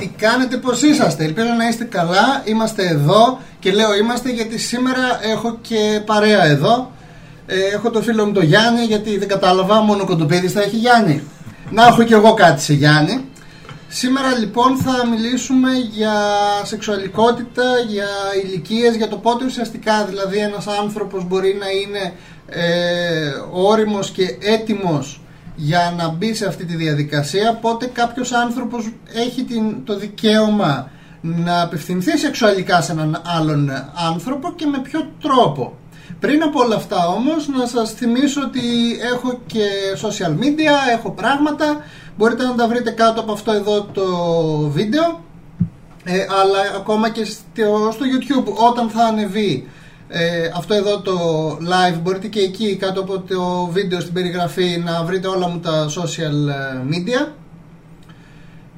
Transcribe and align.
Τι 0.00 0.06
κάνετε, 0.06 0.56
πώς 0.56 0.82
είσαστε, 0.82 1.24
ελπίζω 1.24 1.52
να 1.58 1.68
είστε 1.68 1.84
καλά, 1.84 2.42
είμαστε 2.44 2.86
εδώ 2.86 3.40
και 3.58 3.72
λέω 3.72 3.96
είμαστε 3.96 4.30
γιατί 4.30 4.58
σήμερα 4.58 5.20
έχω 5.22 5.58
και 5.60 6.00
παρέα 6.06 6.44
εδώ. 6.44 6.90
Ε, 7.46 7.56
έχω 7.74 7.90
το 7.90 8.02
φίλο 8.02 8.26
μου 8.26 8.32
τον 8.32 8.44
Γιάννη 8.44 8.84
γιατί 8.84 9.18
δεν 9.18 9.28
κατάλαβα, 9.28 9.80
μόνο 9.80 10.04
κοντοπίδης 10.04 10.52
θα 10.52 10.60
έχει 10.60 10.76
Γιάννη. 10.76 11.22
Να 11.70 11.86
έχω 11.86 12.02
και 12.02 12.14
εγώ 12.14 12.34
κάτι 12.34 12.62
σε 12.62 12.72
Γιάννη. 12.72 13.24
Σήμερα 13.88 14.38
λοιπόν 14.38 14.76
θα 14.76 15.06
μιλήσουμε 15.06 15.68
για 15.92 16.14
σεξουαλικότητα, 16.62 17.64
για 17.88 18.08
ηλικίες, 18.44 18.96
για 18.96 19.08
το 19.08 19.16
πότε 19.16 19.44
ουσιαστικά 19.44 20.04
δηλαδή 20.04 20.38
ένας 20.38 20.66
άνθρωπος 20.66 21.24
μπορεί 21.26 21.56
να 21.60 21.66
είναι 21.68 22.12
ε, 22.46 23.32
όριμος 23.52 24.10
και 24.10 24.36
έτοιμος 24.40 25.19
για 25.62 25.94
να 25.96 26.08
μπει 26.08 26.34
σε 26.34 26.46
αυτή 26.46 26.64
τη 26.64 26.76
διαδικασία, 26.76 27.54
πότε 27.54 27.86
κάποιος 27.86 28.32
άνθρωπος 28.32 28.92
έχει 29.14 29.44
την, 29.44 29.84
το 29.84 29.98
δικαίωμα 29.98 30.90
να 31.20 31.62
απευθυνθεί 31.62 32.18
σεξουαλικά 32.18 32.80
σε 32.80 32.92
έναν 32.92 33.22
άλλον 33.24 33.70
άνθρωπο 34.08 34.52
και 34.52 34.66
με 34.66 34.78
ποιο 34.78 35.10
τρόπο. 35.22 35.78
Πριν 36.20 36.42
από 36.42 36.60
όλα 36.60 36.76
αυτά 36.76 37.08
όμως 37.08 37.48
να 37.48 37.66
σας 37.66 37.92
θυμίσω 37.92 38.40
ότι 38.42 38.60
έχω 39.14 39.40
και 39.46 39.66
social 40.02 40.42
media, 40.42 40.92
έχω 40.96 41.10
πράγματα, 41.10 41.84
μπορείτε 42.16 42.44
να 42.44 42.54
τα 42.54 42.68
βρείτε 42.68 42.90
κάτω 42.90 43.20
από 43.20 43.32
αυτό 43.32 43.52
εδώ 43.52 43.82
το 43.82 44.06
βίντεο 44.68 45.20
ε, 46.04 46.26
αλλά 46.40 46.58
ακόμα 46.76 47.10
και 47.10 47.24
στο, 47.24 47.90
στο 47.92 48.04
YouTube 48.04 48.54
όταν 48.68 48.88
θα 48.88 49.04
ανεβεί 49.04 49.68
ε, 50.12 50.50
αυτό 50.56 50.74
εδώ 50.74 51.00
το 51.00 51.16
live 51.50 51.98
μπορείτε 52.02 52.26
και 52.26 52.40
εκεί 52.40 52.76
κάτω 52.76 53.00
από 53.00 53.20
το 53.20 53.68
βίντεο 53.72 54.00
στην 54.00 54.12
περιγραφή 54.12 54.82
να 54.84 55.04
βρείτε 55.04 55.28
όλα 55.28 55.48
μου 55.48 55.58
τα 55.60 55.86
social 55.88 56.48
ε, 56.48 56.82
media 56.90 57.32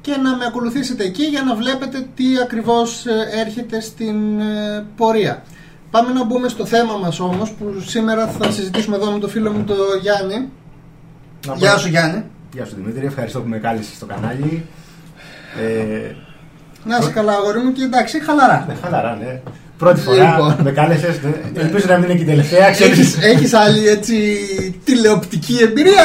και 0.01 0.15
να 0.23 0.35
με 0.35 0.45
ακολουθήσετε 0.45 1.03
εκεί 1.03 1.23
για 1.23 1.43
να 1.43 1.55
βλέπετε 1.55 2.07
τι 2.15 2.25
ακριβώς 2.43 3.05
ε, 3.05 3.29
έρχεται 3.45 3.81
στην 3.81 4.15
πορεία. 4.95 5.43
Πάμε 5.91 6.13
να 6.13 6.23
μπούμε 6.23 6.47
στο 6.47 6.65
θέμα 6.65 6.97
μας 6.97 7.19
όμως 7.19 7.51
που 7.51 7.81
σήμερα 7.85 8.27
θα 8.27 8.51
συζητήσουμε 8.51 8.95
εδώ 8.95 9.11
με 9.11 9.19
το 9.19 9.27
φίλο 9.27 9.51
μου 9.51 9.63
τον 9.63 9.77
Γιάννη. 10.01 10.49
Γεια 11.55 11.77
σου 11.77 11.89
Γιάννη. 11.89 12.23
Γεια 12.53 12.65
σου 12.65 12.75
Δημήτρη, 12.75 13.05
ευχαριστώ 13.05 13.41
που 13.41 13.47
με 13.47 13.57
κάλεσες 13.57 13.95
στο 13.95 14.05
κανάλι. 14.05 14.65
Ε... 15.61 16.15
Να 16.85 16.97
είσαι 16.97 17.11
καλά 17.11 17.33
αγόρι 17.33 17.59
μου 17.59 17.71
και 17.71 17.83
εντάξει, 17.83 18.23
χαλαρά. 18.23 18.65
Ναι, 18.67 18.73
χαλαρά, 18.73 19.15
ναι. 19.15 19.41
Πρώτη 19.83 19.99
φορά 19.99 20.29
λοιπόν. 20.29 20.55
με 20.63 20.71
κάλεσες. 20.71 21.19
Ναι. 21.21 21.61
Ελπίζω 21.61 21.85
να 21.87 21.97
μην 21.97 22.09
είναι 22.09 22.17
και 22.17 22.23
η 22.23 22.25
τελευταία. 22.25 22.67
Έχει 22.67 23.55
άλλη 23.55 23.87
έτσι 23.87 24.15
τηλεοπτική 24.83 25.57
εμπειρία; 25.61 26.03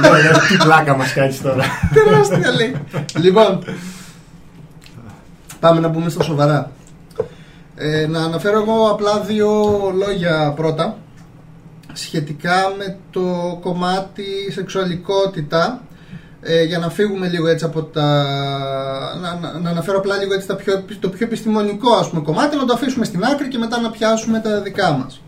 Ναι, 0.00 0.08
ναι, 0.08 0.30
τι 0.48 0.56
πλάκα 0.64 0.96
μας 0.96 1.12
κάνει 1.12 1.34
τώρα. 1.42 1.64
Τεράστια 1.94 2.52
λέει. 2.52 2.74
Λοιπόν, 3.16 3.64
πάμε 5.60 5.80
να 5.80 5.90
πούμε 5.90 6.10
στα 6.10 6.22
σοβαρά. 6.22 6.70
Ε, 7.76 8.06
να 8.06 8.24
αναφέρω 8.24 8.60
εγώ 8.60 8.88
απλά 8.90 9.20
δύο 9.20 9.50
λόγια 9.94 10.52
πρώτα 10.56 10.96
σχετικά 11.92 12.74
με 12.78 12.96
το 13.10 13.58
κομμάτι 13.60 14.24
σεξουαλικότητα 14.52 15.82
ε, 16.42 16.62
για 16.62 16.78
να 16.78 16.90
φύγουμε 16.90 17.28
λίγο 17.28 17.46
έτσι 17.48 17.64
από 17.64 17.82
τα. 17.82 18.24
Να, 19.20 19.58
να, 19.58 19.70
αναφέρω 19.70 19.98
απλά 19.98 20.16
λίγο 20.16 20.34
έτσι 20.34 20.46
τα 20.46 20.56
πιο, 20.56 20.84
το 21.00 21.08
πιο 21.08 21.26
επιστημονικό 21.26 21.94
ας 21.94 22.08
πούμε, 22.08 22.22
κομμάτι, 22.22 22.56
να 22.56 22.64
το 22.64 22.72
αφήσουμε 22.72 23.04
στην 23.04 23.24
άκρη 23.24 23.48
και 23.48 23.58
μετά 23.58 23.80
να 23.80 23.90
πιάσουμε 23.90 24.38
τα 24.38 24.60
δικά 24.60 24.90
μας. 24.90 25.20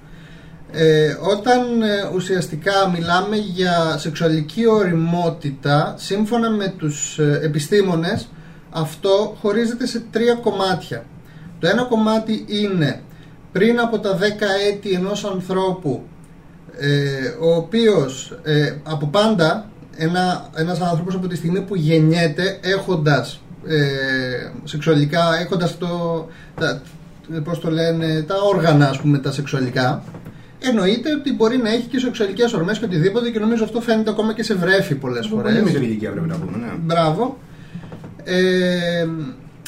Ε, 0.75 1.17
όταν 1.21 1.83
ε, 1.83 2.11
ουσιαστικά 2.15 2.91
μιλάμε 2.93 3.37
για 3.37 3.97
σεξουαλική 3.99 4.67
οριμότητα, 4.67 5.95
σύμφωνα 5.99 6.51
με 6.51 6.75
τους 6.79 7.19
ε, 7.19 7.41
επιστήμονες, 7.43 8.29
αυτό 8.71 9.37
χωρίζεται 9.41 9.87
σε 9.87 10.03
τρία 10.11 10.35
κομμάτια. 10.35 11.05
Το 11.61 11.69
ένα 11.69 11.85
κομμάτι 11.85 12.45
είναι 12.49 13.03
πριν 13.53 13.81
από 13.81 13.99
τα 13.99 14.19
10 14.19 14.23
έτη 14.69 14.91
ενός 14.91 15.25
ανθρώπου, 15.25 16.03
ο 17.41 17.55
οποίος 17.55 18.39
από 18.83 19.07
πάντα 19.07 19.71
ένα, 19.97 20.51
ένας 20.57 20.81
άνθρωπος 20.81 21.15
από 21.15 21.27
τη 21.27 21.37
στιγμή 21.37 21.61
που 21.61 21.75
γεννιέται 21.75 22.59
έχοντας 22.63 23.41
ε, 23.67 24.51
σεξουαλικά, 24.65 25.39
έχοντας 25.41 25.79
το, 25.79 25.89
τα, 26.61 26.83
πώς 27.45 27.61
το 27.61 27.71
λένε, 27.71 28.23
τα 28.23 28.35
όργανα 28.55 28.89
ας 28.89 28.99
πούμε 29.01 29.19
τα 29.19 29.33
σεξουαλικά 29.33 30.03
εννοείται 30.63 31.13
ότι 31.13 31.33
μπορεί 31.33 31.57
να 31.57 31.71
έχει 31.71 31.87
και 31.87 31.99
σεξουαλικές 31.99 32.53
ορμές 32.53 32.79
και 32.79 32.85
οτιδήποτε 32.85 33.31
και 33.31 33.39
νομίζω 33.39 33.65
αυτό 33.65 33.81
φαίνεται 33.81 34.11
ακόμα 34.11 34.35
και 34.35 34.43
σε 34.43 34.55
βρέφη 34.55 34.95
πολλές 34.95 35.27
φορές. 35.27 35.53
Πολύ 35.53 35.65
μικρή 35.65 35.85
ηλικία 35.85 36.11
πρέπει 36.11 36.29
να 36.29 36.37
πούμε, 36.37 36.57
ναι. 36.57 36.73
Μπράβο. 36.81 37.39
Ε, 38.25 39.07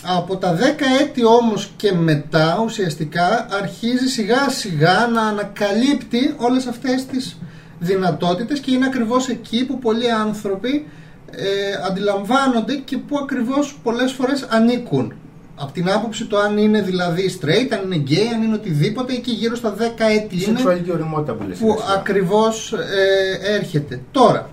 από 0.03 0.37
τα 0.37 0.57
10 0.57 0.61
έτη 1.01 1.25
όμως 1.25 1.73
και 1.77 1.93
μετά 1.93 2.61
ουσιαστικά 2.65 3.47
αρχίζει 3.63 4.07
σιγά 4.07 4.49
σιγά 4.49 5.09
να 5.13 5.23
ανακαλύπτει 5.23 6.35
όλες 6.37 6.67
αυτές 6.67 7.07
τις 7.07 7.39
δυνατότητες 7.85 8.61
και 8.61 8.71
είναι 8.71 8.87
ακριβώς 8.87 9.29
εκεί 9.29 9.67
που 9.67 9.79
πολλοί 9.79 10.11
άνθρωποι 10.11 10.87
ε, 11.31 11.47
αντιλαμβάνονται 11.89 12.75
και 12.75 12.97
που 12.97 13.19
ακριβώς 13.19 13.79
πολλές 13.83 14.13
φορές 14.13 14.47
ανήκουν. 14.51 15.13
Από 15.57 15.73
την 15.73 15.91
άποψη 15.91 16.25
το 16.25 16.39
αν 16.39 16.59
είναι 16.59 16.83
δηλαδή 16.83 17.39
straight, 17.41 17.73
αν 17.73 17.93
είναι 17.93 18.05
gay, 18.09 18.35
αν 18.35 18.43
είναι 18.43 18.55
οτιδήποτε, 18.55 19.13
εκεί 19.13 19.31
γύρω 19.31 19.55
στα 19.55 19.75
10 19.79 19.81
έτη 20.17 20.35
είναι 20.35 20.45
Σεξουαλική 20.45 20.91
οριμότητα 20.91 21.33
που, 21.33 21.45
λες, 21.49 21.59
που 21.59 21.79
ακριβώς 21.97 22.73
ε, 22.73 23.55
έρχεται. 23.55 24.01
Τώρα, 24.11 24.51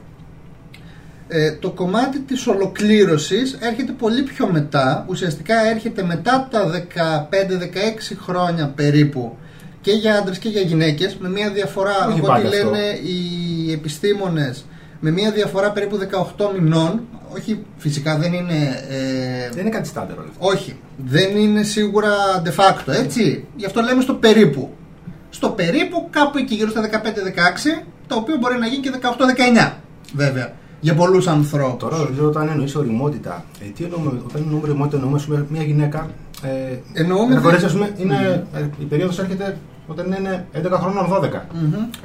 ε, 1.28 1.52
το 1.52 1.70
κομμάτι 1.70 2.20
της 2.20 2.48
ολοκλήρωσης 2.48 3.58
έρχεται 3.62 3.92
πολύ 3.92 4.22
πιο 4.22 4.48
μετά, 4.52 5.06
ουσιαστικά 5.10 5.66
έρχεται 5.66 6.04
μετά 6.04 6.48
τα 6.52 6.70
15-16 6.70 8.18
χρόνια 8.22 8.68
περίπου 8.76 9.38
και 9.82 9.92
για 9.92 10.18
άντρες 10.18 10.38
και 10.38 10.50
για 10.50 10.62
γυναίκες, 10.62 11.18
με 11.20 11.30
μια 11.30 11.50
διαφορά 11.50 11.96
από 12.04 12.34
ό,τι 12.34 12.48
λένε 12.48 13.00
οι 13.04 13.72
επιστήμονες, 13.72 14.66
με 15.00 15.12
μια 15.12 15.32
διαφορά 15.32 15.72
περίπου 15.72 15.98
18 16.38 16.52
μηνών. 16.60 17.02
Όχι, 17.36 17.64
φυσικά 17.78 18.18
δεν 18.18 18.34
είναι. 18.34 18.86
Ε, 18.90 19.50
δεν 19.50 19.60
είναι 19.62 19.70
κάτι 19.70 19.88
στάντερο. 19.88 20.26
Όχι, 20.38 20.80
δεν 21.06 21.36
είναι 21.38 21.64
σίγουρα 21.64 22.12
de 22.46 22.50
facto, 22.50 22.94
έτσι. 22.94 23.46
Γι' 23.56 23.66
αυτό 23.66 23.82
λέμε 23.82 24.02
στο 24.02 24.14
περίπου. 24.14 24.70
Στο 25.30 25.50
περίπου, 25.50 26.08
κάπου 26.10 26.38
εκεί 26.38 26.56
γύρω 26.56 26.70
στα 26.70 26.82
15-16, 26.82 27.84
το 28.08 28.16
οποίο 28.16 28.38
μπορεί 28.38 28.58
να 28.58 28.68
γίνει 28.68 28.82
και 28.82 28.92
18-19, 29.02 29.74
βέβαια 30.14 30.54
για 30.82 30.94
πολλούς 30.94 31.28
ανθρώπους. 31.28 31.80
Τώρα, 31.80 31.96
δηλαδή, 31.96 32.20
όταν 32.20 32.48
εννοείς 32.48 32.76
οριμότητα, 32.76 33.46
ε, 33.60 33.66
τι 33.66 33.84
εννοούμε, 33.84 34.22
όταν 34.26 34.42
εννοούμε 34.42 34.68
οριμότητα, 34.68 34.98
εννοούμε 34.98 35.46
μια 35.50 35.64
γυναίκα. 35.64 36.10
Ε, 36.44 37.02
εννοούμε. 37.02 37.40
Φορές, 37.40 37.64
ας 37.64 37.74
πούμε, 37.74 37.90
είναι, 37.98 38.48
mm. 38.56 38.70
η 38.80 38.84
περίοδος 38.84 39.20
έρχεται 39.20 39.58
όταν 39.88 40.12
είναι 40.20 40.46
11 40.54 40.72
χρόνων 40.72 41.06
12. 41.10 41.26
Mm-hmm. 41.26 41.98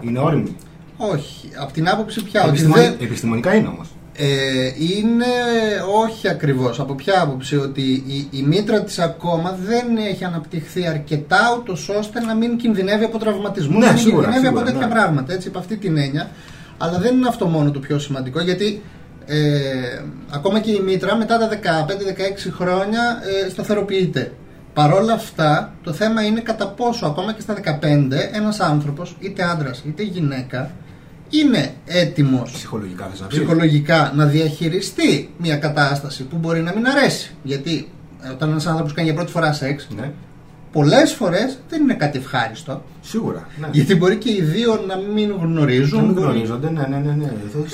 Είναι 0.00 0.18
όριμη. 0.18 0.56
Όχι. 0.96 1.48
Από 1.60 1.72
την 1.72 1.88
άποψη 1.88 2.24
πια. 2.24 2.44
Επιστημονι... 2.48 2.82
Δεν... 2.82 2.96
Επιστημονικά 3.00 3.54
είναι 3.54 3.68
όμως. 3.68 3.88
Ε, 4.20 4.72
είναι 4.78 5.26
όχι 6.04 6.28
ακριβώς 6.28 6.80
από 6.80 6.94
ποια 6.94 7.20
άποψη 7.20 7.56
ότι 7.56 7.82
η, 8.06 8.28
η 8.30 8.42
μήτρα 8.42 8.82
της 8.82 8.98
ακόμα 8.98 9.58
δεν 9.66 9.96
έχει 9.96 10.24
αναπτυχθεί 10.24 10.86
αρκετά 10.86 11.56
ούτως 11.58 11.88
ώστε 11.88 12.20
να 12.20 12.34
μην 12.34 12.56
κινδυνεύει 12.56 13.04
από 13.04 13.18
τραυματισμού 13.18 13.78
ναι, 13.78 13.86
να 13.86 13.92
μην 13.92 14.00
σίγουρα, 14.00 14.22
κινδυνεύει 14.22 14.46
σίγουρα, 14.46 14.62
από 14.62 14.70
τέτοια 14.70 14.86
ναι. 14.86 14.94
πράγματα 14.94 15.32
έτσι, 15.32 15.48
από 15.48 15.58
αυτή 15.58 15.76
την 15.76 15.96
έννοια 15.96 16.30
αλλά 16.78 16.98
δεν 16.98 17.16
είναι 17.16 17.28
αυτό 17.28 17.46
μόνο 17.46 17.70
το 17.70 17.78
πιο 17.78 17.98
σημαντικό 17.98 18.40
γιατί 18.40 18.82
ε, 19.30 20.02
ακόμα 20.30 20.60
και 20.60 20.70
η 20.70 20.80
μήτρα 20.80 21.16
μετά 21.16 21.38
τα 21.38 21.48
15-16 21.48 22.52
χρόνια 22.52 23.22
ε, 23.46 23.48
σταθεροποιείται. 23.50 24.32
Παρόλα 24.74 25.12
αυτά, 25.12 25.74
το 25.82 25.92
θέμα 25.92 26.22
είναι 26.22 26.40
κατά 26.40 26.68
πόσο 26.68 27.06
ακόμα 27.06 27.32
και 27.32 27.40
στα 27.40 27.54
15 27.64 27.82
ένας 28.32 28.60
άνθρωπος, 28.60 29.16
είτε 29.20 29.42
άντρας 29.42 29.82
είτε 29.86 30.02
γυναίκα, 30.02 30.70
είναι 31.30 31.72
έτοιμος 31.86 32.50
ψυχολογικά, 32.50 33.10
ψυχολογικά 33.28 34.12
να 34.14 34.26
διαχειριστεί 34.26 35.34
μια 35.38 35.56
κατάσταση 35.56 36.24
που 36.24 36.36
μπορεί 36.36 36.60
να 36.60 36.72
μην 36.74 36.86
αρέσει. 36.86 37.34
Γιατί 37.42 37.88
ε, 38.22 38.30
όταν 38.30 38.50
ένας 38.50 38.66
άνθρωπος 38.66 38.92
κάνει 38.92 39.08
για 39.08 39.16
πρώτη 39.16 39.30
φορά 39.30 39.52
σεξ, 39.52 39.88
ναι 39.96 40.12
πολλές 40.72 41.12
φορές 41.12 41.58
δεν 41.68 41.82
είναι 41.82 41.94
κάτι 41.94 42.18
ευχάριστο. 42.18 42.82
Σίγουρα. 43.00 43.46
Ναι. 43.60 43.68
Γιατί 43.72 43.96
μπορεί 43.96 44.16
και 44.16 44.30
οι 44.30 44.42
δύο 44.42 44.84
να 44.86 44.96
μην 45.14 45.34
γνωρίζουν. 45.42 46.00
Να 46.00 46.06
μην 46.06 46.16
γνωρίζονται, 46.16 46.70
ναι, 46.70 46.86
ναι, 46.90 46.96
ναι. 46.96 47.12
ναι. 47.12 47.30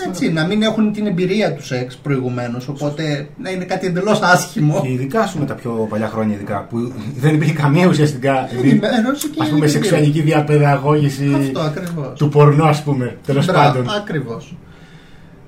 Έτσι, 0.09 0.33
να 0.33 0.47
μην 0.47 0.63
έχουν 0.63 0.93
την 0.93 1.07
εμπειρία 1.07 1.53
τους 1.55 1.67
σεξ 1.67 1.97
προηγουμένως. 1.97 2.69
Οπότε 2.69 3.29
να 3.37 3.51
είναι 3.51 3.65
κάτι 3.65 3.87
εντελώς 3.87 4.21
άσχημο. 4.23 4.81
Και 4.83 4.91
ειδικά 4.91 5.27
σου 5.27 5.39
με 5.39 5.45
τα 5.45 5.55
πιο 5.55 5.87
παλιά 5.91 6.09
χρόνια, 6.09 6.35
ειδικά 6.35 6.67
που 6.71 6.93
δεν 7.17 7.35
υπήρχε 7.35 7.53
καμία 7.53 7.87
ουσιαστικά. 7.87 8.49
Ενημέρωση 8.63 9.29
και. 9.29 9.43
Α 9.43 9.49
πούμε, 9.49 9.67
σεξουαλική 9.67 10.21
διαπαιδαγώγηση. 10.21 11.35
Αυτό 11.39 11.61
ακριβώς. 11.61 12.19
Του 12.19 12.29
πορνό, 12.29 12.65
ας 12.65 12.83
πούμε. 12.83 13.17
Τέλος 13.27 13.47
πάντων. 13.47 13.87
Ακριβώς. 13.97 14.57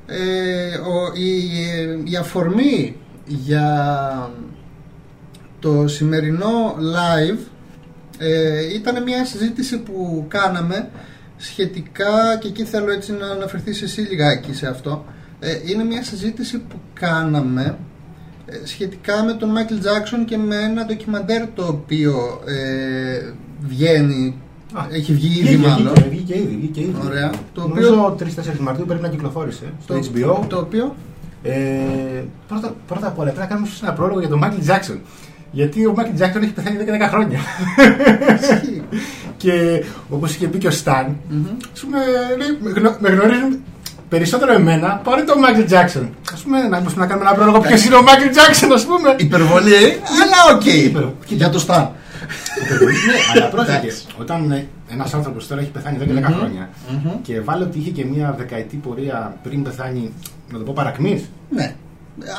Ε, 0.06 0.16
η, 1.20 2.12
η 2.12 2.16
αφορμή 2.16 2.96
για 3.26 4.30
το 5.66 5.88
σημερινό 5.88 6.74
live 6.78 7.38
ε, 8.18 8.74
ήταν 8.74 9.02
μια 9.02 9.24
συζήτηση 9.24 9.78
που 9.78 10.24
κάναμε 10.28 10.88
σχετικά 11.36 12.36
και 12.40 12.48
εκεί 12.48 12.64
θέλω 12.64 12.92
έτσι 12.92 13.12
να 13.12 13.26
αναφερθείς 13.26 13.76
σε 13.76 13.84
εσύ 13.84 14.00
λιγάκι 14.00 14.54
σε 14.54 14.66
αυτό 14.66 15.04
ε, 15.40 15.48
είναι 15.64 15.84
μια 15.84 16.02
συζήτηση 16.02 16.58
που 16.58 16.76
κάναμε 16.92 17.78
ε, 18.46 18.56
σχετικά 18.66 19.22
με 19.24 19.32
τον 19.32 19.48
Μάικλ 19.50 19.74
Τζάξον 19.78 20.24
και 20.24 20.36
με 20.36 20.56
ένα 20.56 20.84
ντοκιμαντέρ 20.84 21.46
το 21.54 21.66
οποίο 21.66 22.40
ε, 22.46 23.32
βγαίνει, 23.60 24.34
Α, 24.74 24.86
έχει 24.90 25.12
βγει 25.12 25.28
Βγήκε, 25.28 25.52
ήδη 25.52 25.66
μάλλον. 25.66 25.92
βγήκε, 25.94 26.08
βγήκε 26.08 26.34
ήδη, 26.38 26.56
βγήκε 26.56 26.80
ήδη. 26.80 26.94
Ωραία. 27.06 27.30
Το 27.30 27.36
Το 27.54 27.62
οποίο- 27.62 27.90
Νομίζω 27.90 28.16
3-4 28.56 28.58
Μαρτίου 28.60 28.84
πρέπει 28.86 29.02
να 29.02 29.08
κυκλοφόρησε 29.08 29.72
στο 29.82 29.94
Το, 29.94 30.00
HBO. 30.14 30.46
το 30.48 30.58
οποίο 30.58 30.94
Ε, 31.42 32.24
πρώτα, 32.48 32.74
πρώτα 32.86 33.06
απ' 33.06 33.18
όλα 33.18 33.24
πρέπει 33.30 33.38
να 33.40 33.46
κάνουμε 33.46 33.66
ίσως 33.66 33.82
ένα 33.82 33.92
πρόλογο 33.92 34.18
για 34.20 34.28
τον 34.28 34.38
Μάικλ 34.38 34.60
Τζάξον. 34.60 35.00
Γιατί 35.50 35.86
ο 35.86 35.92
Μάικλ 35.96 36.14
Τζάξον 36.14 36.42
έχει 36.42 36.52
πεθάνει 36.52 36.76
εδώ 36.76 36.84
και 36.84 37.04
10 37.04 37.08
χρόνια. 37.08 37.38
ισχύει. 38.40 38.82
και 39.36 39.84
όπως 40.08 40.34
είχε 40.34 40.46
πει 40.46 40.58
και 40.58 40.66
ο 40.66 40.70
Σταν, 40.70 41.16
Μμμ. 41.30 41.44
ας 41.72 41.80
πούμε, 41.80 41.98
λέει, 42.38 42.58
με, 42.60 42.70
γνω- 42.70 42.96
με 43.00 43.08
γνωρίζουν 43.08 43.62
περισσότερο 44.08 44.52
εμένα 44.52 45.00
παρά 45.04 45.24
τον 45.24 45.38
Μάικλ 45.38 45.62
Τζάξον. 45.64 46.02
Ας 46.38 46.42
πούμε, 46.42 46.58
να, 46.62 46.80
μπορούμε 46.80 47.00
να 47.00 47.06
κάνουμε 47.06 47.26
ένα 47.28 47.36
πρόλογο 47.36 47.60
ποιος 47.60 47.84
είναι 47.84 47.94
ο 47.94 48.02
Μάικλ 48.02 48.28
Τζάξον, 48.30 48.72
ας 48.72 48.84
πούμε. 48.86 49.14
Υπερβολή, 49.18 49.74
αλλά 50.22 50.56
οκ. 50.56 50.64
Υπερ- 50.64 51.04
Για 51.28 51.50
το 51.50 51.64
Stan. 51.68 51.86
ναι, 53.06 53.12
αλλά 53.34 53.48
πρόσεχε. 53.48 53.76
Εντάξει. 53.76 54.02
Όταν 54.18 54.62
ένας 54.88 55.14
άνθρωπος 55.14 55.46
τώρα 55.46 55.60
έχει 55.60 55.70
πεθάνει 55.70 55.96
εδώ 55.96 56.04
και 56.04 56.12
10 56.12 56.28
Μμμ. 56.28 56.36
χρόνια 56.38 56.68
Μμμ. 56.90 57.10
και 57.22 57.40
βάλει 57.40 57.62
ότι 57.62 57.78
είχε 57.78 57.90
και 57.90 58.04
μια 58.04 58.34
δεκαετή 58.38 58.76
πορεία 58.76 59.36
πριν 59.42 59.62
πεθάνει, 59.62 60.12
να 60.52 60.58
το 60.58 60.64
πω 60.64 60.72
παρακμής, 60.76 61.30
Ναι. 61.50 61.74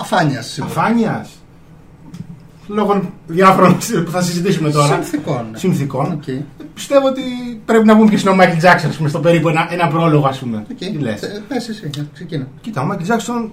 Αφάνειας 0.01 0.45
σίγουρα. 0.47 0.73
αφάνειας. 0.81 1.29
Λόγω 2.67 3.01
διάφορων 3.27 3.77
που 4.05 4.11
θα 4.11 4.21
συζητήσουμε 4.21 4.69
τώρα. 4.71 4.93
Συνθηκών. 4.93 5.45
ναι. 5.51 5.57
Συνθηκών. 5.57 6.11
Οκ. 6.11 6.23
Πιστεύω 6.73 7.07
ότι 7.07 7.21
πρέπει 7.65 7.85
να 7.85 7.95
πούμε 7.97 8.09
ποιος 8.09 8.19
είναι 8.19 8.29
ο 8.29 8.35
Μάικλ 8.35 8.57
Τζάξον, 8.57 8.91
πούμε, 8.97 9.09
στο 9.09 9.19
περίπου 9.19 9.49
ένα, 9.49 9.67
ένα 9.71 9.87
πρόλογο, 9.87 10.27
ας 10.27 10.39
πούμε. 10.39 10.65
Οκ. 10.71 10.77
Τι 10.77 10.91
λες; 10.97 11.21
Ε, 11.21 11.43
Πες 11.47 11.69
εσύ, 11.69 11.89
ε, 11.97 12.01
ξεκίνα. 12.13 12.47
Κοίτα, 12.61 12.81
ο 12.81 12.85
Μάικλ 12.85 13.03
Τζάξον 13.03 13.51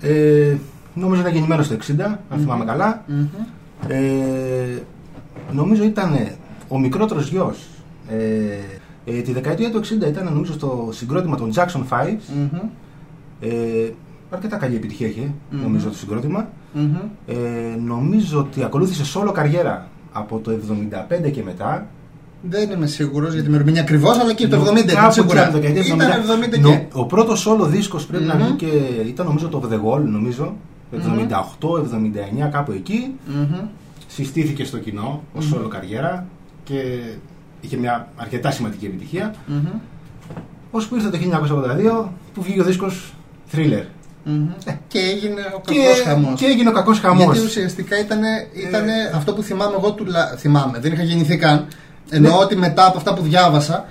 ε, 0.00 0.54
νομίζω 0.94 1.20
είναι 1.20 1.30
γεννημένος 1.30 1.66
στο 1.66 1.74
60, 1.74 2.00
αν 2.30 2.38
θυμάμαι 2.40 2.64
καλά. 2.64 3.04
Μμμ. 3.06 3.26
Ε, 3.88 4.82
νομίζω 5.52 5.84
ήταν 5.84 6.28
ο 6.68 6.78
μικρότερος 6.78 7.28
γιος. 7.28 7.58
Ε, 8.08 9.12
ε, 9.12 9.20
τη 9.20 9.32
δεκαετία 9.32 9.70
του 9.70 9.80
60 9.80 10.08
ήταν 10.08 10.24
νομίζω 10.32 10.52
στο 10.52 10.88
συγκρότημα 10.92 11.36
των 11.36 11.52
Jackson 11.54 11.82
5. 11.88 12.16
Μμμ. 12.36 12.58
Ε, 13.40 13.48
αρκετά 14.30 14.56
καλή 14.56 14.74
επιτυχία 14.76 15.06
είχε, 15.06 15.32
Μμμ. 15.50 15.60
νομίζω, 15.62 15.88
το 15.88 15.94
συγκρότημα. 15.96 16.48
Μμμ. 16.72 16.94
Ε, 17.26 17.34
νομίζω 17.84 18.38
ότι 18.38 18.62
ακολούθησε 18.64 19.18
solo 19.18 19.32
καριέρα 19.32 19.88
από 20.12 20.38
το 20.38 20.50
75 21.26 21.30
και 21.30 21.42
μετά. 21.42 21.86
Δεν 22.42 22.70
είμαι 22.70 22.86
σίγουρος 22.86 23.32
για 23.32 23.42
τη 23.42 23.48
ημερομηνία 23.48 23.80
ακριβώς, 23.80 24.18
αλλά 24.18 24.34
και 24.34 24.48
το 24.48 24.56
70 24.56 24.78
ήταν 24.78 24.94
Κάπου 24.96 25.12
σίγουρα. 25.12 25.40
εκεί 25.40 25.48
από 25.48 25.58
τη 25.58 25.66
δεκαετία 25.66 25.94
του 25.94 26.02
Ήταν 26.02 26.10
70. 26.10 26.56
70 26.56 26.60
Νο- 26.60 26.70
και. 26.70 26.86
Ο 26.92 27.04
πρώτος 27.06 27.48
solo 27.48 27.66
δίσκος 27.68 28.06
πρέπει 28.06 28.24
να 28.24 28.34
Μμμ. 28.34 28.42
βγει 28.44 28.52
και 28.52 28.66
ήταν 29.06 29.26
νομίζω 29.26 29.48
το 29.48 29.62
The 29.70 29.74
Wall, 29.74 30.00
νομίζω. 30.04 30.56
Μμμ. 30.92 31.00
78-79 31.00 32.48
κάπου 32.50 32.72
εκεί. 32.72 33.14
Μμμ. 33.26 33.60
Συστήθηκε 34.06 34.64
στο 34.64 34.78
κοινό 34.78 35.22
ως 35.34 35.46
Μμμ. 35.46 35.58
solo 35.64 35.68
καριέρα 35.68 36.26
και 36.64 36.82
είχε 37.60 37.76
μια 37.76 38.08
αρκετά 38.16 38.50
σημαντική 38.50 38.86
επιτυχία. 38.86 39.34
Μμμ. 39.46 39.66
Ώσπου 40.70 40.94
ήρθε 40.94 41.08
το 41.10 41.16
1982 41.18 42.08
που 42.34 42.42
βγήκε 42.42 42.60
ο 42.60 42.64
δίσκος 42.64 43.14
Thriller. 43.52 43.84
Μμμ. 44.24 44.48
Και 44.88 44.98
έγινε 44.98 45.40
ο 45.56 45.60
Και, 45.66 45.74
κακός 45.82 46.00
χαμός. 46.02 46.40
και 46.40 46.46
έγινε 46.46 46.68
ο 46.68 46.72
κακός 46.72 47.00
χαμός. 47.00 47.24
Γιατί 47.24 47.40
ουσιαστικά 47.40 47.98
ήταν 48.00 48.20
ήτανε 48.68 48.92
Ε. 48.92 49.16
αυτό 49.16 49.32
που 49.32 49.42
θυμάμαι 49.42 49.74
εγώ 49.78 49.92
του 49.92 50.06
θυμάμαι, 50.36 50.78
δεν 50.78 50.92
είχα 50.92 51.02
γεννηθεί 51.02 51.36
καν. 51.36 51.66
Εννοώ 52.10 52.32
Ναι. 52.36 52.44
ότι 52.44 52.56
μετά 52.56 52.86
από 52.86 52.96
αυτά 52.96 53.14
που 53.14 53.22
διάβασα, 53.22 53.86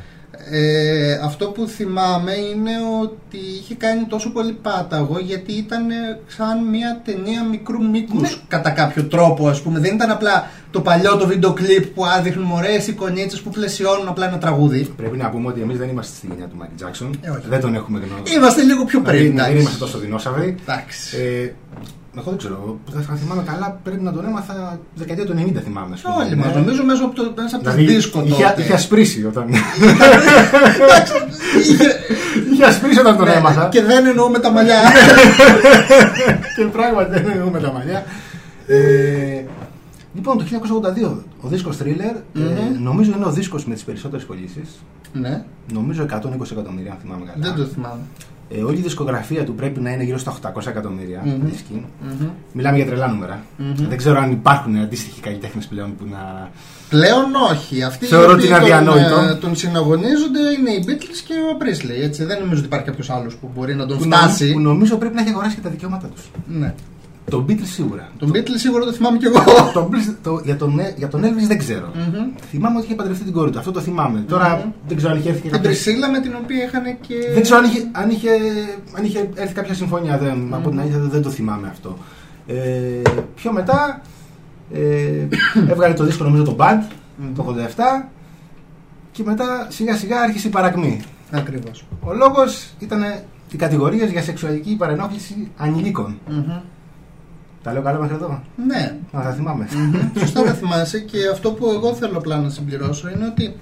ε, 0.52 1.14
αυτό 1.24 1.46
που 1.48 1.68
θυμάμαι 1.68 2.32
είναι 2.32 2.72
ότι 3.02 3.38
είχε 3.62 3.76
κάνει 3.76 4.04
τόσο 4.06 4.32
πολύ 4.32 4.52
πάταγο 4.62 5.20
γιατί 5.20 5.52
ήταν 5.54 5.82
σαν 6.28 6.64
μια 6.70 7.02
ταινία 7.06 7.44
μικρού 7.44 7.90
μήκους 7.90 8.22
Ναι. 8.22 8.30
κατά 8.48 8.70
κάποιο 8.70 9.04
τρόπο, 9.04 9.48
ας 9.48 9.62
πούμε. 9.62 9.80
Δεν 9.80 9.96
ήταν 9.96 10.10
απλά 10.12 10.48
το 10.72 10.82
παλιό 10.82 11.18
το 11.18 11.28
βίντεο 11.28 11.54
κλιπ 11.54 11.86
που 11.86 12.06
άδειχνουν 12.06 12.52
ωραίε 12.52 12.78
εικονίτσες 12.88 13.42
που 13.42 13.50
πλαισιώνουν 13.50 14.08
απλά 14.08 14.28
ένα 14.28 14.38
τραγούδι. 14.38 14.94
Πρέπει 14.98 15.18
να 15.18 15.30
πούμε 15.30 15.48
ότι 15.48 15.62
εμείς 15.62 15.78
δεν 15.78 15.90
είμαστε 15.90 16.16
στη 16.18 16.28
γενιά 16.30 16.46
του 16.48 16.56
Michael 16.62 16.84
Jackson. 16.86 17.10
Ε, 17.22 17.30
όχι. 17.30 17.42
δεν 17.50 17.60
τον 17.62 17.76
έχουμε 17.76 18.00
γνώρισει. 18.00 18.36
Είμαστε 18.36 18.62
λίγο 18.64 18.86
πιο 18.86 19.00
Δηλαδή, 19.00 19.18
πριν. 19.18 19.30
δεν 19.36 19.38
εντάξει. 19.46 19.60
είμαστε 19.62 19.78
τόσο 19.78 19.98
δεινόσαυροι. 19.98 20.56
Εντάξει. 20.62 21.18
Ε, 21.18 21.54
εγώ 22.18 22.30
δεν 22.30 22.38
ξέρω, 22.38 22.80
δεν 22.92 23.02
θα 23.04 23.16
θυμάμαι 23.16 23.44
καλά, 23.44 23.80
πρέπει 23.84 24.02
να 24.02 24.12
τον 24.14 24.26
έμαθα 24.26 24.80
δεκαετία 24.96 25.26
του 25.26 25.34
90 25.38 25.60
θυμάμαι. 25.64 25.94
ας 25.94 26.02
πούμε. 26.02 26.16
Όλοι 26.24 26.36
μα, 26.36 26.46
Ναι. 26.48 26.54
νομίζω 26.54 26.84
μέσα 26.84 27.04
από 27.04 27.16
το, 27.16 27.34
μέσα 27.36 27.56
από 27.56 27.66
το 27.66 27.72
Δηλαδή, 27.72 27.94
δίσκο 27.94 28.24
είχε, 28.26 28.44
τότε. 28.44 28.62
είχε 28.62 28.74
ασπρίσει 28.74 29.26
όταν. 29.26 29.46
Εντάξει, 30.84 31.14
είχε- 31.72 31.96
είχε 32.54 32.64
ασπρίσει 32.66 33.00
όταν 33.00 33.18
τον 33.18 33.26
Ναι, 33.26 33.32
έμαθα. 33.34 33.68
Και 33.72 33.82
δεν 33.84 34.06
εννοούμε 34.06 34.40
τα 34.40 34.52
μαλλιά. 34.52 34.80
και 36.56 36.66
πράγματι 36.66 37.12
δεν 37.12 37.30
εννοούμε 37.32 37.60
τα 37.60 37.72
μαλλιά. 37.72 38.04
Ε, 38.68 39.44
λοιπόν, 40.14 40.38
το 40.38 40.44
1982 40.44 41.24
ο 41.42 41.48
δίσκος 41.48 41.78
Thriller 41.84 42.16
ε, 42.36 42.40
Μμμ. 42.40 42.84
νομίζω 42.84 43.12
είναι 43.16 43.26
ο 43.26 43.32
δίσκος 43.32 43.66
με 43.66 43.74
τις 43.74 43.84
περισσότερες 43.84 44.26
πωλήσεις. 44.26 44.70
ναι, 45.14 45.44
Νομίζω 45.74 46.04
120 46.04 46.52
εκατομμύρια, 46.52 46.92
αν 46.92 46.98
θυμάμαι 47.02 47.26
καλά. 47.26 47.38
δεν 47.48 47.56
το 47.56 47.64
θυμάμαι. 47.74 48.02
Ε, 48.52 48.62
όλη 48.64 48.78
η 48.78 48.82
δισκογραφία 48.82 49.44
του 49.44 49.56
πρέπει 49.56 49.80
να 49.80 49.90
είναι 49.92 50.04
γύρω 50.04 50.18
στα 50.18 50.40
800 50.56 50.68
εκατομμύρια 50.68 51.22
Μμμ. 51.26 51.50
δίσκοι. 51.50 51.86
Μμμ. 52.04 52.28
Μιλάμε 52.54 52.78
για 52.78 52.86
τρελά 52.86 53.08
νούμερα. 53.08 53.44
Μμμ. 53.58 53.74
Δεν 53.90 53.98
ξέρω 53.98 54.20
αν 54.20 54.32
υπάρχουν 54.32 54.76
αντίστοιχοι 54.78 55.20
καλλιτέχνες 55.22 55.66
πλέον 55.68 55.96
που 55.96 56.06
να. 56.12 56.50
Πλέον 56.90 57.26
όχι. 57.52 57.84
Αυτοί 57.84 58.06
Θεωρώ 58.06 58.32
οι 58.32 58.34
ότι 58.34 58.44
οποίοι 58.44 58.50
είναι 58.50 58.58
τον, 58.70 58.78
αδιανόητο. 58.98 59.30
ε, 59.30 59.36
τον 59.36 59.56
συναγωνίζονται 59.56 60.40
είναι 60.60 60.70
οι 60.72 60.84
Beatles 60.88 61.20
και 61.28 61.34
ο 61.34 61.58
Presley. 61.62 62.04
Έτσι. 62.04 62.24
Δεν 62.24 62.38
νομίζω 62.40 62.58
ότι 62.58 62.66
υπάρχει 62.68 62.86
κάποιος 62.86 63.10
άλλος 63.10 63.36
που 63.36 63.50
μπορεί 63.56 63.76
να 63.76 63.86
τον 63.86 63.98
που, 63.98 64.04
φτάσει. 64.04 64.44
νομ- 64.46 64.54
που 64.54 64.60
νομίζω 64.60 64.96
πρέπει 64.98 65.16
να 65.16 65.22
έχει 65.22 65.30
αγοράσει 65.30 65.56
και 65.56 65.62
τα 65.62 65.70
δικαιώματα 65.70 66.08
τους. 66.08 66.32
Ναι. 66.48 66.74
Τον 67.30 67.46
Beatles 67.50 67.64
σίγουρα. 67.74 68.10
Τον 68.18 68.32
Beatles 68.34 68.56
σίγουρα 68.56 68.86
το 68.86 68.92
θυμάμαι 68.94 69.18
κι 69.18 69.26
εγώ. 69.26 69.40
Τον 69.74 69.90
Beatles- 69.92 70.16
το- 70.24 70.42
για, 70.44 70.56
τον, 70.58 70.80
για 70.98 71.08
τον 71.08 71.22
Elvis 71.24 71.48
δεν 71.48 71.58
ξέρω. 71.58 71.92
Μμμ. 71.96 72.26
Θυμάμαι 72.50 72.78
ότι 72.78 72.86
είχε 72.86 72.96
παντρευτεί 72.96 73.24
την 73.24 73.34
κόρη 73.34 73.52
του. 73.52 73.60
Αυτό 73.60 73.72
το 73.72 73.80
θυμάμαι. 73.80 74.20
Τώρα 74.28 74.56
Μμμ. 74.56 74.72
δεν 74.88 74.98
ξέρω 74.98 75.12
αν 75.14 75.20
είχε 75.20 75.30
έρθει 75.30 75.42
και 75.42 75.48
Την 75.48 75.56
κάποια. 75.58 75.70
Πρισίλα 75.70 76.10
με 76.10 76.20
την 76.20 76.32
οποία 76.44 76.64
είχαν 76.64 76.84
και. 77.08 77.16
Δεν 77.34 77.42
ξέρω 77.42 77.58
αν 77.58 77.64
είχε, 77.66 77.88
αν 77.92 78.10
είχε, 78.10 78.30
αν 78.98 79.04
είχε 79.06 79.30
έρθει 79.36 79.54
κάποια 79.54 79.74
συμφωνία. 79.74 80.18
Δεν, 80.18 80.54
Από 80.54 80.70
την 80.70 80.80
αλήθεια 80.80 81.00
δεν 81.00 81.22
το 81.22 81.30
θυμάμαι 81.30 81.68
αυτό. 81.68 81.98
Ε, 82.48 83.02
πιο 83.36 83.52
μετά 83.52 84.02
ε, 84.74 85.28
έβγαλε 85.72 85.94
το 85.94 86.04
δίσκο 86.04 86.24
νομίζω 86.24 86.44
το 86.44 86.56
Band 86.60 86.82
Μμμ. 87.18 87.34
το 87.36 87.56
87 88.02 88.08
και 89.12 89.24
μετά 89.26 89.68
σιγά 89.70 89.96
σιγά 89.96 90.20
άρχισε 90.22 90.48
η 90.48 90.52
παρακμή. 90.52 91.02
Ακριβώς. 91.32 91.86
Ο 92.04 92.14
λόγος 92.14 92.70
ήταν 92.80 93.02
οι 93.52 93.58
κατηγορίες 93.58 94.12
για 94.12 94.22
σεξουαλική 94.22 94.76
παρενόχληση 94.76 95.52
ανηλίκων. 95.58 96.20
Τα 97.64 97.74
λέω 97.74 97.82
καλά 97.82 98.00
μέχρι 98.00 98.16
εδώ; 98.16 98.44
Ναι. 98.68 98.96
Να 99.12 99.22
τα 99.22 99.32
θυμάμαι. 99.32 99.68
Μμμ. 99.76 100.10
Σωστά 100.20 100.44
θα 100.44 100.54
θυμάσαι 100.54 101.00
και 101.00 101.18
αυτό 101.32 101.52
που 101.52 101.70
εγώ 101.70 101.94
θέλω 101.94 102.18
απλά 102.18 102.38
να 102.38 102.50
συμπληρώσω 102.50 103.10
είναι 103.10 103.26
ότι 103.26 103.56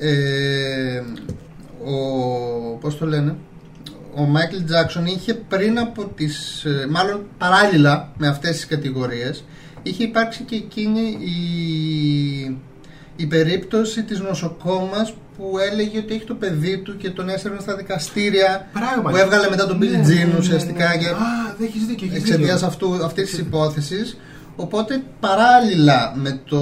ε, 0.00 1.02
ο, 1.84 2.76
πώς 2.80 2.98
το 2.98 3.06
λένε 3.06 3.34
ο 4.14 4.22
Μάικλ 4.22 4.56
Τζάξον 4.64 5.06
είχε 5.06 5.34
πριν 5.34 5.78
από 5.78 6.04
τις 6.04 6.64
ε, 6.64 6.86
μάλλον 6.90 7.22
παράλληλα 7.38 8.12
με 8.18 8.28
αυτές 8.28 8.50
τις 8.50 8.66
κατηγορίες 8.66 9.44
είχε 9.82 10.04
υπάρξει 10.04 10.42
και 10.42 10.54
εκείνη 10.54 11.00
η, 11.20 12.58
η 13.16 13.26
περίπτωση 13.26 14.02
της 14.02 14.20
νοσοκόμας 14.20 15.14
που 15.36 15.58
έλεγε 15.70 15.98
ότι 15.98 16.14
έχει 16.14 16.24
το 16.24 16.34
παιδί 16.34 16.78
του 16.78 16.96
και 16.96 17.10
τον 17.10 17.28
έσαιρνε 17.28 17.58
στα 17.60 17.76
δικαστήρια 17.76 18.68
Πράγματι. 18.72 19.16
που 19.16 19.16
έβγαλε 19.16 19.48
μετά 19.48 19.66
τον 19.66 19.76
Billie 19.78 19.90
Ναι, 19.90 20.02
Jean 20.02 20.26
ναι, 20.26 20.32
ναι, 20.32 20.38
ουσιαστικά 20.38 20.88
ναι. 20.88 20.96
και 20.96 21.06
Α, 21.56 21.58
δεν 21.58 21.66
έχεις 21.66 21.86
δίκιο. 21.86 22.06
έχεις 22.06 22.18
εξαιτίας 22.18 22.52
δίκιο. 22.52 22.66
αυτού 22.66 23.04
αυτής 23.04 23.30
της 23.30 23.38
υπόθεσης 23.38 24.16
οπότε 24.56 25.02
παράλληλα 25.20 26.12
με 26.16 26.40
το, 26.44 26.60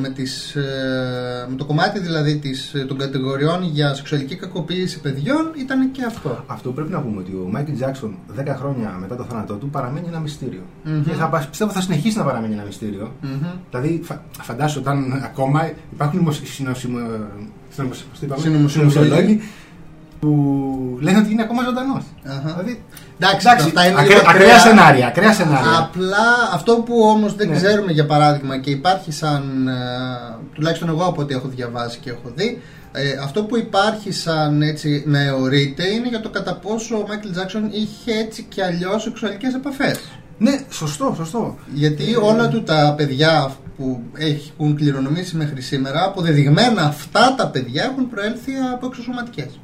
με 0.00 0.08
τις, 0.08 0.54
ε, 0.56 1.46
με 1.50 1.56
το 1.56 1.64
κομμάτι 1.64 1.98
δηλαδή 2.00 2.36
της, 2.38 2.74
ε, 2.74 2.84
των 2.84 2.98
κατηγοριών 2.98 3.62
για 3.62 3.94
σεξουαλική 3.94 4.36
κακοποίηση 4.36 5.00
παιδιών 5.00 5.50
ήταν 5.58 5.90
και 5.92 6.04
αυτό 6.04 6.44
Αυτό 6.46 6.70
πρέπει 6.70 6.90
να 6.92 7.00
πούμε 7.00 7.18
ότι 7.20 7.32
ο 7.32 7.48
Μάικλ 7.50 7.72
Τζάξον 7.72 8.14
10 8.40 8.54
χρόνια 8.58 8.96
μετά 9.00 9.16
το 9.16 9.24
θάνατό 9.24 9.54
του 9.54 9.70
παραμένει 9.70 10.06
ένα 10.08 10.18
μυστήριο. 10.20 10.62
Μμμ. 10.84 11.02
Και 11.04 11.10
θα, 11.12 11.28
πα- 11.28 11.46
πιστεύω 11.50 11.70
θα 11.72 11.80
συνεχίσει 11.80 12.16
να 12.18 12.24
παραμένει 12.24 12.54
ένα 12.54 12.62
μυστήριο. 12.64 13.12
Μμμ. 13.20 13.46
Δηλαδή, 13.70 14.00
φα, 14.04 14.22
φαντάσου 14.40 14.80
όταν 14.80 15.20
ακόμα 15.24 15.70
υπάρχουν 15.92 16.18
δημοσι- 16.18 16.46
που 20.22 20.98
λένε 21.00 21.18
ότι 21.18 21.30
είναι 21.32 21.42
ακόμα 21.42 21.62
ζωντανός. 21.62 22.04
Αχα. 22.26 22.40
Δηλαδή, 22.40 22.82
Εντάξει, 23.18 23.46
εντάξει, 23.48 23.66
αυτά 23.66 23.86
είναι 23.86 24.00
ακραία, 24.00 24.16
λίγο 24.18 24.28
ακραία 24.30 24.46
ακραία. 24.46 24.58
σενάρια. 24.58 25.06
Ακραία 25.06 25.32
σενάρια. 25.32 25.78
Απλά 25.78 26.26
αυτό 26.52 26.72
που 26.74 26.94
όμως 27.02 27.34
δεν 27.34 27.48
Ναι. 27.48 27.56
ξέρουμε 27.56 27.92
για 27.92 28.06
παράδειγμα 28.06 28.58
και 28.58 28.70
υπάρχει 28.70 29.12
σαν 29.12 29.68
ε, 29.68 29.72
τουλάχιστον 30.54 30.88
εγώ 30.88 31.04
από 31.04 31.22
ό,τι 31.22 31.34
έχω 31.34 31.48
διαβάσει 31.48 31.98
και 31.98 32.10
έχω 32.10 32.32
δει 32.34 32.62
ε, 32.92 33.02
αυτό 33.22 33.44
που 33.44 33.56
υπάρχει 33.56 34.12
σαν 34.12 34.62
έτσι 34.62 35.02
να 35.06 35.18
αιωρείται 35.20 35.86
είναι 35.86 36.08
για 36.08 36.20
το 36.20 36.28
κατά 36.30 36.54
πόσο 36.54 36.96
ο 36.96 37.04
Μάικλ 37.08 37.30
Τζάξον 37.30 37.68
είχε 37.72 38.12
έτσι 38.18 38.46
και 38.48 38.64
αλλιώς 38.64 39.02
σεξουαλικές 39.02 39.54
επαφές 39.54 40.00
Ναι, 40.38 40.60
σωστό, 40.70 41.14
σωστό. 41.16 41.56
γιατί 41.74 42.04
Ε, 42.12 42.16
όλα 42.16 42.48
του 42.48 42.62
τα 42.62 42.94
παιδιά 42.96 43.52
που 43.76 44.00
έχουν 44.18 44.76
κληρονομήσει 44.76 45.36
μέχρι 45.36 45.60
σήμερα 45.60 46.04
αποδεδειγμένα 46.04 46.82
αυτά 46.82 47.34
τα 47.36 47.46
παιδιά 47.48 47.82
έχουν 47.84 48.08
προέλθει 48.08 48.52
από 48.72 48.86
εξωσωματικές 48.86 49.58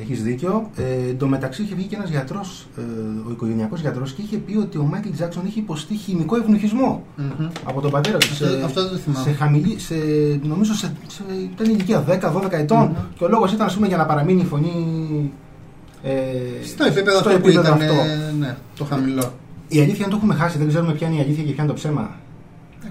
Έχεις 0.00 0.22
δίκιο. 0.22 0.70
Ε, 0.76 0.82
εν 1.08 1.18
τω 1.18 1.26
μεταξύ 1.26 1.62
είχε 1.62 1.74
βγει 1.74 1.86
και 1.86 1.96
ένας 1.96 2.10
γιατρός, 2.10 2.66
ε, 2.78 2.80
ο 3.28 3.30
οικογενειακός 3.30 3.80
γιατρός, 3.80 4.12
και 4.12 4.22
είχε 4.22 4.36
πει 4.36 4.56
ότι 4.56 4.78
ο 4.78 4.82
Μάικλ 4.82 5.08
Τζάξον 5.12 5.46
είχε 5.46 5.60
υποστεί 5.60 5.94
χημικό 5.94 6.36
ευνοχισμό 6.36 7.02
Μμμ. 7.16 7.46
από 7.64 7.80
τον 7.80 7.90
πατέρα 7.90 8.18
του. 8.18 8.26
Αυτό- 8.32 8.64
αυτό 8.64 8.82
δεν 8.82 8.90
το 8.90 8.96
θυμάμαι. 8.96 9.24
Σε 9.24 9.32
χαμηλή, 9.32 9.78
σε, 9.78 9.94
νομίζω 10.42 10.74
σε, 10.74 10.92
σε, 11.06 11.22
ήταν 11.54 11.70
ηλικία 11.72 12.04
10-12 12.08 12.52
ετών. 12.58 12.78
Μμμ. 12.86 12.94
Και 13.18 13.24
ο 13.24 13.28
λόγος 13.28 13.52
ήταν 13.52 13.66
ας 13.66 13.74
πούμε, 13.74 13.86
για 13.86 13.96
να 13.96 14.06
παραμείνει 14.06 14.40
η 14.40 14.44
φωνή. 14.44 14.72
Ε, 16.02 16.12
Στο 16.64 16.84
επίπεδο 16.84 17.18
στο 17.18 17.28
αυτό 17.28 17.40
που 17.40 17.46
επίπεδο 17.48 17.60
ήταν. 17.60 17.72
αυτό. 17.72 17.94
ε, 17.94 18.32
Ναι, 18.38 18.56
το 18.76 18.84
χαμηλό. 18.84 19.32
Η 19.68 19.78
αλήθεια 19.80 19.96
είναι 20.00 20.10
το 20.10 20.16
έχουμε 20.16 20.34
χάσει, 20.34 20.58
δεν 20.58 20.68
ξέρουμε 20.68 20.92
ποια 20.92 21.06
είναι 21.08 21.16
η 21.16 21.20
αλήθεια 21.20 21.44
και 21.44 21.52
ποια 21.52 21.62
είναι 21.62 21.72
το 21.72 21.78
ψέμα. 21.78 22.10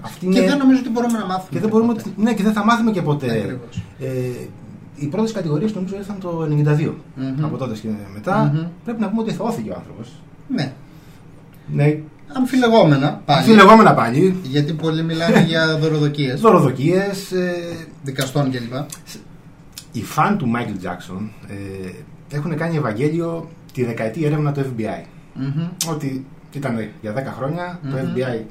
Αυτή 0.00 0.26
Και 0.26 0.38
είναι- 0.38 0.48
δεν 0.48 0.58
νομίζω 0.58 0.80
ότι 0.80 0.90
μπορούμε 0.90 1.18
να 1.18 1.26
μάθουμε. 1.26 1.48
και 1.50 1.58
δεν 1.60 1.68
μπορούμε, 1.68 1.92
ποτέ. 1.94 2.10
ναι, 2.16 2.34
και 2.34 2.42
δεν 2.42 2.52
θα 2.52 2.64
μάθουμε 2.64 2.90
και 2.90 3.02
ποτέ. 3.02 3.30
Ακριβώς. 3.32 3.82
Ε, 3.98 4.06
οι 4.98 5.06
πρώτες 5.06 5.32
κατηγορίες 5.32 5.74
νομίζω 5.74 5.96
ήρθαν 5.96 6.18
το 6.20 6.42
92. 6.42 6.92
Μμμ. 7.14 7.44
Από 7.44 7.56
τότε 7.56 7.74
και 7.74 7.88
μετά 8.14 8.50
Μμμ. 8.54 8.66
πρέπει 8.84 9.00
να 9.00 9.08
πούμε 9.08 9.20
ότι 9.22 9.32
θεώθηκε 9.32 9.70
ο 9.70 9.74
άνθρωπος. 9.76 10.12
Ναι. 10.48 10.72
Ναι, 11.72 11.98
Αμφιλεγόμενα 12.32 13.22
πάλι. 13.24 13.38
αμφιλεγόμενα 13.40 13.94
πάλι. 13.94 14.36
Γιατί 14.42 14.72
πολλοί 14.72 15.02
μιλάνε 15.02 15.40
για 15.40 15.78
δωροδοκίες 15.78 16.40
Δωροδοκίες. 16.44 17.32
Ε, 17.32 17.52
δικαστών 18.02 18.50
κλπ. 18.50 18.72
οι 19.92 20.02
φαν 20.02 20.38
του 20.38 20.50
Michael 20.54 20.86
Jackson 20.86 21.28
ε, 21.48 22.36
έχουν 22.36 22.56
κάνει 22.56 22.76
Ευαγγέλιο 22.76 23.48
τη 23.72 23.84
δεκαετή 23.84 24.24
έρευνα 24.24 24.52
του 24.52 24.60
FBI. 24.60 25.04
Μμμ. 25.34 25.68
Ότι 25.90 26.26
ήταν 26.52 26.88
για 27.00 27.12
10 27.14 27.16
χρόνια 27.38 27.80
το 27.82 27.88
Μμμ. 27.96 28.12
FBI 28.14 28.42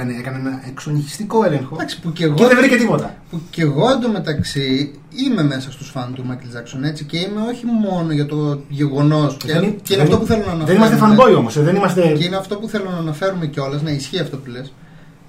ήταν, 0.00 0.08
έκανε 0.18 0.38
ένα 0.38 0.62
εξονυχιστικό 0.68 1.44
έλεγχο 1.44 1.74
Εντάξει, 1.74 2.00
που 2.00 2.12
και 2.12 2.24
εγώ, 2.24 2.34
και 2.34 2.46
δεν 2.46 2.56
βρήκε 2.56 2.76
τίποτα. 2.76 3.14
που 3.30 3.40
και 3.50 3.62
εγώ 3.62 3.90
εντωμεταξύ 3.90 4.92
είμαι 5.26 5.42
μέσα 5.42 5.72
στους 5.72 5.90
φαν 5.90 6.14
του 6.14 6.24
Michael 6.30 6.56
Jackson 6.58 6.82
έτσι 6.84 7.04
και 7.04 7.18
είμαι 7.18 7.40
όχι 7.50 7.64
μόνο 7.66 8.12
για 8.12 8.26
το 8.26 8.60
γεγονός 8.68 9.36
και, 9.36 9.52
Δεν- 9.52 9.60
και 9.60 9.66
είναι 9.66 9.80
δεν- 9.88 10.00
αυτό 10.02 10.18
που 10.18 10.26
θέλω 10.26 10.42
να 10.46 10.52
αναφέρω. 10.52 10.66
Δεν 10.66 10.76
είμαστε 10.76 10.98
fanboy 11.22 11.36
όμως, 11.38 11.62
δεν 11.62 11.76
είμαστε. 11.76 12.12
Και 12.18 12.24
είναι 12.24 12.36
αυτό 12.36 12.56
που 12.56 12.68
θέλω 12.68 12.90
να 12.90 12.96
αναφέρουμε 12.96 13.46
κιόλας, 13.46 13.82
να 13.82 13.90
ισχύει 13.90 14.18
αυτό 14.20 14.36
που 14.36 14.50
λες. 14.50 14.72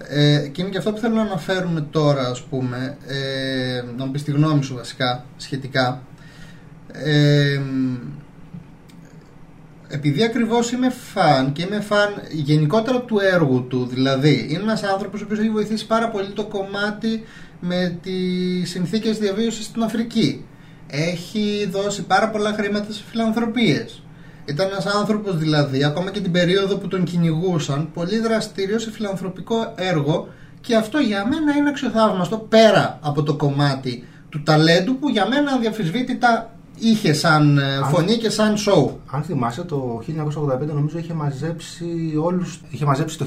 Ε, 0.07 0.37
και 0.51 0.61
είναι 0.61 0.69
και 0.71 0.77
αυτό 0.77 0.91
που 0.91 0.97
θέλω 0.99 1.15
να 1.15 1.21
αναφέρουμε 1.21 1.81
τώρα, 1.91 2.27
ας 2.27 2.41
πούμε, 2.41 2.97
ε, 3.07 3.83
να 3.97 4.05
μου 4.05 4.11
πεις 4.11 4.23
τη 4.23 4.31
γνώμη 4.31 4.63
σου 4.63 4.75
βασικά, 4.75 5.25
σχετικά. 5.37 6.01
Ε, 6.91 7.59
επειδή 9.95 10.23
ακριβώς 10.23 10.71
είμαι 10.71 10.89
φαν 10.89 11.51
και 11.51 11.61
είμαι 11.61 11.79
φαν 11.79 12.21
γενικότερα 12.31 13.01
του 13.01 13.19
έργου 13.33 13.67
του, 13.67 13.87
δηλαδή 13.91 14.47
είναι 14.49 14.61
ένας 14.61 14.83
άνθρωπος 14.83 15.21
ο 15.21 15.23
οποίος 15.23 15.39
έχει 15.39 15.49
βοηθήσει 15.49 15.85
πάρα 15.85 16.09
πολύ 16.09 16.29
το 16.29 16.45
κομμάτι 16.45 17.23
με 17.59 17.99
τις 18.01 18.69
συνθήκες 18.69 19.17
διαβίωσης 19.17 19.65
στην 19.65 19.83
Αφρική. 19.83 20.45
Έχει 20.87 21.69
δώσει 21.71 22.03
πάρα 22.03 22.29
πολλά 22.29 22.53
χρήματα 22.53 22.93
σε 22.93 23.03
φιλανθρωπίες. 23.09 24.03
Ήταν 24.45 24.67
ένας 24.71 24.85
άνθρωπος 24.85 25.37
δηλαδή, 25.37 25.83
ακόμα 25.83 26.11
και 26.11 26.19
την 26.19 26.31
περίοδο 26.31 26.77
που 26.77 26.87
τον 26.87 27.03
κυνηγούσαν, 27.03 27.91
πολύ 27.93 28.19
δραστήριος 28.19 28.81
σε 28.81 28.91
φιλανθρωπικό 28.91 29.73
έργο 29.75 30.27
και 30.61 30.75
αυτό 30.75 30.97
για 30.97 31.27
μένα 31.27 31.55
είναι 31.55 31.69
αξιοθαύμαστο 31.69 32.37
πέρα 32.37 32.99
από 33.01 33.23
το 33.23 33.35
κομμάτι 33.35 34.03
του 34.29 34.43
ταλέντου 34.43 34.99
που 34.99 35.09
για 35.09 35.27
μένα 35.27 35.51
αδιαφυσβήτητα 35.51 36.54
είχε 36.79 37.13
σαν 37.13 37.57
ε, 37.57 37.75
Αν- 37.75 37.83
φωνή 37.83 38.17
και 38.17 38.29
σαν 38.29 38.53
show. 38.55 38.89
Αν 39.11 39.21
θυμάσαι 39.23 39.61
το 39.63 40.01
1985 40.07 40.67
νομίζω 40.73 40.97
είχε 40.97 41.13
μαζέψει 41.13 41.85
όλους, 42.23 42.61
είχε 42.69 42.85
μαζέψει 42.85 43.17
το 43.17 43.25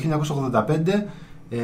1985 0.52 1.04
ε, 1.50 1.58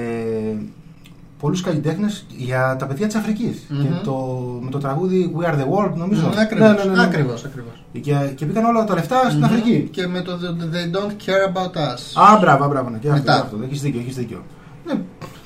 πολλούς 1.41 1.61
καλλιτέχνες 1.61 2.27
για 2.37 2.77
τα 2.79 2.87
παιδιά 2.87 3.07
της 3.07 3.17
Αφρικής 3.17 3.63
Μμμ. 3.69 3.83
και 3.83 3.89
το, 4.05 4.15
με 4.63 4.71
το 4.71 4.79
τραγούδι 4.79 5.35
We 5.39 5.45
Are 5.45 5.55
The 5.55 5.67
World 5.79 5.95
νομίζω 5.95 6.29
Ναι, 6.35 6.41
ακριβώς, 6.41 6.69
Ναι, 6.69 6.75
ναι, 6.77 6.85
ναι, 6.85 6.97
ναι. 6.97 7.03
ακριβώς, 7.03 7.45
ακριβώς. 7.45 7.85
Και, 8.01 8.33
και 8.35 8.47
πήγαν 8.47 8.65
όλα 8.65 8.85
τα 8.85 8.95
λεφτά 8.95 9.21
στην 9.25 9.37
Μμμ. 9.39 9.45
Αφρική 9.45 9.89
Και 9.93 10.07
με 10.07 10.21
το 10.23 10.33
They 10.73 10.97
don't 10.97 11.11
care 11.11 11.53
about 11.53 11.71
us. 11.77 12.23
Α, 12.35 12.39
μπράβο, 12.41 12.69
μπράβο, 12.69 12.91
ναι, 12.91 12.99
και 12.99 13.09
αυτό, 13.09 13.21
Μετά. 13.21 13.35
και 13.35 13.41
αυτό. 13.41 13.59
Έχεις 13.65 13.81
δίκιο, 13.81 14.01
έχεις 14.01 14.15
δίκιο. 14.17 14.43
Ναι, 14.87 14.93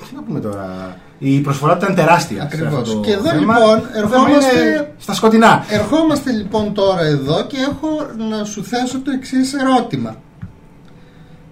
τι 0.09 0.15
να 0.15 0.23
πούμε 0.23 0.39
τώρα. 0.39 0.95
Η 1.19 1.39
προσφορά 1.39 1.77
του 1.77 1.83
ήταν 1.83 1.95
τεράστια. 1.95 2.37
σε 2.41 2.43
Ακριβώς. 2.43 2.81
αυτό 2.81 2.93
το 2.93 2.99
Και 2.99 3.11
εδώ, 3.11 3.29
θέμα. 3.29 3.39
λοιπόν, 3.57 3.81
Το 3.81 3.87
θέμα 3.87 3.97
ερχόμαστε- 3.97 4.53
είναι 4.53 4.93
Στα 4.97 5.13
σκοτεινά. 5.13 5.65
Ερχόμαστε 5.69 6.31
λοιπόν 6.31 6.73
τώρα 6.73 7.01
εδώ 7.01 7.45
και 7.45 7.57
έχω 7.57 7.89
να 8.29 8.43
σου 8.43 8.63
θέσω 8.63 8.99
το 9.01 9.11
εξής 9.11 9.53
ερώτημα. 9.53 10.15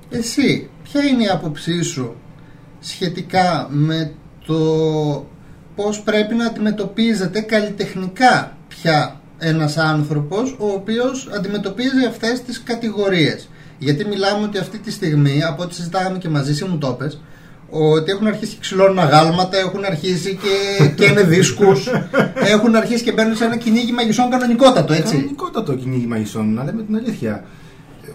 Εσύ, 0.09 0.69
ποια 0.83 1.03
είναι 1.03 1.23
η 1.23 1.27
άποψή 1.27 1.81
σου 1.81 2.15
σχετικά 2.79 3.67
με 3.69 4.11
το 4.45 4.55
πώς 5.75 6.01
πρέπει 6.01 6.35
να 6.35 6.45
αντιμετωπίζεται 6.45 7.41
καλλιτεχνικά 7.41 8.57
πια 8.67 9.19
ένας 9.37 9.77
άνθρωπος 9.77 10.55
ο 10.59 10.67
οποίος 10.67 11.29
αντιμετωπίζει 11.35 12.05
αυτές 12.07 12.41
τις 12.41 12.63
κατηγορίες; 12.63 13.49
Γιατί 13.77 14.05
μιλάμε 14.05 14.43
ότι 14.43 14.57
αυτή 14.57 14.77
τη 14.77 14.91
στιγμή, 14.91 15.43
από 15.43 15.63
ό,τι 15.63 15.75
συζητάγαμε 15.75 16.17
και 16.17 16.29
μαζί, 16.29 16.51
εσύ 16.51 16.65
μου 16.65 16.77
το 16.77 16.87
είπες, 16.87 17.21
ότι 17.69 18.11
έχουν 18.11 18.27
αρχίσει 18.27 18.53
και 18.53 18.59
ξυλώνουν 18.59 18.99
αγάλματα, 18.99 19.57
έχουν 19.57 19.85
αρχίσει 19.85 20.35
και, 20.41 20.87
και 20.87 21.05
είναι 21.05 21.23
δίσκους, 21.23 21.87
έχουν 22.53 22.75
αρχίσει 22.75 23.03
και 23.03 23.11
μπαίνουν 23.11 23.35
σε 23.35 23.45
ένα 23.45 23.57
κυνήγι 23.57 23.91
μαγισσών 23.91 24.29
κανονικότατο, 24.29 24.93
έτσι. 24.93 25.15
Κανονικότατο 25.15 25.75
κυνήγι 25.75 26.05
μαγισσών, 26.05 26.53
να 26.53 26.63
λέμε 26.63 26.83
την 26.83 26.95
αλήθεια. 26.95 27.43
Ε, 28.05 28.09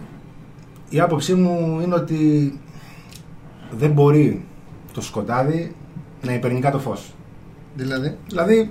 Η 0.88 1.00
άποψή 1.00 1.34
μου 1.34 1.80
είναι 1.84 1.94
ότι 1.94 2.60
δεν 3.70 3.90
μπορεί 3.90 4.44
το 4.92 5.00
σκοτάδι 5.00 5.74
να 6.22 6.32
υπερνικά 6.34 6.70
το 6.70 6.78
φως. 6.78 7.14
Δηλαδή, 7.74 8.16
Δηλαδή, 8.28 8.70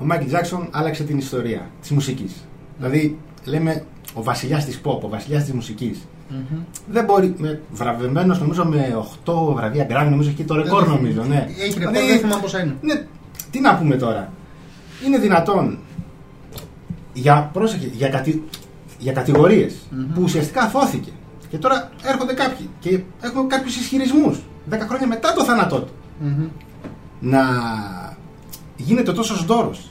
ο 0.00 0.04
Μάικλ 0.04 0.26
Τζάξον 0.26 0.68
άλλαξε 0.70 1.04
την 1.04 1.18
ιστορία 1.18 1.70
της 1.80 1.90
μουσικής. 1.90 2.32
Δηλαδή, 2.78 3.18
λέμε 3.44 3.84
ο 4.14 4.22
βασιλιάς 4.22 4.64
της 4.64 4.80
pop, 4.84 5.00
ο 5.00 5.08
βασιλιάς 5.08 5.44
της 5.44 5.52
μουσικής. 5.52 6.06
Μμμ. 6.28 6.58
Δεν 6.90 7.04
μπορεί, 7.04 7.34
με, 7.38 7.60
βραβευμένος 7.72 8.40
νομίζω 8.40 8.64
με 8.64 8.96
8 9.24 9.32
βραβεία 9.54 9.86
Grammy, 9.90 10.08
νομίζω 10.10 10.30
έχει 10.30 10.44
το 10.44 10.54
ρεκόρ 10.54 10.84
Δεν- 10.84 10.94
νομίζω, 10.94 11.22
ναι. 11.24 11.46
Έχει 11.58 11.72
Δηλαδή, 11.78 11.96
ρεκόρ, 11.96 12.08
δεν 12.10 12.18
θυμάμαι 12.18 12.42
πόσα 12.42 12.60
είναι. 12.62 12.76
Ναι, 12.82 13.02
τι 13.50 13.60
να 13.60 13.76
πούμε 13.76 13.96
τώρα. 13.96 14.32
Είναι 15.06 15.18
δυνατόν 15.18 15.78
για, 17.12 17.50
πρόσεχε, 17.52 17.86
για, 17.92 18.08
κατη, 18.08 18.42
για 18.98 19.12
κατηγορίες 19.12 19.74
Μμμ. 19.90 20.12
που 20.14 20.22
ουσιαστικά 20.22 20.60
αθώθηκε 20.62 21.10
και 21.50 21.58
τώρα 21.58 21.90
έρχονται 22.04 22.32
κάποιοι 22.34 22.68
και 22.80 23.00
έχουν 23.20 23.48
κάποιους 23.48 23.76
ισχυρισμούς 23.76 24.38
10 24.70 24.86
χρόνια 24.88 25.06
μετά 25.06 25.32
το 25.32 25.44
θάνατό 25.44 25.80
του 25.80 25.92
Μμμ. 26.20 26.46
να 27.20 27.40
γίνεται 28.76 29.12
τόσος 29.12 29.44
δώρος 29.44 29.90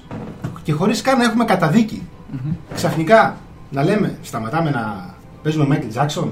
και 0.64 0.72
χωρίς 0.72 1.02
καν 1.02 1.18
να 1.18 1.24
έχουμε 1.24 1.46
καταδίκη 1.46 2.08
Μμμ. 2.32 2.52
ξαφνικά 2.76 3.38
να 3.72 3.84
λέμε 3.84 4.18
σταματάμε 4.22 4.70
να 4.70 5.16
παίζουμε 5.48 5.80
Michael 5.80 6.02
Jackson 6.02 6.28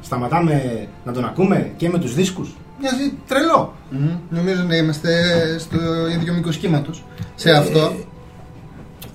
σταματάμε 0.00 0.86
να 1.04 1.12
τον 1.12 1.24
ακούμε 1.24 1.70
και 1.76 1.88
με 1.88 1.98
τους 1.98 2.14
δίσκους 2.14 2.56
μοιάζει 2.80 3.12
τρελό 3.26 3.74
Μμμ. 3.90 4.18
Νομίζω 4.30 4.62
να 4.62 4.76
είμαστε 4.76 5.10
στο 5.58 5.78
ίδιο 6.14 6.32
μήκος 6.34 6.56
κύματος 6.56 7.04
σε 7.34 7.50
αυτό. 7.50 7.78
Ε, 7.78 8.04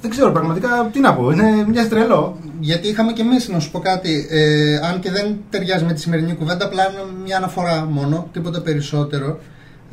δεν 0.02 0.10
ξέρω 0.10 0.32
πραγματικά 0.32 0.90
τι 0.92 1.00
να 1.00 1.14
πω. 1.16 1.32
Είναι 1.32 1.66
μοιάζει 1.68 1.88
τρελό. 1.88 2.38
Γιατί 2.60 2.88
είχαμε 2.88 3.12
και 3.12 3.22
εμείς 3.22 3.50
να 3.50 3.60
σου 3.60 3.72
πω 3.72 3.80
κάτι. 3.80 4.28
Ε, 4.30 4.76
αν 4.76 5.00
και 5.00 5.12
δεν 5.12 5.38
ταιριάζει 5.50 5.86
με 5.86 5.94
τη 5.94 6.00
σημερινή 6.00 6.34
κουβέντα, 6.34 6.66
απλά 6.66 6.92
είναι 6.92 7.02
μια 7.24 7.38
αναφορά 7.38 7.86
μόνο, 7.86 8.30
τίποτα 8.32 8.62
περισσότερο. 8.62 9.40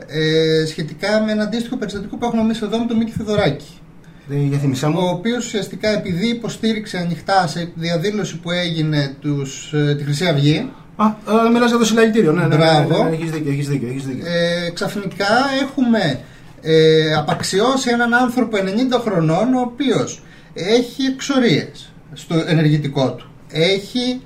Ε, 0.06 0.66
σχετικά 0.66 1.22
με 1.26 1.32
ένα 1.32 1.42
αντίστοιχο 1.42 1.76
περιστατικό 1.76 2.16
που 2.16 2.24
έχουμε 2.24 2.42
εμείς 2.42 2.62
εδώ 2.62 2.78
με 2.78 2.86
τον 2.86 2.96
Μίκη 2.96 3.10
Θεοδωράκη. 3.10 3.80
Ε, 4.30 4.36
για 4.36 4.58
θυμισά 4.58 4.86
Ο 4.88 4.90
μου. 4.90 4.98
οποίος 5.12 5.44
ουσιαστικά 5.46 5.88
επειδή 5.88 6.28
υποστήριξε 6.28 6.98
ανοιχτά 6.98 7.46
σε 7.46 7.72
διαδήλωση 7.74 8.38
που 8.38 8.50
έγινε 8.50 9.14
τους, 9.20 9.72
ε, 9.72 9.94
τη 9.94 10.04
Χρυσή 10.04 10.26
Αυγή, 10.26 10.70
Α, 10.96 11.06
ε, 11.46 11.50
μιλάς 11.52 11.68
για 11.70 11.78
το 11.78 11.84
συλλαλητήριο. 11.84 12.32
Ναι, 12.32 12.40
ναι, 12.40 12.46
ναι, 12.46 12.56
ναι, 12.56 12.64
Μπράβο. 12.86 13.04
ναι, 13.04 13.10
έχεις 13.16 13.30
δίκιο, 13.30 13.50
έχεις 13.52 13.68
δίκιο, 13.68 13.88
έχεις 13.88 14.04
δίκιο. 14.06 14.24
ε, 14.26 14.70
ξαφνικά 14.70 15.26
έχουμε 15.62 16.20
ε, 16.62 17.14
απαξιώσει 17.14 17.90
έναν 17.90 18.14
άνθρωπο 18.14 18.56
90 18.56 19.00
χρονών 19.00 19.54
ο 19.54 19.60
οποίος 19.60 20.22
έχει 20.54 21.02
εξορίες 21.04 21.92
στο 22.12 22.34
ενεργητικό 22.46 23.12
του. 23.12 23.30
Έχει 23.50 24.20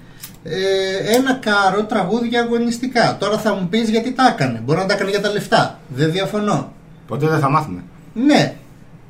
ε, 0.45 1.15
ένα 1.17 1.33
κάρο 1.35 1.85
τραγούδια 1.85 2.41
αγωνιστικά. 2.41 3.17
Τώρα 3.21 3.39
θα 3.39 3.55
μου 3.55 3.67
πεις 3.69 3.89
γιατί 3.89 4.13
τα 4.13 4.35
έκανε. 4.37 4.63
Μπορεί 4.65 4.79
να 4.79 4.87
τα 4.87 4.95
έκανε 4.95 5.11
για 5.11 5.21
τα 5.21 5.31
λεφτά. 5.33 5.81
Δεν 5.89 6.13
διαφωνώ. 6.13 6.73
Ποτέ 7.07 7.27
δεν 7.29 7.39
θα 7.39 7.51
μάθουμε. 7.51 7.83
Ναι. 8.15 8.55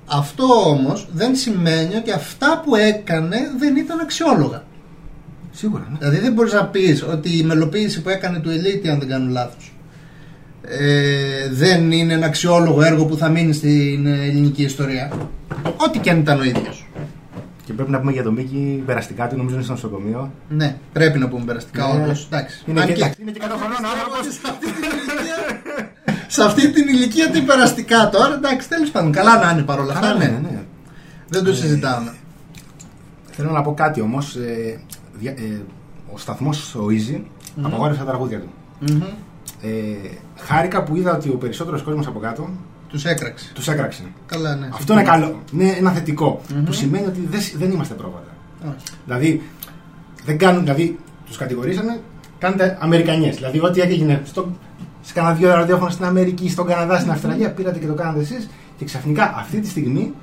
Αυτό 0.06 0.44
όμως 0.66 1.08
δεν 1.12 1.36
σημαίνει 1.36 1.94
ότι 1.94 2.10
αυτά 2.12 2.62
που 2.64 2.74
έκανε 2.74 3.36
δεν 3.58 3.76
ήταν 3.76 4.00
αξιόλογα. 4.00 4.62
Σίγουρα, 5.52 5.86
ναι. 5.90 5.98
Δηλαδή 5.98 6.18
δεν 6.18 6.32
μπορείς 6.32 6.52
να 6.52 6.66
πεις 6.66 7.02
ότι 7.02 7.38
η 7.38 7.42
μελοποίηση 7.42 8.02
που 8.02 8.08
έκανε 8.08 8.38
του 8.38 8.50
Ελίτη, 8.50 8.88
αν 8.88 8.98
δεν 8.98 9.08
κάνω 9.08 9.30
λάθος, 9.30 9.72
ε, 10.62 11.48
δεν 11.50 11.92
είναι 11.92 12.12
ένα 12.12 12.26
αξιόλογο 12.26 12.82
έργο 12.82 13.04
που 13.04 13.16
θα 13.16 13.28
μείνει 13.28 13.52
στην 13.52 14.06
ε, 14.06 14.22
ελληνική 14.24 14.62
ιστορία. 14.62 15.12
Ό,τι 15.76 15.98
και 15.98 16.10
αν 16.10 16.18
ήταν 16.18 16.40
ο 16.40 16.44
ίδιος. 16.44 16.86
Και 17.64 17.72
πρέπει 17.72 17.90
να 17.90 17.98
πούμε 18.00 18.12
για 18.12 18.22
τον 18.22 18.34
Μίκη 18.34 18.82
περαστικά 18.86 19.28
του, 19.28 19.36
νομίζω 19.36 19.54
είναι 19.54 19.64
στο 19.64 19.72
νοσοκομείο. 19.72 20.32
Ναι, 20.48 20.76
πρέπει 20.92 21.18
να 21.18 21.28
πούμε 21.28 21.44
περαστικά 21.44 21.86
Ναι. 21.86 22.02
όντως. 22.02 22.28
Εντάξει. 22.32 22.62
Είναι 22.66 22.80
Αν 22.80 22.86
και, 22.86 22.92
και- 22.92 23.00
εντάξει, 23.00 23.22
είναι 23.22 23.30
και 23.30 23.40
100 23.42 23.56
χρονών 23.56 23.84
ο 23.84 23.88
άνθρωπος. 23.94 24.26
Σε 26.36 26.42
αυτή 26.44 26.70
την 26.70 26.82
ηλικία- 26.82 26.82
Σε 26.82 26.82
αυτή 26.82 26.82
την 26.82 26.94
ηλικία 26.94 27.30
τι 27.30 27.40
περαστικά 27.42 28.08
τώρα, 28.08 28.34
εντάξει, 28.34 28.68
τέλος 28.68 28.90
πάντων. 28.90 29.12
Καλά 29.12 29.44
να 29.44 29.50
είναι 29.50 29.62
παρόλα 29.62 29.92
αυτά, 29.92 30.06
Καλά, 30.06 30.18
ναι. 30.18 30.24
ναι, 30.24 30.38
ναι. 30.38 30.62
Δεν 31.28 31.44
το 31.44 31.54
συζητάμε. 31.54 32.12
Θέλω 33.30 33.50
να 33.50 33.62
πω 33.62 33.74
κάτι 33.74 34.00
όμως. 34.00 34.36
Ε, 34.36 34.80
δια- 35.18 35.30
ε, 35.38 35.60
ο 36.12 36.18
σταθμός 36.18 36.74
ο 36.74 36.86
Easy 36.90 37.20
απαγόρευσε 37.62 38.00
τα 38.02 38.06
τραγούδια 38.08 38.40
του. 38.40 38.48
Μμμ. 38.80 39.02
Ε, 39.62 39.68
χάρηκα 40.36 40.82
που 40.82 40.96
είδα 40.96 41.14
ότι 41.16 41.28
ο 41.28 41.34
περισσότερος 41.36 41.82
κόσμος 41.82 42.06
από 42.06 42.18
κάτω 42.18 42.48
Τους 42.88 43.04
έκραξε. 43.04 43.50
τους 43.54 43.68
έκραξε. 43.68 44.02
Καλά, 44.26 44.54
ναι. 44.56 44.68
Αυτό 44.72 44.92
είναι 44.92 45.02
καλό. 45.02 45.42
Είναι 45.52 45.68
ένα 45.78 45.90
θετικό. 45.90 46.40
Μμμ. 46.54 46.64
Που 46.64 46.72
σημαίνει 46.72 47.06
ότι 47.06 47.26
δεν, 47.30 47.40
δεν 47.56 47.70
είμαστε 47.70 47.94
πρόβατα. 47.94 48.30
Όχι. 48.64 48.74
Δηλαδή, 49.04 49.42
δεν 50.24 50.38
κάνουν, 50.38 50.62
δηλαδή 50.62 50.98
τους 51.26 51.36
κατηγορήσανε, 51.36 52.00
κάνετε 52.38 52.76
Αμερικανιές. 52.80 53.36
Δηλαδή, 53.36 53.60
ό,τι 53.60 53.80
έγινε 53.80 54.22
στο, 54.24 54.56
σε 55.06 55.12
κανένα 55.12 55.34
δύο 55.34 55.48
ραδιόφωνα 55.54 55.90
στην 55.90 56.04
Αμερική, 56.04 56.50
στον 56.50 56.66
Καναδά, 56.66 56.98
στην 56.98 57.10
Αυστραλία, 57.10 57.50
πήρατε 57.50 57.78
και 57.78 57.86
το 57.86 57.94
κάνατε 57.94 58.20
εσείς. 58.20 58.48
Και 58.78 58.84
ξαφνικά 58.84 59.34
αυτή 59.38 59.60
τη 59.60 59.68
στιγμή 59.68 60.14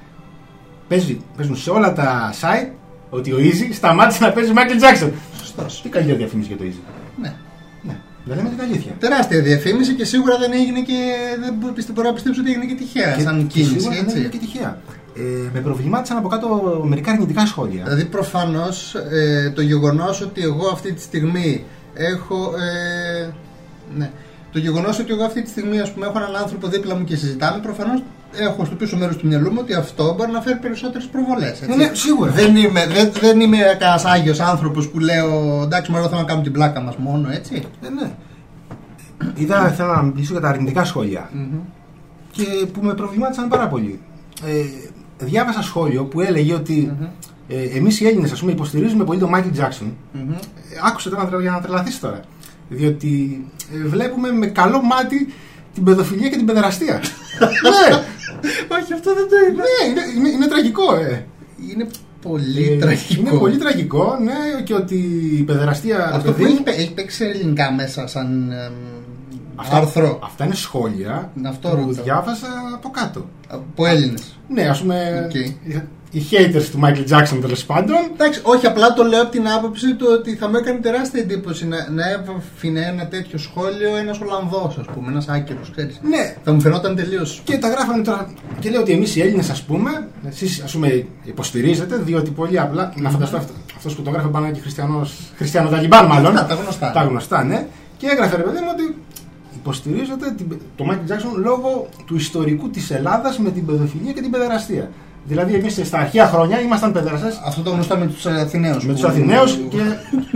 παίζει, 0.88 1.22
παίζουν 1.38 1.56
σε 1.56 1.70
όλα 1.70 1.94
τα 1.94 2.34
site 2.42 2.70
ότι 3.10 3.32
ο 3.32 3.38
Easy 3.40 3.74
σταμάτησε 3.74 4.24
να 4.24 4.32
παίζει 4.32 4.52
Michael 4.56 4.84
Jackson. 4.84 5.10
Σωστός. 5.38 5.82
Τι 5.82 5.90
καλύτερη 5.90 6.18
διαφήμιση 6.18 6.48
για 6.48 6.58
το 6.58 6.63
Easy. 6.68 6.82
Ναι. 7.22 7.34
Ναι, 7.82 7.98
δεν 8.25 8.36
λέμε 8.38 8.50
την 8.50 8.60
αλήθεια. 8.62 8.92
Τεράστια 9.00 9.42
διαφήμιση 9.42 9.94
και 9.94 10.06
σίγουρα 10.06 10.38
δεν 10.38 10.52
έγινε 10.54 10.80
και. 10.82 11.13
Δεν 11.40 11.54
μπο- 11.60 11.68
πιστε- 11.72 11.94
μπορώ 11.96 12.08
να 12.08 12.13
πιστέψω 12.13 12.42
ότι 12.42 12.50
έγινε 12.50 12.66
και 12.66 12.75
τυχαία 12.75 13.20
σαν 13.20 13.38
και 13.38 13.44
κίνηση. 13.60 13.72
σίγουρα 13.80 13.96
δεν 13.96 14.04
Έτσι. 14.06 14.18
είναι 14.20 14.28
και 14.28 14.38
τυχαία. 14.38 14.78
Ε, 15.16 15.22
με 15.54 15.60
προβλημάτισαν 15.60 16.18
από 16.18 16.28
κάτω 16.28 16.48
μερικά 16.88 17.12
αρνητικά 17.12 17.46
σχόλια. 17.46 17.84
Δηλαδή 17.84 18.06
προφανώς 18.06 18.96
ε, 18.96 19.52
το 19.56 19.62
γεγονός 19.62 20.22
ότι 20.22 20.42
εγώ 20.42 20.68
αυτή 20.68 20.94
τη 20.94 21.02
στιγμή 21.02 21.63
έχω. 21.94 22.54
Ε, 22.56 23.30
ναι. 23.98 24.12
Το 24.54 24.60
γεγονός 24.60 25.00
ότι 25.00 25.12
εγώ 25.12 25.24
αυτή 25.24 25.42
τη 25.42 25.50
στιγμή 25.50 25.80
ας 25.80 25.92
πούμε, 25.94 26.06
έχω 26.06 26.18
έναν 26.18 26.36
άνθρωπο 26.36 26.68
δίπλα 26.68 26.96
μου 26.96 27.04
και 27.04 27.16
συζητάμε, 27.16 27.60
προφανώς 27.62 28.04
έχω 28.36 28.66
στο 28.66 28.76
πίσω 28.76 28.98
μέρος 28.98 29.18
του 29.18 29.28
μυαλού 29.28 29.52
μου 29.52 29.58
ότι 29.62 29.74
αυτό 29.74 30.14
μπορεί 30.18 30.32
να 30.32 30.42
φέρει 30.42 30.58
περισσότερες 30.60 31.06
προβολές. 31.08 31.62
Ναι, 31.68 31.76
ναι, 31.76 31.90
σίγουρα. 31.94 32.32
Δεν 32.32 32.56
είμαι, 32.56 32.88
δεν, 32.88 33.12
δεν 33.20 33.40
είμαι 33.40 33.58
κανένας 33.80 34.06
άγιος 34.06 34.40
άνθρωπος 34.40 34.90
που 34.90 35.00
λέω 35.00 35.62
εντάξει, 35.64 35.92
μωρό, 35.92 36.08
θέλω 36.08 36.20
να 36.20 36.26
κάνουμε 36.26 36.44
την 36.44 36.54
πλάκα 36.54 36.82
μας 36.82 36.96
μόνο, 36.98 37.30
έτσι. 37.32 37.64
Ναι, 37.82 37.90
ναι. 37.90 38.12
Είδα, 39.36 39.68
θέλω 39.70 39.94
να 39.94 40.02
μιλήσω 40.02 40.32
για 40.32 40.42
τα 40.42 40.48
αρνητικά 40.50 40.84
σχόλια. 40.86 41.30
Μμμ. 41.34 41.60
και 42.32 42.44
που 42.74 42.82
με 42.84 42.94
προβλημάτισαν 42.94 43.48
πάρα 43.48 43.68
πολύ. 43.68 44.00
Ε, 44.46 44.64
διάβασα 45.26 45.62
σχόλιο 45.62 46.04
που 46.06 46.22
έλεγε 46.22 46.54
ότι 46.54 46.92
Μμμ. 47.00 47.06
ε, 47.48 47.78
εμείς 47.78 48.00
οι 48.00 48.08
Έλληνες 48.08 48.32
ας 48.32 48.40
πούμε, 48.40 48.52
υποστηρίζουμε 48.52 49.04
πολύ 49.04 49.20
τον 49.20 49.30
Μάικλ 49.30 49.50
Τζάξον. 49.50 49.96
Μμμ. 50.14 50.32
Ε, 50.32 50.38
άκουσε 50.88 51.10
τώρα 51.10 51.24
να 51.24 51.30
τρε- 51.30 51.42
για 51.42 51.52
να 51.52 51.60
τρελαθείς 51.62 52.00
τώρα. 52.00 52.20
Διότι 52.70 53.46
ε, 53.74 53.88
βλέπουμε 53.88 54.32
με 54.32 54.46
καλό 54.48 54.82
μάτι 54.82 55.34
την 55.74 55.84
παιδοφιλία 55.84 56.29
και 56.29 56.36
την 56.36 56.46
παιδεραστία. 56.46 56.93
ναι, 57.63 57.96
Όχι, 58.77 58.93
αυτό 58.93 59.13
δεν 59.15 59.27
το 59.29 59.36
είπα. 59.50 59.63
ναι 59.63 59.89
είναι, 59.89 60.01
είναι, 60.17 60.29
είναι 60.29 60.48
τραγικό. 60.48 60.96
Ε. 60.96 61.25
Είναι 61.72 61.88
πολύ 62.22 62.72
Ε, 62.72 62.77
τραγικό. 62.77 63.20
Είναι 63.20 63.29
πολύ 63.39 63.58
τραγικό, 63.58 64.17
ναι, 64.24 64.62
και 64.63 64.74
ότι 64.74 64.96
η 65.39 65.43
παιδεραστία. 65.43 65.98
ρε 65.98 66.15
Αυτό 66.15 66.32
που 66.32 66.38
παιδί, 66.38 66.51
έχει, 66.51 66.62
παί- 66.63 66.77
έχει 66.79 66.93
παίξει 66.93 67.15
σε 67.15 67.25
ελληνικά 67.25 67.72
μέσα 67.72 68.08
σαν 68.08 68.51
εμ, 68.51 68.74
αυτά, 69.55 69.75
άρθρο 69.77 70.20
Αυτά 70.24 70.46
είναι 70.46 70.55
σχόλια 70.55 71.32
Αυτό 71.46 71.70
που 71.70 71.75
ρώτησα. 71.75 72.01
διάβασα 72.01 72.48
από 72.74 72.89
κάτω. 72.89 73.27
από 73.48 73.86
Έλληνες. 73.86 74.38
Ναι, 74.48 74.62
ας 74.67 74.82
πούμε. 74.82 75.29
Οκ. 75.29 75.36
Οι, 76.13 76.20
οι 76.20 76.25
haters 76.32 76.65
του 76.72 76.79
Michael 76.84 77.05
Jackson 77.12 77.38
τέλος 77.41 77.65
πάντων. 77.65 77.96
Εντάξει, 78.13 78.39
όχι, 78.43 78.65
απλά 78.65 78.93
το 78.93 79.03
λέω 79.03 79.22
από 79.22 79.32
την 79.32 79.48
άποψη 79.48 79.96
του 79.96 80.08
ότι 80.20 80.36
θα 80.36 80.50
μου 80.50 80.55
έκανε 80.55 80.79
τεράστια 80.79 81.22
εντύπωση 81.22 81.67
να, 81.67 81.89
να 81.89 82.10
έβαζε 82.10 82.82
ένα 82.82 83.08
τέτοιο 83.08 83.38
σχόλιο 83.38 83.96
ένας 83.98 84.20
Ολλανδός, 84.20 84.77
ας 84.77 84.86
πούμε, 84.93 85.12
ένας 85.12 85.27
άκυρο, 85.27 85.60
ξέρεις. 85.72 86.00
Ναι, 86.03 86.36
Θα 86.43 86.51
μου 86.53 86.62
φαινόταν 86.62 86.96
τελείως. 86.96 87.41
και 87.43 87.58
τα 87.58 87.67
γράφανε 87.70 88.03
τώρα. 88.03 88.34
Και 88.60 88.70
λέω 88.70 88.82
ότι 88.82 88.91
εμείς 88.91 89.15
οι 89.15 89.22
Έλληνες, 89.22 89.50
ας 89.50 89.62
πούμε, 89.63 90.08
εσείς 90.29 90.62
ας 90.63 90.72
πούμε 90.72 91.05
υποστηρίζετε, 91.24 91.96
διότι 91.98 92.29
πολύ 92.32 92.60
απλά. 92.60 92.93
Να 92.96 93.10
φανταστώ 93.10 93.38
αυτό 93.38 93.53
αυτός 93.77 93.96
που 93.96 94.01
το 94.01 94.10
έγραφε 94.10 94.27
πάνω 94.27 94.51
και 94.51 94.60
χριστιανός, 94.60 95.13
χριστιανοταλιμπάν, 95.38 96.05
μάλλον. 96.05 96.38
Αυτά, 96.38 96.55
τα 96.55 96.62
γνωστά. 96.62 96.91
Τα 96.91 97.01
γνωστά, 97.03 97.43
ναι. 97.43 97.67
Και 97.98 98.08
έγραφε 98.08 98.36
ρε 98.36 98.41
παιδί 98.43 98.60
μου 98.60 98.67
ότι 98.72 98.96
υποστηρίζετε 99.55 100.32
την, 100.38 100.58
το 100.75 100.86
Michael 100.89 101.12
Jackson 101.12 101.36
λόγω 101.43 101.89
του 102.05 102.15
ιστορικού 102.15 102.70
της 102.70 102.91
Ελλάδας 102.91 103.39
με 103.39 103.52
την 103.52 103.65
παιδοφιλία 103.65 104.12
και 104.12 104.21
την 104.21 104.32
παιδεραστία. 104.32 104.89
Δηλαδή, 105.26 105.54
εμείς 105.54 105.80
στα 105.84 105.98
αρχαία 106.00 106.28
χρόνια 106.28 106.62
ήμασταν 106.62 106.92
παιδεραστέ 106.92 107.34
Αυτό 107.46 107.62
το 107.62 107.70
γνωστό 107.70 107.98
με 107.98 108.06
τους 108.08 108.26
Αθηναίους. 108.26 108.86
με 108.86 108.94
τους 108.94 109.04
Αθηναίους 109.04 109.60
και, 109.70 109.82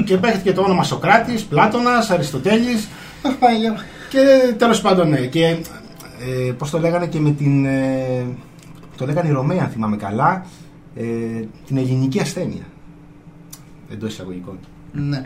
και 0.04 0.17
παίχτηκε 0.17 0.54
το 0.54 0.62
όνομα 0.62 0.84
Σοκράτης, 0.84 1.43
Πλάτωνας, 1.43 2.10
Αριστοτέλης. 2.10 2.88
Αχ, 3.23 3.34
Παναγία 3.34 3.71
μου. 3.71 3.78
Και 4.10 4.54
τέλος 4.58 4.82
πάντων, 4.82 5.10
ναι. 5.10 5.17
Και 5.17 5.45
ε, 5.45 6.52
πώς 6.58 6.69
το 6.69 6.80
λέγανε 6.80 7.06
και 7.08 7.19
με 7.19 7.32
την. 7.32 7.65
Ε, 7.65 8.26
το 8.97 9.06
λέγανε 9.06 9.30
οι 9.30 9.32
Ρωμαίοι, 9.32 9.60
αν 9.60 9.67
θυμάμαι 9.69 9.97
καλά, 9.97 10.45
ε, 10.95 11.04
την 11.67 11.78
ελληνική 11.78 12.19
ασθένεια. 12.19 12.63
Εντός 13.91 14.12
εισαγωγικών. 14.13 14.60
Ναι. 14.91 15.21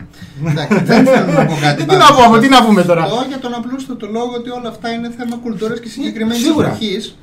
Εντάξει, 0.50 0.78
δεν 0.84 1.04
θέλω 1.06 1.32
να 1.32 1.44
πω 1.46 1.54
κάτι. 1.60 1.84
τι 1.84 1.96
να 1.96 2.06
πούμε, 2.24 2.38
τι 2.40 2.48
να 2.48 2.64
πούμε 2.64 2.82
τώρα. 2.82 3.06
Εγώ 3.06 3.24
για 3.28 3.38
τον 3.38 3.54
απλούστατο 3.54 4.06
λόγο 4.06 4.32
ότι 4.36 4.50
όλα 4.50 4.68
αυτά 4.68 4.90
είναι 4.90 5.10
θέμα 5.18 5.36
κουλτούρας 5.36 5.80
και 5.80 5.88
συγκεκριμένης 5.88 6.42
Σίγουρα. 6.42 6.66
εποχής. 6.66 7.18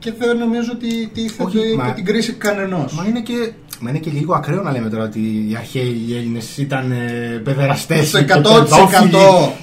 Και 0.00 0.12
δεν 0.18 0.36
νομίζω 0.38 0.70
ότι 0.72 1.10
τίθεται 1.14 1.42
Όχι, 1.42 1.58
και 1.58 1.76
μα- 1.76 1.92
την 1.92 2.04
κρίση 2.04 2.32
κανενός. 2.32 2.92
Μα 2.92 3.04
είναι, 3.08 3.20
και, 3.20 3.52
μα 3.80 3.90
είναι 3.90 3.98
και 3.98 4.10
λίγο 4.10 4.34
ακραίο 4.34 4.62
να 4.62 4.70
λέμε 4.72 4.88
τώρα 4.90 5.04
ότι 5.04 5.18
οι 5.50 5.54
αρχαίοι 5.56 6.06
Έλληνες 6.16 6.56
ήταν 6.58 6.90
ε, 6.92 7.40
παιδεραστές. 7.44 8.08
Στο 8.08 8.18
100%. 8.18 8.24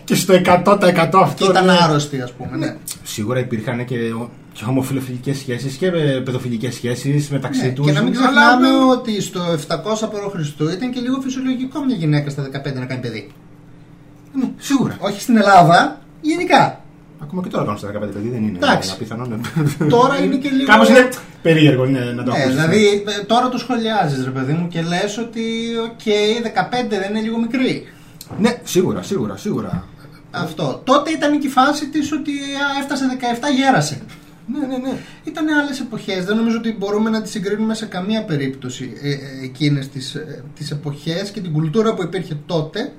Και 0.03 0.15
στο 0.15 0.33
100% 0.33 1.09
αυτό. 1.21 1.45
Και 1.45 1.51
ήταν 1.51 1.65
ναι. 1.65 1.77
άρρωστοι, 1.81 2.21
ας 2.21 2.31
πούμε. 2.33 2.57
Ναι. 2.57 2.75
Σίγουρα 3.03 3.39
υπήρχαν 3.39 3.85
και, 3.85 3.95
και 4.53 4.63
ομοφιλοφιλικές 4.67 5.37
σχέσεις 5.37 5.75
και 5.75 5.91
παιδοφιλικές 6.23 6.73
σχέσεις 6.73 7.29
μεταξύ 7.29 7.65
Ναι, 7.65 7.71
τους. 7.71 7.85
και 7.85 7.91
να 7.91 8.01
μην 8.01 8.13
ξεχνάμε 8.13 8.67
ότι 8.91 9.21
στο 9.21 9.41
700 9.67 10.09
π.Χ. 10.09 10.59
ήταν 10.73 10.91
και 10.91 10.99
λίγο 10.99 11.21
φυσιολογικό 11.21 11.83
μια 11.85 11.95
γυναίκα 11.95 12.29
στα 12.29 12.43
15 12.43 12.49
να 12.79 12.85
κάνει 12.85 13.01
παιδί. 13.01 13.31
Ναι, 14.33 14.49
σίγουρα. 14.57 14.97
Όχι 14.99 15.21
στην 15.21 15.37
Ελλάδα, 15.37 16.01
γενικά. 16.21 16.81
Ακόμα 17.23 17.41
και 17.43 17.49
τώρα 17.49 17.63
κάνουν 17.63 17.79
στα 17.79 17.87
15 17.87 17.91
παιδί, 18.13 18.29
δεν 18.29 18.43
είναι 18.43 18.57
Εντάξει. 18.57 18.91
απίθανο. 18.93 19.25
ναι. 19.25 19.87
Τώρα 19.87 20.23
είναι 20.23 20.35
και 20.35 20.49
λίγο. 20.49 20.65
Κάπως 20.65 20.89
είναι 20.89 21.09
περίεργο 21.41 21.85
είναι, 21.85 21.99
να 21.99 22.23
το 22.23 22.31
Ναι, 22.31 22.37
ακούσεις. 22.37 22.55
δηλαδή 22.55 23.03
ε, 23.19 23.23
τώρα 23.23 23.49
το 23.49 23.57
σχολιάζεις, 23.57 24.23
ρε 24.23 24.29
παιδί 24.29 24.53
μου, 24.53 24.67
και 24.67 24.81
λες 24.81 25.17
ότι, 25.17 25.41
οκ, 25.83 26.01
15 26.43 26.85
δεν 26.89 27.09
είναι 27.09 27.21
λίγο 27.21 27.37
μικρή. 27.39 27.87
Ναι, 28.39 28.59
σίγουρα, 28.63 29.01
σίγουρα, 29.01 29.37
σίγουρα. 29.37 29.83
Αυτό. 30.31 30.81
Τότε 30.83 31.11
ήταν 31.11 31.39
και 31.39 31.47
η 31.47 31.49
φάση 31.49 31.87
της 31.89 32.11
ότι 32.11 32.31
α, 32.31 32.79
έφτασε 32.81 33.05
17, 33.19 33.55
γέρασε. 33.57 34.01
Ναι, 34.53 34.59
ναι, 34.67 34.77
ναι. 34.77 34.97
Ήταν 35.23 35.45
άλλες 35.61 35.79
εποχές. 35.79 36.25
Δεν 36.25 36.35
νομίζω 36.35 36.57
ότι 36.57 36.75
μπορούμε 36.79 37.09
να 37.09 37.21
τις 37.21 37.31
συγκρίνουμε 37.31 37.73
σε 37.73 37.85
καμία 37.85 38.23
περίπτωση 38.23 38.93
ε, 39.01 39.09
ε, 39.11 39.15
εκείνες 39.43 39.89
τις 39.89 40.15
τις 40.55 40.71
εποχές 40.71 41.29
και 41.29 41.41
την 41.41 41.51
κουλτούρα 41.53 41.93
που 41.93 42.01
υπήρχε 42.03 42.37
τότε 42.45 42.91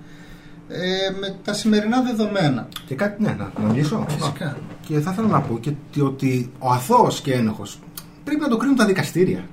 ε, 0.68 1.10
με 1.20 1.36
τα 1.44 1.52
σημερινά 1.52 2.02
δεδομένα. 2.02 2.68
Και 2.86 2.94
κάτι, 2.94 3.22
ναι, 3.22 3.34
να, 3.38 3.52
να 3.62 3.68
μιλήσω. 3.68 4.04
Φυσικά. 4.08 4.56
Και 4.86 4.98
θα 5.00 5.10
ήθελα 5.10 5.26
να 5.28 5.40
πω 5.40 5.58
και 5.58 5.68
ότι- 5.70 6.00
ότι 6.00 6.50
ο 6.58 6.70
αθώος 6.70 7.20
και 7.20 7.32
ένοχος 7.34 7.78
πρέπει 8.24 8.40
να 8.40 8.48
το 8.48 8.56
κρίνουν 8.56 8.76
τα 8.76 8.86
δικαστήρια. 8.86 9.44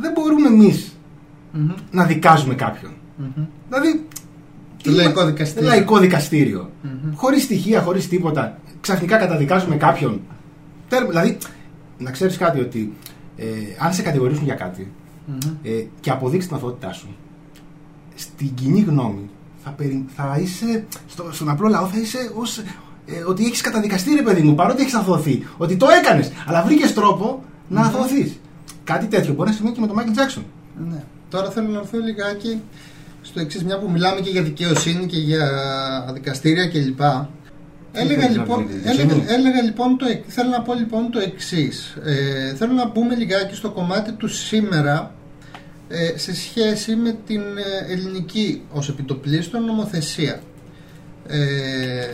Δεν 0.00 0.12
μπορούμε 0.12 0.46
εμείς 0.48 0.96
Μμμ, 1.52 1.70
να 1.90 2.04
δικάζουμε 2.04 2.54
κάποιον. 2.54 2.92
μμμ. 3.16 3.44
Δηλαδή. 3.68 4.06
Το 4.82 4.90
λαϊκό 4.90 5.24
δικαστήριο. 5.24 5.68
Λαϊκό 5.68 5.98
δικαστήριο. 5.98 6.70
Μμμ. 6.82 7.14
Χωρίς 7.14 7.42
στοιχεία, 7.42 7.82
χωρίς 7.82 8.08
τίποτα. 8.08 8.58
Ξαφνικά 8.80 9.16
καταδικάζουμε 9.16 9.76
κάποιον. 9.76 10.20
Τέρμα- 10.88 11.08
Δηλαδή, 11.08 11.38
να 11.98 12.10
ξέρεις 12.10 12.36
κάτι 12.36 12.60
ότι 12.60 12.92
ε, 13.36 13.44
αν 13.78 13.92
σε 13.92 14.02
κατηγορήσουν 14.02 14.44
για 14.44 14.54
κάτι 14.54 14.90
Μμμ. 15.26 15.36
ε, 15.62 15.86
και 16.00 16.10
αποδείξεις 16.10 16.48
την 16.48 16.56
αθωότητά 16.58 16.92
σου, 16.92 17.08
στην 18.14 18.54
κοινή 18.54 18.80
γνώμη 18.80 19.28
θα, 19.68 19.74
περι, 19.76 20.04
θα 20.16 20.38
είσαι, 20.42 20.84
στο, 21.08 21.28
στον 21.32 21.48
απλό 21.48 21.68
λαό 21.68 21.86
θα 21.86 21.98
είσαι 21.98 22.30
ως, 22.34 22.58
ε, 23.06 23.22
ότι 23.26 23.44
έχεις 23.44 23.60
καταδικαστεί 23.60 24.14
ρε 24.14 24.22
παιδί 24.22 24.42
μου, 24.42 24.54
παρότι 24.54 24.82
έχεις 24.82 24.94
αθωωθεί. 24.94 25.46
Ότι 25.56 25.76
το 25.76 25.86
έκανες, 26.02 26.30
αλλά 26.46 26.62
βρήκες 26.62 26.94
τρόπο 26.94 27.44
να 27.68 27.80
αθωωθείς. 27.80 28.38
Κάτι 28.84 29.06
τέτοιο 29.06 29.34
μπορεί 29.34 29.48
να 29.48 29.54
συμβεί 29.54 29.72
και 29.72 29.80
με 29.80 29.86
τον 29.86 29.96
Μάικλ 29.96 30.10
Τζάξον. 30.10 30.44
Ναι. 30.90 31.02
Τώρα 31.30 31.50
θέλω 31.50 31.68
να 31.68 31.78
έρθω 31.78 31.98
λιγάκι 31.98 32.62
στο 33.22 33.40
εξής, 33.40 33.64
μια 33.64 33.78
που 33.78 33.90
μιλάμε 33.90 34.20
και 34.20 34.30
για 34.30 34.42
δικαιοσύνη 34.42 35.06
και 35.06 35.16
για 35.18 35.48
δικαστήρια 36.14 36.68
κλπ. 36.68 37.00
Έλεγα 37.92 38.20
θέλεις 38.20 38.36
να 38.36 38.42
λοιπόν, 38.42 38.66
πεις 38.66 38.74
για 38.76 38.90
δικαιοσύνη; 38.92 39.12
έλεγα, 39.12 39.34
έλεγα 39.34 39.62
λοιπόν 39.62 39.96
το, 39.96 40.06
εκ- 40.06 40.24
θέλω 40.28 40.50
να 40.50 40.62
πω 40.62 40.74
λοιπόν 40.74 41.10
το 41.10 41.18
εξής. 41.18 41.96
Ε, 42.04 42.54
θέλω 42.54 42.72
να 42.72 42.88
μπούμε 42.88 43.14
λιγάκι 43.14 43.54
στο 43.54 43.70
κομμάτι 43.70 44.12
του 44.12 44.28
σήμερα 44.28 44.96
ε, 45.00 45.17
σε 46.14 46.34
σχέση 46.34 46.96
με 46.96 47.16
την 47.26 47.40
ε, 47.40 47.92
ελληνική 47.92 48.62
ως 48.72 48.88
επιτοπλίστων 48.88 49.64
νομοθεσία. 49.64 50.40
Ε, 51.26 52.10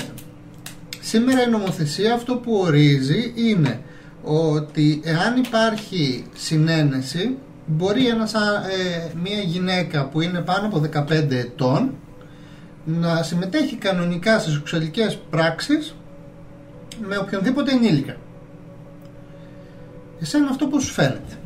σήμερα 1.00 1.42
η 1.42 1.50
νομοθεσία 1.50 2.14
αυτό 2.14 2.36
που 2.36 2.54
ορίζει 2.54 3.32
είναι 3.34 3.80
ότι 4.22 5.00
εάν 5.04 5.36
υπάρχει 5.36 6.24
συνένεση 6.34 7.36
μπορεί 7.66 8.06
ένας, 8.06 8.34
α- 8.34 8.64
ε, 8.68 9.12
μια 9.22 9.40
γυναίκα 9.40 10.08
που 10.08 10.20
είναι 10.20 10.40
πάνω 10.40 10.66
από 10.66 10.78
15 10.78 11.30
ετών 11.30 11.94
να 12.84 13.22
συμμετέχει 13.22 13.76
κανονικά 13.76 14.38
σε 14.38 14.50
σεξουαλικές 14.50 15.18
πράξεις 15.30 15.94
με 17.06 17.16
οποιονδήποτε 17.16 17.72
ενήλικα. 17.72 18.16
Εσένα 20.20 20.48
αυτό 20.48 20.66
πώς 20.66 20.84
σου 20.84 20.92
φαίνεται; 20.92 21.38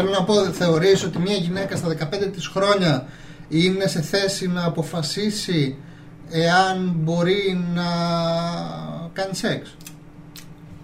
Θέλω 0.00 0.10
να 0.10 0.24
πω, 0.24 0.34
θεωρείς 0.34 1.04
ότι 1.04 1.18
μια 1.18 1.34
γυναίκα 1.34 1.76
στα 1.76 1.88
15 1.88 1.94
της 2.32 2.46
χρόνια 2.46 3.06
είναι 3.48 3.86
σε 3.86 4.00
θέση 4.00 4.48
να 4.48 4.64
αποφασίσει 4.64 5.76
εάν 6.30 6.92
μπορεί 6.96 7.64
να 7.74 7.84
κάνει 9.12 9.34
σεξ; 9.34 9.76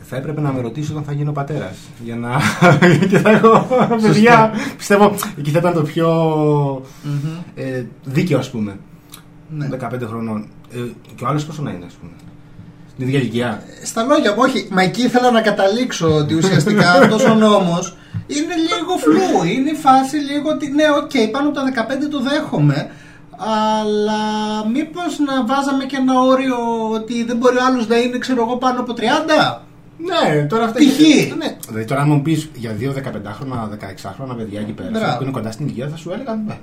Θα 0.00 0.16
έπρεπε 0.16 0.40
να 0.40 0.52
με 0.52 0.60
ρωτήσει 0.60 0.90
όταν 0.90 1.04
θα 1.04 1.12
γίνω 1.12 1.32
πατέρας. 1.32 1.76
Για 2.04 2.16
να. 2.16 2.40
και 3.10 3.18
θα 3.18 3.30
έχω 3.30 3.66
παιδιά. 4.02 4.52
Πιστεύω 4.76 5.14
εκεί 5.38 5.50
θα 5.50 5.58
ήταν 5.58 5.72
το 5.72 5.82
πιο 5.82 6.08
ε, 7.54 7.84
δίκαιο, 8.04 8.38
ας 8.38 8.50
πούμε. 8.50 8.78
Ναι. 9.48 9.68
15 9.80 9.88
χρονών. 10.06 10.48
Ε, 10.72 10.78
και 11.14 11.24
ο 11.24 11.26
άλλος 11.26 11.44
πόσο 11.44 11.62
να 11.62 11.70
είναι, 11.70 11.84
ας 11.84 11.94
πούμε. 11.94 12.12
Στην 12.90 13.06
ίδια 13.06 13.18
ηλικία. 13.18 13.62
Στα 13.84 14.02
λόγια 14.02 14.30
μου, 14.30 14.38
όχι. 14.40 14.68
Μα 14.70 14.82
εκεί 14.82 15.02
ήθελα 15.02 15.30
να 15.30 15.40
καταλήξω 15.40 16.14
ότι 16.14 16.34
ουσιαστικά 16.34 16.92
αυτός 16.92 17.24
ο 17.24 17.34
νόμος 17.34 17.96
είναι 18.26 18.54
λίγο 18.70 18.92
φλού. 19.04 19.44
Είναι 19.54 19.70
η 19.70 19.74
φάση 19.74 20.16
λίγο 20.16 20.48
ότι 20.50 20.66
ναι, 20.70 20.84
οκ, 21.02 21.30
πάνω 21.32 21.48
από 21.48 21.56
τα 21.58 21.86
15 22.04 22.08
το 22.10 22.20
δέχομαι. 22.20 22.90
Αλλά 23.36 24.20
μήπως 24.72 25.18
να 25.18 25.44
βάζαμε 25.46 25.84
και 25.84 25.96
ένα 25.96 26.20
όριο 26.20 26.56
ότι 26.92 27.24
δεν 27.24 27.36
μπορεί 27.36 27.56
ο 27.56 27.64
άλλος 27.68 27.88
να 27.88 27.96
είναι, 27.96 28.18
ξέρω 28.18 28.42
εγώ, 28.42 28.56
πάνω 28.56 28.80
από 28.80 28.92
30. 28.96 29.02
Ναι, 29.98 30.44
τώρα 30.46 30.64
αυτά. 30.64 30.78
Π.χ. 30.78 31.36
Ναι. 31.36 31.56
Δηλαδή, 31.68 31.84
τώρα, 31.84 32.00
αν 32.00 32.08
μου 32.08 32.22
πεις 32.22 32.48
για 32.54 32.70
δύο 32.72 32.92
15χρονα, 32.92 33.68
16χρονα 33.68 34.36
παιδιά 34.36 34.60
εκεί 34.60 34.72
πέρα 34.72 34.88
Μπράβο. 34.92 35.16
που 35.16 35.22
είναι 35.22 35.32
κοντά 35.32 35.50
στην 35.52 35.66
ηλικία, 35.66 35.88
θα 35.88 35.96
σου 35.96 36.10
έλεγα. 36.10 36.34
Ναι. 36.46 36.56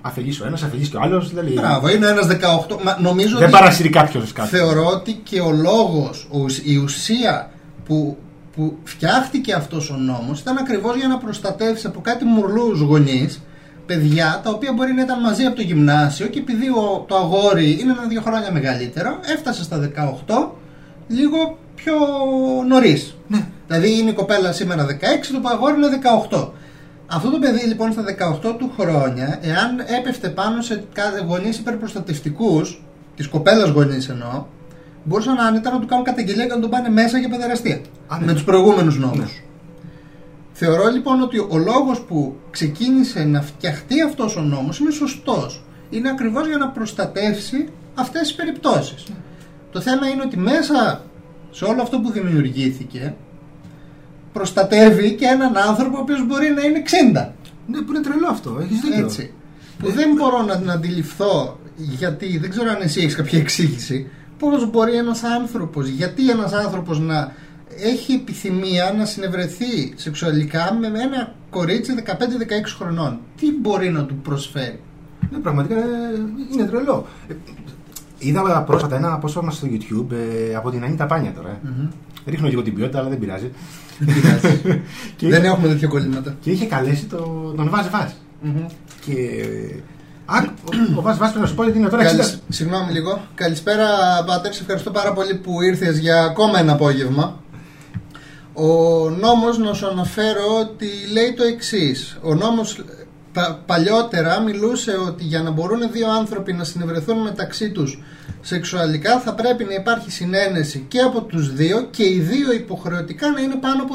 Αφελεί 0.00 0.38
ο 0.42 0.46
ένας, 0.46 0.62
αφελεί 0.62 0.88
και 0.88 0.96
ο 0.96 1.00
άλλος. 1.02 1.32
Δεν, 1.32 1.44
λέει- 1.44 1.54
Μπράβο, 1.56 1.90
είναι 1.90 2.06
ένας 2.06 2.26
18. 2.26 2.78
Μα 2.84 2.96
νομίζω 3.00 3.34
δεν 3.38 3.48
ότι 3.48 3.52
παρασύρει 3.58 3.88
κάποιος 3.88 4.32
κάτι. 4.32 4.48
θεωρώ 4.48 4.86
ότι 4.86 5.12
και 5.22 5.40
ο 5.40 5.50
λόγος, 5.50 6.26
ο 6.30 6.38
ουσ- 6.38 6.66
η 6.66 6.76
ουσία 6.76 7.50
που, 7.86 8.16
που 8.56 8.76
φτιάχτηκε 8.84 9.52
αυτός 9.52 9.90
ο 9.90 9.94
νόμος 9.96 10.40
ήταν 10.40 10.56
ακριβώς 10.58 10.96
για 10.96 11.08
να 11.08 11.18
προστατεύσει 11.18 11.86
από 11.86 12.00
κάτι 12.00 12.24
μουρλούς 12.24 12.80
γονείς 12.80 13.40
παιδιά 13.86 14.40
τα 14.44 14.50
οποία 14.50 14.72
μπορεί 14.72 14.92
να 14.92 15.02
ήταν 15.02 15.20
μαζί 15.20 15.44
από 15.44 15.56
το 15.56 15.62
γυμνάσιο 15.62 16.26
και 16.26 16.38
επειδή 16.38 16.68
ο, 16.68 17.04
το 17.08 17.16
αγόρι 17.16 17.70
είναι 17.80 17.92
ένα-δύο 17.92 18.20
χρόνια 18.20 18.52
μεγαλύτερο 18.52 19.18
έφτασε 19.34 19.62
στα 19.62 19.90
18 20.26 20.48
λίγο 21.08 21.58
πιο 21.74 21.94
νωρίς. 22.68 23.14
Ναι. 23.28 23.46
Δηλαδή 23.66 23.98
είναι 23.98 24.10
η 24.10 24.12
κοπέλα 24.12 24.52
σήμερα 24.52 24.86
16, 24.86 24.90
το 25.42 25.48
αγόρι 25.48 25.74
είναι 25.74 25.88
18. 26.30 26.48
Αυτό 27.06 27.30
το 27.30 27.38
παιδί 27.38 27.66
λοιπόν 27.66 27.92
στα 27.92 28.04
18 28.42 28.54
του 28.58 28.70
χρόνια, 28.78 29.38
εάν 29.42 29.78
έπεφτε 29.98 30.28
πάνω 30.28 30.62
σε 30.62 30.84
κα- 30.92 31.24
γονείς 31.26 31.58
υπερπροστατευτικούς, 31.58 32.82
της 33.16 33.28
κοπέλας 33.28 33.68
γονείς 33.68 34.08
εννοώ, 34.08 34.44
μπορούσαν 35.04 35.40
άνετα 35.40 35.72
να 35.72 35.80
του 35.80 35.86
κάνουν 35.86 36.04
καταγγελία 36.04 36.46
και 36.46 36.54
να 36.54 36.60
τον 36.60 36.70
πάνε 36.70 36.88
μέσα 36.88 37.18
για 37.18 37.28
παιδεραστία. 37.28 37.80
Α, 38.06 38.18
ναι. 38.18 38.26
Με 38.26 38.32
τους 38.32 38.44
προηγούμενους 38.44 38.98
νόμους. 38.98 39.18
Ναι. 39.18 39.42
Θεωρώ 40.52 40.88
λοιπόν 40.88 41.22
ότι 41.22 41.38
ο 41.38 41.58
λόγος 41.58 42.00
που 42.00 42.36
ξεκίνησε 42.50 43.24
να 43.24 43.42
φτιαχτεί 43.42 44.02
αυτός 44.02 44.36
ο 44.36 44.40
νόμος 44.40 44.78
είναι 44.78 44.90
σωστός. 44.90 45.64
Είναι 45.90 46.08
ακριβώς 46.08 46.46
για 46.46 46.56
να 46.56 46.68
προστατεύσει 46.68 47.68
αυτές 47.94 48.20
τις 48.20 48.34
περιπτώσεις. 48.34 49.04
Το 49.72 49.80
θέμα 49.80 50.08
είναι 50.08 50.22
ότι 50.22 50.38
μέσα 50.38 51.04
σε 51.50 51.64
όλο 51.64 51.82
αυτό 51.82 52.00
που 52.00 52.10
δημιουργήθηκε 52.10 53.14
προστατεύει 54.32 55.14
και 55.14 55.24
έναν 55.24 55.56
άνθρωπο 55.56 55.96
ο 55.96 56.00
οποίος 56.00 56.26
μπορεί 56.26 56.50
να 56.50 56.62
είναι 56.62 56.82
60. 57.14 57.32
Ναι, 57.66 57.80
που 57.80 57.92
είναι 57.92 58.00
τρελό 58.00 58.26
αυτό. 58.30 58.58
Έχεις 58.62 58.80
δίκιο. 58.80 59.04
Έτσι. 59.04 59.34
Που 59.78 59.90
δεν 59.90 60.12
μπορώ 60.16 60.42
να 60.42 60.58
την 60.58 60.70
αντιληφθώ 60.70 61.58
γιατί 61.76 62.38
δεν 62.38 62.50
ξέρω 62.50 62.70
αν 62.70 62.78
εσύ 62.80 63.00
έχεις 63.00 63.14
κάποια 63.14 63.38
εξήγηση. 63.38 64.10
Πώς 64.50 64.70
μπορεί 64.70 64.96
ένας 64.96 65.22
άνθρωπος, 65.22 65.88
γιατί 65.88 66.30
ένας 66.30 66.52
άνθρωπος 66.52 66.98
να 67.00 67.32
έχει 67.82 68.12
επιθυμία 68.12 68.94
να 68.98 69.04
συνευρεθεί 69.04 69.92
σεξουαλικά 69.96 70.78
με 70.80 70.86
ένα 70.86 71.34
κορίτσι 71.50 71.94
15-16 72.06 72.06
χρονών; 72.78 73.18
Τι 73.40 73.46
μπορεί 73.60 73.90
να 73.90 74.04
του 74.04 74.14
προσφέρει; 74.16 74.80
Ναι, 75.30 75.38
πραγματικά 75.38 75.76
ε, 75.76 75.82
είναι 76.52 76.64
τρελό. 76.64 77.06
Ε, 77.28 77.34
Είδα 78.18 78.62
πρόσφατα 78.62 78.96
ένα 78.96 79.12
απόσπασμα 79.12 79.50
στο 79.50 79.66
YouTube 79.70 80.10
ε, 80.50 80.54
από 80.54 80.70
την 80.70 80.84
Ανίτα 80.84 81.06
Πάνια 81.06 81.32
τώρα. 81.32 81.48
ε. 81.50 81.88
Ρίχνω 82.30 82.48
λίγο 82.48 82.62
την 82.62 82.74
ποιότητα, 82.74 82.98
αλλά 82.98 83.08
δεν 83.08 83.18
πειράζει. 83.18 83.50
Δεν 83.98 84.14
πειράζει. 84.14 84.60
Και 85.16 85.28
δεν 85.28 85.38
είχε- 85.40 85.48
έχουμε 85.52 85.68
τέτοια 85.68 85.88
κολλήματα. 85.88 86.36
Και 86.40 86.50
είχε 86.50 86.66
καλέσει 86.66 87.04
το, 87.06 87.52
τον 87.56 87.68
Βάζ 87.70 87.86
Βάζ. 87.88 88.10
Και. 89.04 89.14
Α, 90.34 90.38
ο, 90.94 90.98
ο 90.98 91.02
Βάζ 91.02 91.16
Βάζ 91.16 91.28
πρέπει 91.30 91.40
να 91.40 91.46
σου 91.46 91.54
πω 91.54 91.62
ότι 91.62 91.78
είναι 91.78 91.88
τώρα 91.88 92.02
60. 92.02 92.06
Καλησ- 92.06 92.38
Συγγνώμη 92.48 92.92
λίγο. 92.92 93.20
Καλησπέρα, 93.34 93.86
Πάτερ. 94.26 94.52
Σε 94.54 94.60
ευχαριστώ 94.60 94.90
πάρα 94.90 95.12
πολύ 95.12 95.34
που 95.34 95.62
ήρθες 95.62 95.98
για 95.98 96.22
ακόμα 96.22 96.58
ένα 96.58 96.72
απόγευμα. 96.72 97.40
Ο 98.54 98.68
νόμος 99.10 99.58
να 99.58 99.72
σου 99.72 99.86
αναφέρω 99.88 100.58
ότι 100.60 100.88
λέει 101.12 101.32
το 101.32 101.42
εξής. 101.44 102.18
Ο 102.22 102.34
νόμος 102.34 102.84
πα- 103.32 103.62
παλιότερα 103.66 104.40
μιλούσε 104.40 104.96
ότι 105.06 105.24
για 105.24 105.42
να 105.42 105.50
μπορούν 105.50 105.90
δύο 105.92 106.10
άνθρωποι 106.10 106.52
να 106.52 106.64
συνευρεθούν 106.64 107.18
μεταξύ 107.18 107.70
τους 107.70 108.02
σεξουαλικά 108.40 109.18
θα 109.20 109.34
πρέπει 109.34 109.64
να 109.64 109.74
υπάρχει 109.74 110.10
συνένεση 110.10 110.84
και 110.88 110.98
από 111.00 111.20
τους 111.22 111.52
δύο 111.54 111.86
και 111.90 112.02
οι 112.02 112.18
δύο 112.18 112.52
υποχρεωτικά 112.52 113.30
να 113.30 113.40
είναι 113.40 113.54
πάνω 113.54 113.82
από 113.82 113.94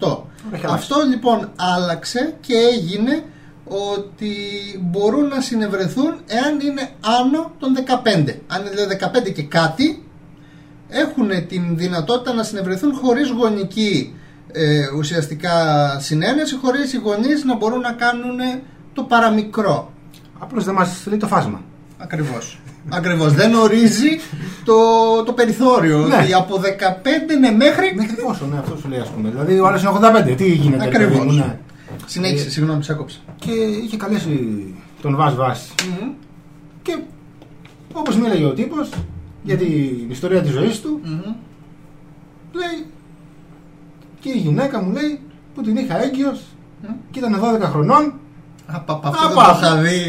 18. 0.00 0.24
Έχει 0.54 0.66
αλλάξει. 0.66 0.84
Αυτό 0.92 1.06
λοιπόν 1.08 1.50
άλλαξε 1.56 2.34
και 2.40 2.54
έγινε 2.72 3.22
ότι 3.64 4.34
μπορούν 4.80 5.26
να 5.26 5.40
συνευρεθούν 5.40 6.14
εάν 6.26 6.60
είναι 6.60 6.88
άνω 7.20 7.52
των 7.58 7.74
15. 7.76 8.34
Αν 8.46 8.60
είναι 8.60 8.70
δηλαδή 8.70 8.98
15 9.28 9.32
και 9.32 9.42
κάτι, 9.42 10.02
έχουν 10.88 11.46
την 11.48 11.76
δυνατότητα 11.76 12.32
να 12.32 12.42
συνευρεθούν 12.42 12.94
χωρίς 12.94 13.30
γονική 13.30 14.14
ε, 14.52 14.80
ουσιαστικά 14.98 15.52
συνένεση, 15.98 16.56
χωρίς 16.56 16.92
οι 16.92 16.96
γονείς 16.96 17.44
να 17.44 17.56
μπορούν 17.56 17.80
να 17.80 17.92
κάνουν 17.92 18.38
το 18.92 19.02
παραμικρό. 19.02 19.92
Απλώς 20.38 20.64
δεν 20.64 20.74
μας 20.74 21.06
λέει 21.06 21.18
το 21.18 21.26
φάσμα. 21.26 21.62
Ακριβώς. 21.98 22.58
Ακριβώς. 22.88 23.32
Δεν 23.32 23.54
ορίζει 23.54 24.20
το, 24.64 24.74
το 25.24 25.32
περιθώριο. 25.32 25.98
Ναι. 25.98 26.16
ότι 26.16 26.34
από 26.34 26.60
15 26.60 26.60
ναι, 27.40 27.50
μέχρι... 27.50 27.92
Μέχρι 27.96 28.22
πόσο, 28.22 28.46
ναι, 28.46 28.58
αυτό 28.58 28.76
σου 28.76 28.88
λέει, 28.88 28.98
ας 28.98 29.08
πούμε. 29.08 29.28
Δηλαδή, 29.30 29.58
ο 29.58 29.66
άλλος 29.66 29.82
είναι 29.82 29.92
85. 30.32 30.34
Τι 30.36 30.48
γίνεται, 30.48 30.84
Ακριβώς. 30.84 31.18
παιδί 31.18 31.26
μου, 31.26 31.32
ναι. 31.32 31.58
Συνέχισε, 32.06 32.46
Ε, 32.46 32.50
συγγνώμη, 32.50 32.82
σε 32.84 32.92
έκοψα. 32.92 33.18
Και 33.36 33.50
είχε 33.84 33.96
καλέσει 33.96 34.64
τον 35.02 35.16
Βάζ 35.16 35.34
Βάζ. 35.34 35.58
Και 36.82 36.98
όπως 37.92 38.16
μίλαγε 38.16 38.44
ο 38.44 38.52
τύπος 38.52 38.90
για 39.42 39.56
την 39.56 40.10
ιστορία 40.10 40.42
της 40.42 40.50
ζωής 40.52 40.80
του, 40.80 41.00
Μμμ. 41.04 41.34
λέει 42.52 42.86
και 44.20 44.28
η 44.30 44.38
γυναίκα 44.38 44.82
μου 44.82 44.92
λέει 44.92 45.20
που 45.54 45.62
την 45.62 45.76
είχα 45.76 46.02
έγκυος 46.04 46.42
Μμ. 46.82 46.92
και 47.10 47.18
ήταν 47.18 47.40
12 47.40 47.60
χρονών 47.60 48.12
Απ' 48.66 48.90
απ' 48.90 49.06
αυτό 49.06 49.28
δεν 49.28 49.38
Απ' 49.38 49.44
το 49.44 49.50
αυτό. 49.52 49.66
είχα 49.66 49.74
δει. 49.84 50.00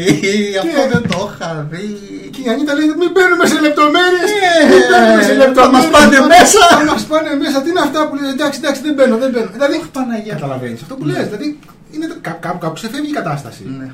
Αυτό 0.62 0.80
δεν 0.92 1.02
το 1.10 1.18
είχα 1.32 1.66
δει. 1.70 1.86
και 2.34 2.40
η 2.44 2.48
Ανίτα 2.52 2.72
λέει 2.74 2.86
μην 3.02 3.10
μπαίνουμε 3.14 3.44
σε 3.52 3.58
λεπτομέρειες 3.66 4.30
Ε, 4.46 4.66
μην 4.72 4.82
μπαίνουμε 4.88 5.22
σε 5.28 5.34
θα 5.34 5.40
λεπτομέρειες 5.44 5.90
μας 5.90 6.00
πάνε 6.00 6.18
μέσα. 6.34 6.62
θα 6.80 6.84
μας 6.92 7.02
πάνε 7.10 7.30
μέσα 7.42 7.56
τι 7.62 7.68
είναι 7.72 7.82
αυτά 7.88 8.00
που 8.08 8.14
λέει 8.20 8.30
εντάξει 8.36 8.58
εντάξει 8.62 8.80
δεν 8.86 8.94
μπαίνω 8.96 9.16
δεν 9.22 9.30
μπαίνω 9.32 9.48
δηλαδή 9.56 9.76
Παναγία. 9.96 10.34
καταλαβαίνεις 10.38 10.80
αυτό 10.84 10.94
που 10.98 11.04
λες 11.10 11.24
δηλαδή 11.30 11.48
είναι, 11.94 12.06
κά- 12.26 12.40
κάπου, 12.44 12.58
κάπου 12.64 12.76
ξεφεύγει 12.80 13.10
η 13.14 13.16
κατάσταση 13.20 13.62
Ναι. 13.78 13.88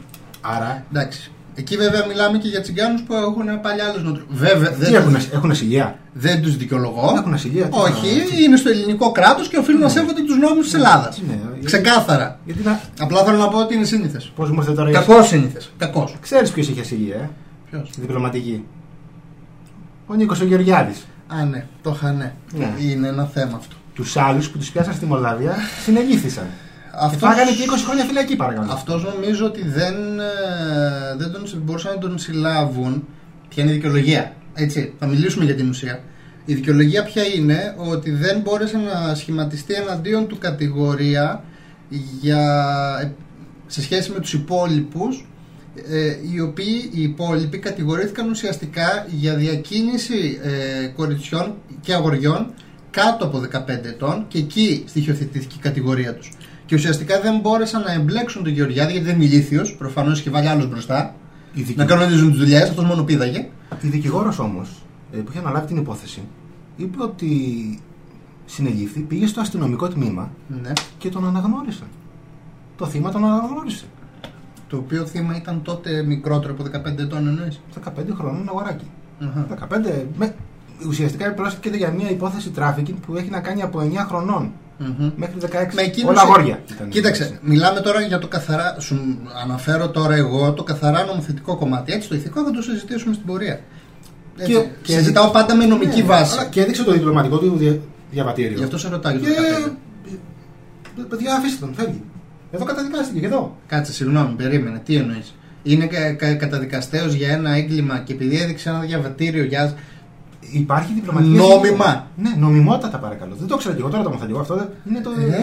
άρα 0.55 0.71
Εντάξει. 0.93 1.21
Εκεί 1.55 1.77
βέβαια 1.77 2.07
μιλάμε 2.07 2.39
και 2.39 2.49
για 2.49 2.61
τσιγκάνους 2.61 3.03
που 3.03 3.15
έχουν 3.15 3.61
πάλι 3.63 3.81
άλλες 3.81 4.03
νοοτροπίες. 4.03 4.39
Βέβαια 4.39 4.71
τι 4.71 4.77
δεν, 4.85 4.95
έχουν, 4.95 5.17
έχουν 5.33 5.51
ασυλία 5.51 5.99
δεν 6.13 6.43
τους 6.43 6.57
δικαιολογώ. 6.57 7.13
Έχουν 7.17 7.35
ασυλία, 7.35 7.65
τι 7.65 7.77
Όχι, 7.79 8.07
να- 8.17 8.39
είναι 8.45 8.57
στο 8.57 8.69
ελληνικό 8.71 9.13
κράτος 9.13 9.49
και 9.49 9.57
οφείλουν 9.59 9.81
να 9.81 9.89
σέβονται 9.89 10.23
τους 10.23 10.37
νόμους 10.39 10.65
της 10.65 10.75
Ελλάδας. 10.75 11.23
Ναι, 11.29 11.39
Ξεκάθαρα. 11.65 12.39
γιατί 12.45 12.63
να 12.63 12.81
Απλά 13.01 13.25
θέλω 13.25 13.37
να 13.37 13.49
πω 13.49 13.59
ότι 13.59 13.75
είναι 13.75 13.85
σύνηθες. 13.85 14.33
πώς 14.37 14.51
μου 14.51 14.57
ήρθε 14.61 14.73
τώρα 14.73 14.91
η 14.91 14.93
Κακός 14.93 15.27
σύνηθες. 15.27 15.73
Κακός. 15.79 16.17
ξέρεις 16.21 16.51
ποιος 16.51 16.69
είχε 16.69 16.81
ασυλία 16.81 17.15
ε; 17.17 17.31
Ποιος; 17.71 17.91
διπλωματική 18.01 18.65
ο 20.07 20.15
Νίκος 20.15 20.41
ο 20.41 20.45
Γεωργιάδης 20.45 21.07
Α, 21.41 21.45
ναι, 21.45 21.67
το 21.83 21.93
είχα 21.95 22.13
ναι. 22.13 22.33
Ναι. 22.59 22.73
Είναι 22.81 23.09
ένα 23.09 23.25
θέμα 23.25 23.57
αυτό. 23.57 23.75
τους 23.95 24.17
άλλους 24.17 24.49
που 24.51 24.59
τους 24.59 24.71
πιάσαν 24.71 24.95
στη 24.95 25.05
Μολδαβία 25.07 25.55
συνελήφθησαν 25.85 26.47
και 26.93 26.99
Αυτός- 27.01 27.21
φάγανε 27.31 27.51
και 27.51 27.63
20 27.63 27.85
χρόνια 27.85 28.05
φυλακή 28.05 28.37
παρακαλώ 28.37 28.73
Αυτός 28.73 29.05
νομίζω 29.15 29.47
ότι 29.47 29.69
δεν, 29.69 29.95
ε, 30.21 31.17
δεν 31.17 31.33
τον, 31.33 31.63
μπορούσαν 31.63 31.93
να 31.95 31.99
τον 31.99 32.19
συλλάβουν. 32.19 33.07
Ποια 33.49 33.63
είναι 33.63 33.73
η 33.73 33.75
δικαιολογία. 33.75 34.33
Έτσι, 34.55 34.93
θα 34.99 35.07
μιλήσουμε 35.07 35.45
για 35.45 35.55
την 35.55 35.69
ουσία. 35.69 36.01
Η 36.45 36.55
δικαιολογία 36.55 37.03
ποια 37.05 37.23
είναι 37.37 37.75
ότι 37.77 38.11
δεν 38.11 38.41
μπόρεσε 38.41 38.77
να 38.77 39.15
σχηματιστεί 39.15 39.75
εναντίον 39.75 40.27
του 40.27 40.39
κατηγορία 40.39 41.45
για, 42.21 42.69
ε, 43.03 43.11
σε 43.67 43.83
σχέση 43.83 44.11
με 44.11 44.21
τους 44.21 44.33
υπόλοιπους 44.33 45.27
ε, 45.91 46.17
οι 46.33 46.41
οποίοι 46.41 46.91
οι 46.93 47.03
υπόλοιποι 47.03 47.59
κατηγορήθηκαν 47.59 48.31
ουσιαστικά 48.31 49.07
για 49.11 49.35
διακίνηση 49.35 50.41
ε, 50.43 50.87
κοριτσιών 50.87 51.55
και 51.81 51.93
αγοριών 51.95 52.53
κάτω 52.91 53.25
από 53.25 53.43
15 53.53 53.69
ετών 53.69 54.25
και 54.29 54.39
εκεί 54.39 54.85
στοιχειοθετήθηκε 54.87 55.55
η 55.59 55.63
κατηγορία 55.63 56.15
τους. 56.15 56.31
Και 56.73 56.79
ουσιαστικά 56.79 57.21
δεν 57.21 57.39
μπόρεσαν 57.41 57.83
να 57.83 57.93
εμπλέξουν 57.93 58.43
τον 58.43 58.53
Γεωργιάδη 58.53 58.93
γιατί 58.93 59.07
δεν 59.07 59.15
είναι 59.15 59.25
ηλίθιος, 59.25 59.77
προφανώς 59.77 60.21
είχε 60.21 60.31
βάλει 60.31 60.49
άλλος 60.49 60.69
μπροστά, 60.69 61.15
η, 61.55 61.63
δικη... 61.63 61.79
να 61.79 61.85
κανονίζουν 61.85 62.31
τις 62.31 62.39
δουλειές, 62.39 62.69
αυτός 62.69 62.85
μόνο 62.85 63.03
πήδαγε. 63.03 63.49
η 63.81 63.89
δικηγόρος 63.89 64.39
όμως 64.39 64.83
ε, 65.13 65.17
που 65.17 65.27
είχε 65.31 65.39
αναλάβει 65.39 65.67
την 65.67 65.77
υπόθεση 65.77 66.23
είπε 66.77 67.03
ότι 67.03 67.29
συνελήφθη 68.47 69.01
πήγε 69.01 69.27
στο 69.27 69.41
αστυνομικό 69.41 69.89
τμήμα 69.89 70.31
Ναι. 70.63 70.73
και 70.99 71.09
τον 71.09 71.27
αναγνώρισαν 71.27 71.87
το 72.77 72.87
θύμα 72.87 73.11
τον 73.11 73.25
αναγνώρισε. 73.25 73.85
Το 74.69 74.77
οποίο 74.77 75.07
θύμα 75.07 75.37
ήταν 75.37 75.63
τότε 75.63 76.03
μικρότερο 76.03 76.55
από 76.59 76.89
15 76.91 76.99
ετών 76.99 77.27
εννοείς; 77.27 77.61
15 77.85 77.91
χρόνων 78.19 78.49
αγοράκι. 78.49 78.87
Αχα. 79.21 79.47
15, 79.71 80.05
με, 80.17 80.35
ουσιαστικά 80.89 81.33
πρόκειται 81.33 81.77
για 81.77 81.91
μια 81.91 82.11
υπόθεση 82.11 82.51
τράφικινγκ 82.51 82.99
που 82.99 83.17
έχει 83.17 83.31
να 83.31 83.41
κάνει 83.41 83.63
από 83.63 83.81
9 83.81 83.95
χρονών 84.09 84.53
Μμμ. 84.99 85.11
μέχρι 85.17 85.35
16. 85.41 85.75
Με 85.75 85.83
εκείνους- 85.83 86.11
Όλα 86.11 86.21
αγόρια. 86.21 86.59
ήταν. 86.75 86.89
Κοίταξε, 86.89 87.39
μιλάμε 87.43 87.81
τώρα 87.81 88.01
για 88.01 88.19
το 88.19 88.29
καθαρά. 88.29 88.77
Σου 88.79 89.19
αναφέρω 89.45 89.89
τώρα 89.91 90.15
εγώ 90.15 90.53
το 90.53 90.63
καθαρά 90.63 91.05
νομοθετικό 91.05 91.57
κομμάτι. 91.57 91.93
Έτσι, 91.93 92.09
το 92.09 92.15
ηθικό 92.15 92.45
θα 92.45 92.51
το 92.51 92.63
συζητήσουμε 92.63 93.15
στην 93.15 93.27
πορεία. 93.27 93.61
Έτσι, 94.39 94.53
Και- 94.53 94.67
και 94.83 94.93
συζητάω 94.93 95.31
πάντα 95.31 95.55
με 95.55 95.65
νομική 95.67 96.01
Ναι, 96.01 96.07
βάση. 96.07 96.39
αλλά 96.39 96.49
Και 96.49 96.61
έδειξε 96.61 96.83
το 96.85 96.93
διπλωματικό 96.93 97.39
του 97.39 97.57
δια, 97.57 97.79
διαβατήριο. 98.11 98.57
Γι' 98.59 98.65
αυτό 98.65 98.79
σε 98.79 98.89
ρωτάω 98.89 99.13
για 99.13 99.21
το 99.21 99.27
Και. 99.27 99.41
15. 99.41 99.77
ε, 100.99 101.03
Παιδιά, 101.09 101.35
αφήστε 101.35 101.65
τον, 101.67 101.75
φεύγει. 101.75 102.03
Εδώ 102.51 102.65
καταδικάστηκε 102.65 103.21
και 103.21 103.27
εδώ. 103.27 103.57
Κάτσε, 103.67 103.93
συγγνώμη, 103.93 104.35
περίμενε. 104.35 104.81
Τι 104.85 104.97
εννοείς. 104.97 105.35
Είναι 105.63 105.87
κα, 105.87 106.13
κα, 106.13 106.35
καταδικαστέος 106.35 107.15
για 107.15 107.29
ένα 107.29 107.51
έγκλημα 107.51 107.99
και 107.99 108.13
επειδή 108.13 108.41
έδειξε 108.41 108.69
ένα 108.69 108.79
διαβατήριο 108.81 109.45
για. 109.45 109.75
Υπάρχει 110.51 110.93
διπλωματική 110.93 111.31
Νόμιμα. 111.37 111.85
ασυλία. 111.85 112.07
Ναι, 112.17 112.31
νομιμότατα 112.39 112.99
παρακαλώ. 112.99 113.35
Δεν 113.39 113.49
το 113.49 113.57
ξέρω 113.57 113.75
και 113.75 113.81
εγώ 113.81 113.91
τώρα 113.91 114.03
το 114.03 114.11
μαθαίνω. 114.11 114.39
Αυτό 114.41 114.55
δεν- 114.55 114.69
είναι, 114.91 115.01
το, 115.01 115.11
Ε. 115.19 115.23
είναι, 115.23 115.37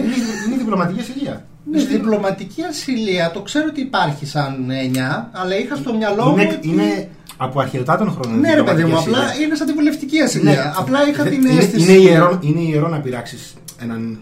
είναι 0.48 0.58
διπλωματική 0.58 1.00
ασυλία. 1.00 1.46
Ναι, 1.72 1.84
διπλωματική 1.84 2.62
ασυλία 2.64 3.32
το 3.32 3.42
ξέρω 3.42 3.66
ότι 3.70 3.82
υπάρχει 3.82 4.26
σαν 4.26 4.70
έννοια, 4.70 5.30
αλλά 5.32 5.58
είχα 5.60 5.76
στο 5.76 5.94
μυαλό 5.96 6.26
μου. 6.26 6.38
Είναι, 6.38 6.54
ότι- 6.58 6.68
είναι 6.70 7.10
από 7.38 7.60
αρχαιοτά 7.60 7.98
των 7.98 8.12
χρόνων. 8.12 8.40
Ναι, 8.40 8.54
ρε 8.56 8.64
παιδί 8.64 8.70
μου, 8.84 8.88
διπλωματική 8.88 9.10
απλά 9.16 9.24
ασυλία. 9.26 9.46
είναι 9.46 9.56
σαν 9.56 9.68
τη 9.68 9.74
βουλευτική 9.74 10.20
ασυλία. 10.22 10.52
Ναι, 10.54 10.72
απλά 10.78 11.08
είχα 11.10 11.24
δεν- 11.24 11.32
την 11.32 11.42
είναι, 11.50 11.60
αίσθηση. 11.60 11.94
Είναι 11.94 12.02
ιερό, 12.02 12.40
είναι 12.42 12.60
ιερό 12.60 12.88
να 12.88 13.00
πειράξεις 13.00 13.54
έναν 13.82 14.18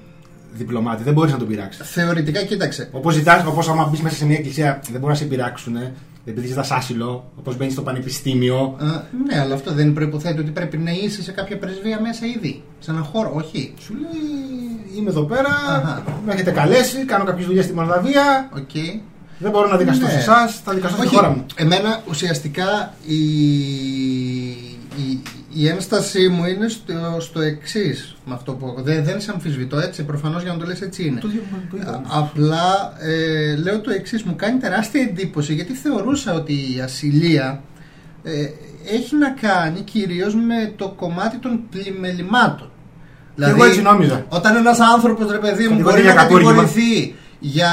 διπλωμάτη. 0.53 1.03
Δεν 1.03 1.13
μπορείς 1.13 1.31
να 1.31 1.37
τον 1.37 1.47
πειράξεις. 1.47 1.89
Θεωρητικά, 1.89 2.43
κοίταξε. 2.43 2.89
Όπως 2.91 3.13
ζητάς, 3.13 3.45
όπως 3.45 3.69
άμα 3.69 3.87
μπεις 3.91 4.01
μέσα 4.01 4.15
σε 4.15 4.25
μια 4.25 4.35
εκκλησία, 4.35 4.79
δεν 4.91 4.99
μπορείς 5.01 5.19
να 5.19 5.23
σε 5.23 5.29
πειράξουν 5.29 5.75
επειδή 6.29 6.47
ζητά 6.47 6.65
άσυλο. 6.69 7.31
Όπως 7.39 7.57
μπαίνεις 7.57 7.73
στο 7.73 7.81
πανεπιστήμιο. 7.81 8.75
Α, 8.79 8.85
ναι, 9.27 9.39
αλλά 9.39 9.53
αυτό 9.53 9.73
δεν 9.73 9.93
προϋποθέτει 9.93 10.39
ότι 10.39 10.51
πρέπει 10.51 10.77
να 10.77 10.91
είσαι 10.91 11.21
σε 11.23 11.31
κάποια 11.31 11.57
πρεσβεία 11.57 12.01
μέσα 12.01 12.25
ήδη. 12.25 12.63
Σε 12.79 12.91
έναν 12.91 13.03
χώρο, 13.03 13.31
όχι. 13.35 13.73
Σου 13.79 13.93
λέει 13.93 14.97
είμαι 14.97 15.09
εδώ 15.09 15.23
πέρα, 15.23 15.49
Αχα. 15.69 16.03
με 16.25 16.33
έχετε 16.33 16.51
καλέσει, 16.51 17.05
κάνω 17.05 17.23
κάποιες 17.23 17.45
δουλειές 17.45 17.65
στη 17.65 17.73
Μολδαβία. 17.73 18.49
Οκ. 18.55 18.69
Δεν 19.39 19.51
μπορώ 19.51 19.67
να 19.67 19.77
δικαστώ 19.77 20.05
Ναι. 20.05 20.11
σε 20.11 20.17
εσάς, 20.17 20.61
θα 20.63 20.73
δικαστώ 20.73 20.97
στη 20.97 21.05
Όχι, 21.05 21.15
χώρα 21.15 21.29
μου. 21.29 21.45
εμένα 21.55 22.01
ουσιαστικά 22.09 22.93
η, 23.05 23.17
η, 25.01 25.21
η 25.57 25.67
ένστασή 25.67 26.27
μου 26.27 26.45
είναι 26.45 26.67
στο, 26.67 26.93
στο 27.19 27.41
εξής. 27.41 28.15
Με 28.25 28.33
αυτό 28.33 28.53
που 28.53 28.75
δεν, 28.83 29.03
δεν 29.03 29.21
σε 29.21 29.31
αμφισβητώ 29.33 29.77
έτσι, 29.79 30.03
προφανώς 30.03 30.43
για 30.43 30.51
να 30.53 30.57
το 30.59 30.65
λες 30.65 30.81
έτσι 30.81 31.05
είναι. 31.05 31.19
Το, 31.19 31.27
το 31.27 31.77
είπα. 31.77 31.91
Α- 31.91 32.01
Απλά 32.19 32.93
ε, 32.99 33.55
λέω 33.55 33.79
το 33.81 33.91
εξής, 33.91 34.23
μου 34.23 34.35
κάνει 34.35 34.59
τεράστια 34.59 35.01
εντύπωση 35.01 35.53
γιατί 35.53 35.73
θεωρούσα 35.73 36.33
ότι 36.33 36.53
η 36.53 36.81
ασυλία 36.83 37.61
ε, 38.23 38.31
έχει 38.95 39.15
να 39.15 39.29
κάνει 39.29 39.81
κυρίως 39.81 40.35
με 40.35 40.73
το 40.75 40.89
κομμάτι 40.89 41.37
των 41.37 41.59
πλημελημάτων. 41.69 42.69
Δηλαδή, 43.35 43.53
εγώ 43.53 43.63
έτσι 43.69 43.81
νόμιζα. 43.81 44.25
Όταν 44.29 44.55
ένας 44.55 44.79
άνθρωπος, 44.79 45.31
ρε 45.31 45.37
παιδί 45.37 45.63
μου, 45.63 45.69
Κατηγορεί 45.69 45.83
μπορεί 45.93 46.01
για 46.01 46.13
να 46.13 46.21
κακούργημα. 46.21 46.51
κατηγορηθεί 46.53 47.15
για 47.39 47.71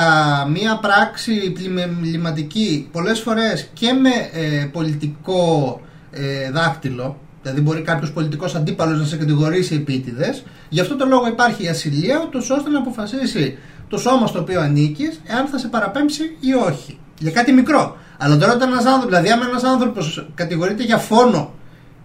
μία 0.53 0.77
πράξη 0.79 1.51
πλημεληματική 1.51 2.89
πολλές 2.93 3.21
φορές 3.21 3.69
και 3.73 3.93
με 3.93 4.11
ε, 4.33 4.65
πολιτικό 4.65 5.81
ε, 6.11 6.51
δάχτυλο, 6.51 7.19
δηλαδή 7.45 7.63
μπορεί 7.63 7.83
κάποιος 7.83 8.13
πολιτικός 8.13 8.55
αντίπαλος 8.55 8.99
να 8.99 9.05
σε 9.05 9.17
κατηγορήσει 9.17 9.75
επίτηδες, 9.75 10.43
γι' 10.69 10.81
αυτό 10.81 10.97
το 10.97 11.07
λόγο 11.07 11.27
υπάρχει 11.27 11.65
η 11.65 11.69
ασυλία, 11.69 12.23
ούτως 12.27 12.51
ώστε 12.51 12.71
να 12.71 12.79
αποφασίσει 12.79 13.59
το 13.89 13.99
σώμα 13.99 14.27
στο 14.27 14.41
οποίο 14.41 14.61
ανήκεις, 14.61 15.21
εάν 15.27 15.47
θα 15.47 15.59
σε 15.59 15.69
παραπέμψει 15.69 16.37
ή 16.41 16.55
όχι. 16.55 16.99
Για 17.19 17.31
κάτι 17.31 17.53
μικρό. 17.53 17.97
Αλλά 18.19 18.37
τώρα 18.37 18.53
όταν 18.53 18.69
ένας 18.69 18.85
άνθρωπος, 18.85 19.09
δηλαδή 19.09 19.31
άμα 19.31 19.47
ένας 19.49 19.65
άνθρωπος 19.65 20.29
κατηγορείται 20.35 20.83
για 20.83 20.99
φόνο, 20.99 21.53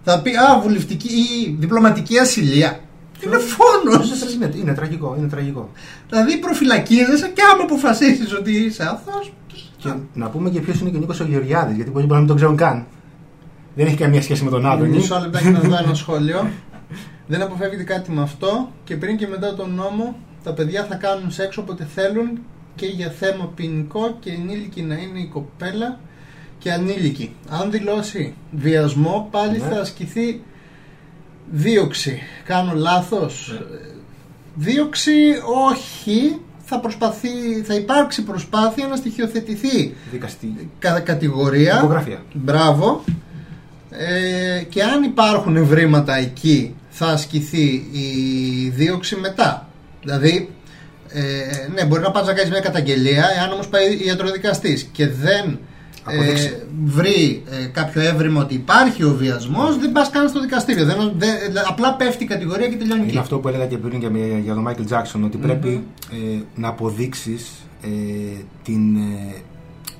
θα 0.04 0.22
πει 0.22 0.36
Α, 0.36 0.60
βουλευτική 0.64 1.14
ή 1.14 1.56
διπλωματική 1.60 2.18
ασυλία. 2.18 2.80
Είναι 3.26 3.38
φόνος. 3.38 4.34
Είναι, 4.34 4.52
είναι 4.56 4.74
τραγικό, 4.74 5.16
είναι 5.18 5.28
τραγικό. 5.28 5.70
Δηλαδή 6.10 6.38
προφυλακίζεσαι 6.38 7.28
και 7.28 7.42
άμα 7.54 7.64
αποφασίσεις 7.64 8.34
ότι 8.34 8.52
είσαι 8.52 8.84
αθώο. 8.84 9.34
Και 9.78 9.90
να 10.14 10.30
πούμε 10.30 10.50
και 10.50 10.60
ποιος 10.60 10.80
είναι 10.80 10.90
και 10.90 10.96
ο 10.96 11.00
Νίκος 11.00 11.20
ο 11.20 11.24
Γεωργιάδης, 11.24 11.76
γιατί 11.76 11.92
πολλοί 11.92 12.06
μπορεί 12.06 12.14
να 12.14 12.20
μην 12.20 12.28
τον 12.28 12.36
ξέρουν 12.36 12.56
καν. 12.56 12.86
Δεν 13.76 13.86
έχει 13.88 13.96
καμία 13.96 14.22
σχέση 14.22 14.44
με 14.44 14.50
τον 14.50 14.66
Άδωνη. 14.66 14.90
Μισό 14.96 15.20
λεπτάκι 15.20 15.48
να 15.50 15.60
δω 15.60 15.78
ένα 15.84 15.94
σχόλιο. 15.94 16.50
Δεν 17.28 17.42
αποφεύγεται 17.42 17.84
κάτι 17.84 18.12
με 18.12 18.22
αυτό 18.22 18.72
και 18.84 18.96
πριν 18.96 19.18
και 19.18 19.28
μετά 19.28 19.56
τον 19.56 19.74
νόμο 19.74 20.16
τα 20.44 20.54
παιδιά 20.54 20.84
θα 20.84 20.96
κάνουν 20.96 21.32
σεξ 21.32 21.58
όποτε 21.58 21.88
θέλουν 21.96 22.40
και 22.76 22.86
για 22.86 23.10
θέμα 23.10 23.52
ποινικό 23.56 24.18
και 24.20 24.32
ενήλικη 24.32 24.82
να 24.82 24.96
είναι 24.96 25.20
η 25.20 25.26
κοπέλα 25.26 26.00
και 26.60 26.72
ανήλικη. 26.72 27.36
Αν 27.50 27.72
δηλώσει 27.72 28.34
βιασμό 28.52 29.28
πάλι 29.32 29.58
Ναι. 29.58 29.68
θα 29.70 29.80
ασκηθεί 29.80 30.42
δίωξη. 31.52 32.20
Κάνω 32.46 32.74
λάθος; 32.76 33.52
Ναι. 33.54 33.78
Δίωξη 34.56 35.12
όχι. 35.70 36.40
Θα, 36.72 36.80
προσπαθεί, 36.80 37.30
θα 37.64 37.74
υπάρξει 37.76 38.24
προσπάθεια 38.24 38.88
να 38.88 38.96
στοιχειοθετηθεί 38.96 39.96
Δικαστή. 40.12 40.70
κα- 40.80 41.00
κατηγορία. 41.00 41.78
Υπογραφία. 41.78 42.24
Μπράβο. 42.34 43.04
Ε, 43.92 44.64
και 44.64 44.84
αν 44.84 45.04
υπάρχουν 45.04 45.56
ευρήματα 45.56 46.16
εκεί 46.18 46.76
θα 46.90 47.06
ασκηθεί 47.06 47.66
η 47.92 48.70
δίωξη 48.76 49.16
μετά. 49.16 49.70
Δηλαδή, 50.04 50.50
ε, 51.10 51.22
ναι, 51.74 51.86
μπορεί 51.86 52.02
να 52.02 52.12
πας 52.12 52.26
να 52.28 52.34
κάνεις 52.34 52.52
μια 52.52 52.60
καταγγελία, 52.60 53.26
εάν 53.38 53.52
όμως 53.52 53.68
πάει 53.68 53.98
ιατροδικαστής 54.06 54.84
και 54.92 55.08
δεν 55.08 55.60
ε, 56.10 56.14
Αποδείξει. 56.16 56.54
βρει 56.86 57.44
ε, 57.52 57.66
κάποιο 57.66 58.02
έβριμα 58.02 58.42
ότι 58.42 58.54
υπάρχει 58.54 59.04
ο 59.04 59.16
βιασμός, 59.16 59.78
δεν 59.80 59.92
πας 59.92 60.10
καν 60.10 60.30
στο 60.30 60.40
δικαστήριο. 60.42 60.86
Δεν, 60.86 60.96
δεν- 61.18 61.38
απλά 61.68 61.94
πέφτει 61.96 62.24
η 62.24 62.28
κατηγορία 62.28 62.68
και 62.68 62.76
τελειώνει 62.76 63.02
εκεί. 63.02 63.12
Είναι 63.12 63.20
αυτό 63.20 63.38
που 63.40 63.48
έλεγα 63.48 63.66
και 63.66 63.78
πριν 63.78 64.00
για, 64.00 64.10
για 64.44 64.54
τον 64.54 64.64
Μάικλ 64.64 64.84
Τζάξον, 64.84 65.24
ότι 65.24 65.38
πρέπει 65.38 65.84
ε, 66.12 66.40
να 66.56 66.68
αποδείξεις 66.68 67.50
ε, 67.84 67.88
την, 68.64 68.96
ε, 68.96 69.34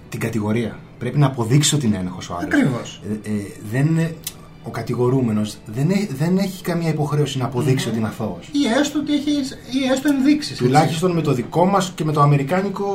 την 0.10 0.20
κατηγορία. 0.20 0.80
Πρέπει 1.00 1.18
να 1.18 1.26
αποδείξει 1.26 1.76
ότι 1.76 1.86
είναι 1.86 1.98
ένοχος 1.98 2.30
ο 2.30 2.34
άλλος. 2.34 2.46
Ακριβώς. 2.54 3.02
Ε, 3.24 3.30
ε, 3.30 3.34
δεν 3.72 3.86
είναι- 3.86 4.16
ο 4.64 4.70
κατηγορούμενος 4.70 5.58
δεν, 5.66 5.90
έ- 5.90 6.10
δεν 6.18 6.38
έχει 6.38 6.62
καμία 6.64 6.90
υποχρέωση 6.90 7.38
να 7.38 7.46
αποδειξει 7.46 7.88
ότι 7.90 7.98
είναι 7.98 8.08
αθώος. 8.08 8.48
Ή 8.52 8.80
έστω 8.80 9.00
ότι 9.00 9.14
έχει 9.14 9.30
ή 9.32 9.92
έστω 9.92 10.10
ενδείξεις. 10.18 10.52
έτσι. 10.52 10.64
Τουλάχιστον 10.64 11.12
με 11.12 11.22
το 11.22 11.34
δικό 11.34 11.66
μας 11.66 11.92
και 11.96 12.04
με 12.04 12.12
το 12.12 12.22
αμερικάνικο 12.22 12.86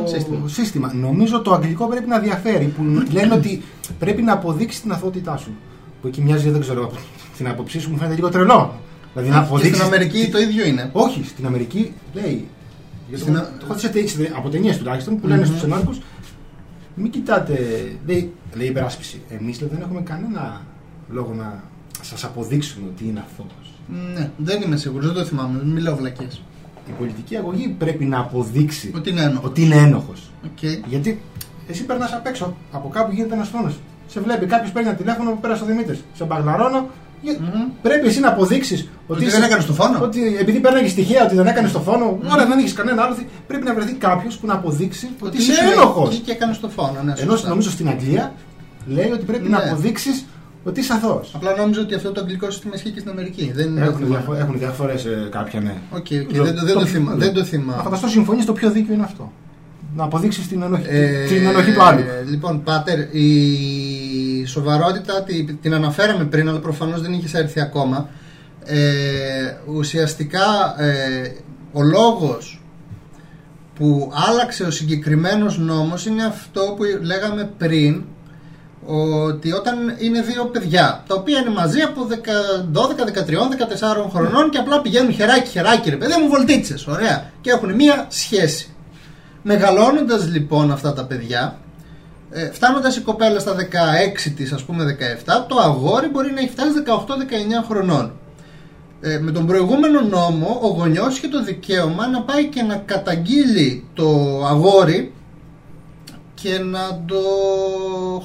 Μμμ, 0.00 0.06
σύστημα. 0.06 0.48
σύστημα. 0.48 0.92
Νομίζω 0.94 1.40
το 1.40 1.52
αγγλικό 1.52 1.86
πρέπει 1.86 2.08
να 2.08 2.18
διαφέρει. 2.18 2.64
Που 2.64 2.82
λένε 3.12 3.34
ότι 3.34 3.62
πρέπει 3.98 4.22
να 4.22 4.32
αποδείξει 4.32 4.82
την 4.82 4.92
αθωότητά 4.92 5.36
σου. 5.36 5.50
Που 6.00 6.06
εκεί 6.08 6.20
μοιάζει, 6.22 6.50
δεν 6.50 6.60
ξέρω, 6.60 6.84
από 6.84 6.94
την 7.36 7.48
άποψή 7.48 7.80
σου 7.80 7.90
μου 7.90 7.96
φαίνεται 7.96 8.14
λίγο 8.14 8.28
τρελό. 8.28 8.74
Δηλαδή 9.12 9.30
να 9.30 9.38
Και 9.38 9.44
αποδείξει. 9.46 9.72
στην 9.74 9.86
Αμερική 9.86 10.28
το 10.30 10.38
ίδιο 10.38 10.66
είναι. 10.66 10.90
Όχι, 10.92 11.24
στην 11.24 11.46
Αμερική 11.46 11.92
λέει. 12.14 12.46
Γιατί 13.08 13.22
Στην 13.22 13.34
το, 13.34 13.40
Α- 13.40 13.42
το 13.58 13.64
έχω 13.64 13.74
δει 13.74 13.80
σε 13.80 13.88
ταινίες- 13.88 14.32
από 14.36 14.48
ταινίες 14.48 14.76
τουλάχιστον 14.78 15.20
που 15.20 15.26
λένε 15.26 15.46
Μμμ. 15.46 15.56
στου 15.56 15.64
ενόρκου. 15.64 15.94
Μην 16.94 17.10
κοιτάτε. 17.10 17.54
Λέει, 18.06 18.32
λέει 18.54 18.66
η 18.66 18.70
υπεράσπιση. 18.70 19.20
Εμείς 19.28 19.58
δεν 19.58 19.80
έχουμε 19.80 20.00
κανένα 20.00 20.62
λόγο 21.08 21.34
να 21.34 21.62
σας 22.00 22.24
αποδείξουμε 22.24 22.86
ότι 22.94 23.04
είναι 23.08 23.24
αθώος. 23.30 23.72
Ναι, 24.14 24.30
δεν 24.36 24.62
είμαι 24.62 24.76
σίγουρος, 24.76 25.06
δεν 25.06 25.14
το 25.14 25.24
θυμάμαι, 25.24 25.64
μιλάω 25.64 25.96
βλακίες. 25.96 26.42
Η 26.88 26.90
πολιτική 26.98 27.36
αγωγή 27.36 27.68
πρέπει 27.78 28.04
να 28.04 28.18
αποδείξει 28.18 28.90
Ότι 28.94 29.10
είναι 29.10 29.20
ένοχος. 29.22 29.44
ότι 29.50 29.62
είναι 29.62 29.74
ένοχος. 29.76 30.30
Οκ. 30.44 30.88
Γιατί 30.88 31.20
εσύ 31.68 31.84
περνάς 31.84 32.12
απ' 32.12 32.26
έξω, 32.26 32.56
από 32.72 32.88
κάπου 32.88 33.12
γίνεται 33.12 33.34
ένας 33.34 33.48
φόνος. 33.48 33.78
Σε 34.06 34.20
βλέπει 34.20 34.46
κάποιος 34.46 34.70
παίρνει 34.72 34.88
ένα 34.88 34.96
τηλέφωνο 34.96 35.30
που 35.30 35.40
πέρασε 35.40 35.62
ο 35.62 35.66
Δημήτρης. 35.66 36.04
Σε 36.14 36.24
μπαγλαρώνουν. 36.24 36.88
Για- 37.22 37.36
Μμμ. 37.40 37.68
Πρέπει 37.82 38.06
εσύ 38.06 38.20
να 38.20 38.28
αποδείξεις 38.28 38.88
Ότι 39.06 39.24
δεν 39.28 39.42
έκανες 39.42 39.64
το 39.66 39.72
φόνο. 39.72 39.98
Ότι 40.02 40.36
επειδή 40.40 40.58
παίρνει 40.58 40.88
στοιχεία 40.88 41.24
ότι 41.24 41.34
δεν 41.34 41.46
έκανες 41.46 41.72
το 41.72 41.80
φόνο, 41.80 42.18
τώρα 42.32 42.46
δεν 42.46 42.58
έχεις 42.58 42.72
κανένα 42.72 43.02
άλλο. 43.02 43.16
Πρέπει 43.46 43.64
να 43.64 43.74
βρεθεί 43.74 43.92
κάποιος 43.92 44.36
που 44.36 44.46
να 44.46 44.54
αποδείξει 44.54 45.08
ότι 45.20 45.36
είσαι 45.36 45.52
ήσουν 45.52 45.66
ένοχος. 45.72 46.08
εκεί 46.08 46.18
και 46.18 46.30
έκανες 46.32 46.60
το 46.60 46.68
φόνο. 46.68 46.96
Ναι, 47.04 47.12
Ενώ 47.16 47.30
σωστά. 47.30 47.48
νομίζω 47.48 47.70
στην 47.70 47.88
Αγγλία 47.88 48.32
λέει 48.86 49.10
ότι 49.10 49.24
πρέπει 49.24 49.48
να 49.48 49.58
Ναι. 49.64 49.70
αποδείξεις 49.70 50.24
ότι 50.64 50.80
είσαι 50.80 50.92
αθώος. 50.92 51.32
Απλά 51.34 51.56
νόμιζα 51.56 51.80
ότι 51.80 51.94
αυτό 51.94 52.12
το 52.12 52.20
αγγλικό 52.20 52.50
σύστημα 52.50 52.74
ισχύει 52.74 52.90
και 52.90 52.98
στην 52.98 53.10
Αμερική. 53.12 53.52
Δεν 53.54 53.78
Έχουν, 53.78 53.98
δεν- 53.98 54.06
διαφο- 54.08 54.34
έχουν 54.34 54.58
διαφορές 54.58 55.06
κάποια, 55.30 55.60
ναι. 55.60 55.74
Οκ, 55.90 55.98
οκ, 55.98 56.44
δεν, 56.44 56.54
το- 56.54 56.64
δεν 56.64 56.74
το 56.74 56.86
θυμάμαι. 56.86 57.24
Δεν 57.24 57.32
το 57.32 57.38
Να 57.40 57.46
θυμάμαι. 57.46 57.82
φανταστώ 57.82 58.08
συμφωνείς 58.08 58.44
το 58.44 58.52
πιο 58.52 58.70
δίκαιο 58.70 58.94
είναι 58.94 59.02
αυτό. 59.04 59.32
Να 59.96 60.04
αποδείξεις 60.04 60.48
την 60.48 60.62
ενοχή, 60.62 60.84
Ε, 60.88 61.24
την 61.26 61.46
ενοχή 61.46 61.72
του 61.72 61.82
άλλου. 61.82 62.02
Λοιπόν, 62.30 62.62
Πάτερ, 62.62 62.98
η 62.98 63.26
σοβαρότητα 64.46 65.22
τη- 65.22 65.44
την 65.54 65.74
αναφέραμε 65.74 66.24
πριν, 66.24 66.48
αλλά 66.48 66.58
προφανώς 66.58 67.00
δεν 67.00 67.12
είχες 67.12 67.34
έρθει 67.34 67.60
ακόμα. 67.60 68.08
Ε, 68.64 68.78
ουσιαστικά, 69.66 70.74
ε, 70.78 71.32
ο 71.72 71.82
λόγος 71.82 72.62
που 73.74 74.12
άλλαξε 74.28 74.64
ο 74.64 74.70
συγκεκριμένος 74.70 75.58
νόμος 75.58 76.06
είναι 76.06 76.24
αυτό 76.24 76.74
που 76.76 76.82
λέγαμε 77.02 77.50
πριν, 77.58 78.02
ότι 78.86 79.52
όταν 79.52 79.76
είναι 79.98 80.20
δύο 80.22 80.44
παιδιά, 80.44 81.02
τα 81.06 81.14
οποία 81.14 81.38
είναι 81.40 81.50
μαζί 81.50 81.80
από 81.80 82.04
10 82.04 82.32
12, 82.72 83.04
13, 83.04 83.48
14 83.48 84.08
χρονών 84.12 84.50
και 84.50 84.58
απλά 84.58 84.80
πηγαίνουν 84.80 85.12
χεράκι 85.12 85.48
χεράκι 85.50 85.90
ρε 85.90 85.96
παιδί 85.96 86.12
μου 86.22 86.28
βολτίτσες, 86.28 86.86
ωραία, 86.86 87.30
και 87.40 87.50
έχουν 87.50 87.74
μία 87.74 88.06
σχέση. 88.08 88.66
Μεγαλώνοντας 89.42 90.28
λοιπόν 90.28 90.70
αυτά 90.72 90.92
τα 90.92 91.04
παιδιά, 91.04 91.58
ε, 92.34 92.50
φτάνοντας 92.52 92.96
η 92.96 93.00
κοπέλα 93.00 93.38
στα 93.38 93.54
16 93.54 94.30
της, 94.36 94.52
ας 94.52 94.62
πούμε 94.62 94.84
17, 94.84 95.46
το 95.48 95.58
αγόρι 95.58 96.08
μπορεί 96.08 96.32
να 96.32 96.40
έχει 96.40 96.50
φτάσει 96.50 96.70
18-19 96.86 97.64
χρονών. 97.68 98.12
Ε, 99.00 99.18
με 99.18 99.30
τον 99.30 99.46
προηγούμενο 99.46 100.00
νόμο, 100.00 100.58
ο 100.62 100.66
γονιός 100.66 101.16
είχε 101.16 101.28
το 101.28 101.42
δικαίωμα 101.42 102.06
να 102.06 102.22
πάει 102.22 102.46
και 102.46 102.62
να 102.62 102.76
καταγγείλει 102.76 103.84
το 103.94 104.40
αγόρι 104.46 105.12
και 106.34 106.58
να 106.58 107.02
το 107.06 107.20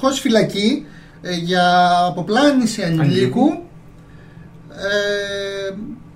χώσει 0.00 0.20
φυλακή 0.20 0.86
ε, 1.22 1.34
για 1.34 1.96
αποπλάνηση 2.06 2.82
ανηλίκου 2.82 3.62
ε, 4.70 5.74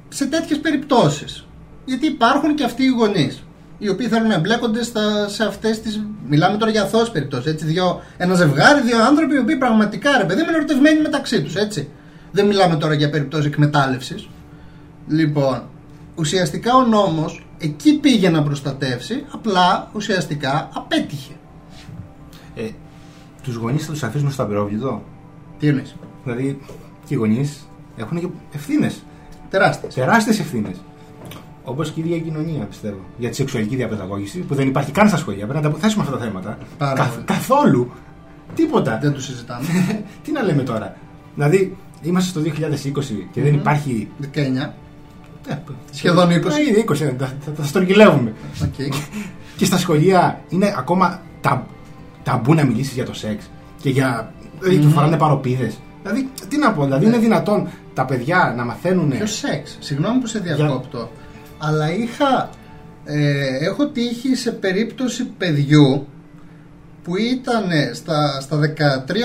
σε 0.09 0.27
τέτοιες 0.27 0.59
περιπτώσεις. 0.59 1.47
Γιατί 1.85 2.07
υπάρχουν 2.07 2.55
και 2.55 2.65
αυτοί 2.65 2.83
οι 2.83 2.95
γονείς 2.99 3.43
οι 3.83 3.89
οποίοι 3.89 4.07
θέλουν 4.09 4.29
να 4.29 4.35
εμπλέκονται 4.35 4.85
στα, 4.85 5.29
σε 5.29 5.45
αυτές 5.45 5.81
τις. 5.81 6.05
Μιλάμε 6.29 6.57
τώρα 6.57 6.71
για 6.71 6.83
αθώες 6.83 7.11
περιπτώσεις. 7.11 7.53
Έτσι, 7.53 7.65
δύο, 7.65 8.03
ένα 8.17 8.35
ζευγάρι, 8.35 8.81
δύο 8.83 9.05
άνθρωποι 9.05 9.35
οι 9.35 9.39
οποίοι 9.39 9.57
πραγματικά 9.57 10.19
ρε 10.19 10.25
παιδί 10.25 10.43
είναι 10.43 10.53
ερωτευμένοι 10.53 11.01
μεταξύ 11.01 11.43
τους. 11.43 11.55
Έτσι. 11.55 11.89
Δεν 12.31 12.47
μιλάμε 12.47 12.77
τώρα 12.77 12.95
για 12.95 13.11
περιπτώσεις 13.11 13.47
εκμετάλλευσης. 13.47 14.29
Λοιπόν, 15.09 15.63
ουσιαστικά 16.15 16.77
ο 16.77 16.83
νόμος 16.83 17.47
εκεί 17.59 17.95
πήγε 17.95 18.31
να 18.31 18.43
προστατεύσει, 18.43 19.25
απλά 19.31 19.91
ουσιαστικά 19.93 20.69
απέτυχε. 20.75 21.33
Ε, 22.55 22.69
τους 23.43 23.55
γονείς 23.55 23.85
θα 23.87 23.93
τους 23.93 24.03
αφήσουμε 24.03 24.31
στο 24.31 24.43
απειρόβλητο; 24.43 25.03
Τι 25.59 25.69
εννοείς; 25.69 25.95
Δηλαδή, 26.25 26.61
και 27.07 27.15
οι 27.15 27.17
γονείς 27.17 27.69
έχουν 27.97 28.21
και 28.21 28.29
ευθύνες. 28.55 29.03
Τεράστιες. 29.51 29.95
Τεράστιες 29.95 30.39
ευθύνες. 30.39 30.77
Όπως 31.65 31.91
και 31.91 32.01
η 32.01 32.03
ίδια 32.05 32.17
η 32.17 32.21
κοινωνία, 32.21 32.65
πιστεύω. 32.65 32.99
Για 33.19 33.29
τη 33.29 33.35
σεξουαλική 33.37 33.77
διαπαιδαγώγηση 33.77 34.39
που 34.39 34.55
δεν 34.55 34.69
υπάρχει 34.69 34.91
καν 34.91 35.09
στα 35.09 35.17
σχολεία. 35.17 35.47
Πρέπει 35.47 35.65
να 35.65 35.71
τα 35.71 35.79
θέσουμε 35.79 36.03
αυτά 36.05 36.17
τα 36.17 36.25
θέματα. 36.25 36.59
Πάρα 36.79 36.93
Καθ- 36.93 37.13
πολύ. 37.13 37.25
καθόλου. 37.25 37.91
Τίποτα. 38.55 38.99
Δεν 39.03 39.13
το 39.13 39.21
συζητάμε. 39.21 39.67
Τι 40.25 40.33
να 40.33 40.43
λέμε 40.43 40.63
τώρα. 40.63 40.97
Δηλαδή, 41.35 41.77
είμαστε 42.03 42.31
στο 42.31 42.41
2020 42.41 43.27
και 43.33 43.43
δεν 43.43 43.55
υπάρχει. 43.55 44.09
19. 44.23 44.27
Ε, 45.49 45.55
Σχεδόν 45.91 46.29
20. 46.29 46.31
Ε, 46.31 46.39
ήδη 46.71 46.85
20, 46.89 47.01
ε, 47.01 47.15
θα, 47.19 47.27
θα, 47.41 47.53
θα 47.57 47.65
στρογγυλεύουμε. 47.65 48.33
Οκ. 48.63 48.95
Και 49.57 49.65
στα 49.65 49.79
σχολεία 49.79 50.41
είναι 50.49 50.75
ακόμα 50.77 51.21
τα, 51.41 51.67
ταμπού 52.23 52.55
να 52.55 52.65
μιλήσεις 52.65 52.93
για 52.95 53.05
το 53.05 53.15
σεξ 53.15 53.51
και 53.81 53.91
για. 53.91 54.33
Δηλαδή, 54.61 54.79
του 54.79 54.91
φοράνε 54.91 55.17
παροπίδες. 55.17 55.79
Δηλαδή, 56.03 56.29
τι 56.49 56.59
να 56.59 56.73
πω, 56.73 56.85
δηλαδή, 56.85 57.07
είναι 57.07 57.19
δυνατόν 57.19 57.69
τα 57.95 58.05
παιδιά 58.05 58.55
να 58.57 58.65
μαθαίνουν. 58.65 59.09
Ποιος 59.09 59.35
σεξ; 59.37 59.77
Συγγνώμη 59.81 60.21
που 60.21 60.27
σε 60.27 60.39
διακόπτω. 60.39 61.11
Αλλά 61.65 61.93
είχα. 61.93 62.51
Ε, 63.05 63.65
έχω 63.65 63.87
τύχει 63.87 64.35
σε 64.35 64.53
περίπτωση 64.53 65.25
παιδιού 65.25 66.07
που 67.03 67.17
ήταν 67.17 67.71
στα, 67.93 68.41
στα 68.41 68.59
13 68.59 68.65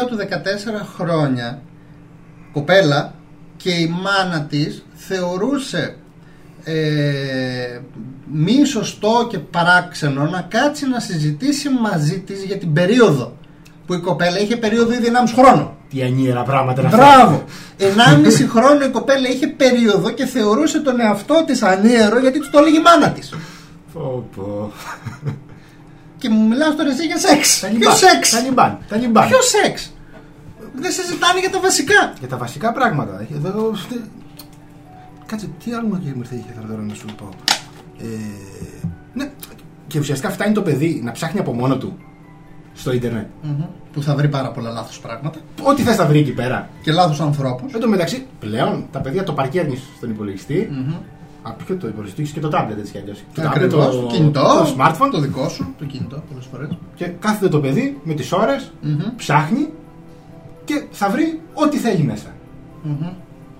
του 0.07 0.17
14 0.17 0.23
χρόνια 0.95 1.61
κοπέλα 2.53 3.13
και 3.57 3.69
η 3.69 3.87
μάνα 3.87 4.45
της 4.49 4.85
θεωρούσε 4.93 5.95
ε, 6.63 7.79
μη 8.31 8.65
σωστό 8.65 9.27
και 9.29 9.39
παράξενο 9.39 10.23
να 10.23 10.41
κάτσει 10.41 10.87
να 10.87 10.99
συζητήσει 10.99 11.69
μαζί 11.69 12.19
της 12.19 12.43
για 12.43 12.57
την 12.57 12.73
περίοδο 12.73 13.37
που 13.85 13.93
η 13.93 13.99
κοπέλα 13.99 14.39
είχε 14.39 14.57
περίοδο 14.57 14.93
ήδη 14.93 15.07
1,5 15.27 15.33
χρόνο. 15.35 15.76
Τι 15.89 16.03
ανίερα 16.03 16.43
πράγματα 16.43 16.81
είναι 16.81 16.89
αυτά. 16.93 17.15
Μπράβο! 17.15 17.43
1,5 17.79 18.47
χρόνο 18.49 18.85
η 18.85 18.89
κοπέλα 18.89 19.27
είχε 19.29 19.47
περίοδο 19.47 20.09
και 20.09 20.25
θεωρούσε 20.25 20.79
τον 20.79 20.99
εαυτό 20.99 21.43
της 21.45 21.61
ανίερο 21.63 22.19
γιατί 22.19 22.39
του 22.39 22.49
το 22.49 22.57
έλεγε 22.57 22.77
η 22.77 22.81
μάνα 22.81 23.09
της. 23.11 23.33
Πω, 23.93 24.29
πω. 24.35 24.71
Και 26.17 26.29
μου 26.29 26.47
μιλάς 26.47 26.75
τώρα 26.75 26.89
εσύ 26.89 27.05
για 27.05 27.17
σεξ. 27.17 27.59
Ποιος 27.59 27.59
Ταλιμπάν. 27.59 27.95
σεξ; 27.95 28.29
Ταλιμπάν. 28.29 28.77
Ταλιμπάν. 28.87 29.27
Ποιος 29.27 29.49
σεξ; 29.49 29.93
Δεν 30.75 30.91
συζητάνε 30.91 31.39
για 31.39 31.49
τα 31.49 31.59
βασικά. 31.59 32.13
Για 32.19 32.27
τα 32.27 32.37
βασικά 32.37 32.71
πράγματα. 32.71 33.21
Έχει 33.21 33.33
Εδώ... 33.45 33.71
Κάτσε, 35.25 35.49
τι 35.63 35.73
άλλο 35.73 35.87
μου 35.87 36.01
ήρθε 36.17 36.35
είχε 36.35 36.53
θέλω 36.55 36.67
τώρα 36.67 36.81
να 36.81 36.93
σου 36.93 37.05
πω. 37.17 37.29
Ε, 38.01 38.05
ναι, 39.13 39.29
και 39.87 39.99
ουσιαστικά 39.99 40.31
φτάνει 40.31 40.53
το 40.53 40.61
παιδί 40.61 41.01
να 41.03 41.11
ψάχνει 41.11 41.39
από 41.39 41.53
μόνο 41.53 41.77
του 41.77 41.97
στο 42.77 42.91
ίντερνετ. 42.93 43.25
Που 43.93 44.01
θα 44.01 44.15
βρει 44.15 44.27
πάρα 44.29 44.51
πολλά 44.51 44.69
λάθος 44.71 44.99
πράγματα 44.99 45.39
Ό,τι 45.63 45.81
θες 45.81 45.95
θα 45.95 46.05
βρει 46.05 46.19
εκεί 46.19 46.31
πέρα. 46.33 46.69
και 46.81 46.91
λάθος 46.91 47.21
ανθρώπους. 47.21 47.73
Εν 47.73 47.79
τω 47.79 47.87
μεταξύ, 47.87 48.25
πλέον 48.39 48.85
τα 48.91 48.99
παιδιά 48.99 49.23
το 49.23 49.33
παρκέρνει 49.33 49.77
στον 49.97 50.09
υπολογιστή. 50.09 50.69
Από 51.41 51.63
ποιο 51.65 51.75
το 51.75 51.87
υπολογιστή, 51.87 52.21
έχεις 52.21 52.33
και 52.33 52.39
το 52.39 52.49
tablet 52.53 52.77
έτσι 52.79 52.91
κι 52.91 52.97
αλλιώς. 52.97 53.23
Το 53.33 53.41
tablet, 53.41 53.45
Ακριβώς, 53.45 53.95
το, 53.99 54.07
κινητό, 54.11 54.41
το 54.41 54.75
smartphone. 54.77 55.09
το 55.11 55.19
δικό 55.19 55.49
σου, 55.49 55.73
το 55.77 55.85
κινητό 55.85 56.23
πολλές 56.29 56.45
φορές. 56.51 56.69
Και 56.95 57.05
κάθεται 57.05 57.47
το 57.49 57.59
παιδί 57.59 57.99
με 58.03 58.13
τις 58.13 58.31
ώρες, 58.31 58.71
ψάχνει 59.15 59.69
και 60.65 60.85
θα 60.91 61.09
βρει 61.09 61.41
ό,τι 61.53 61.77
θέλει 61.77 62.03
μέσα. 62.03 62.27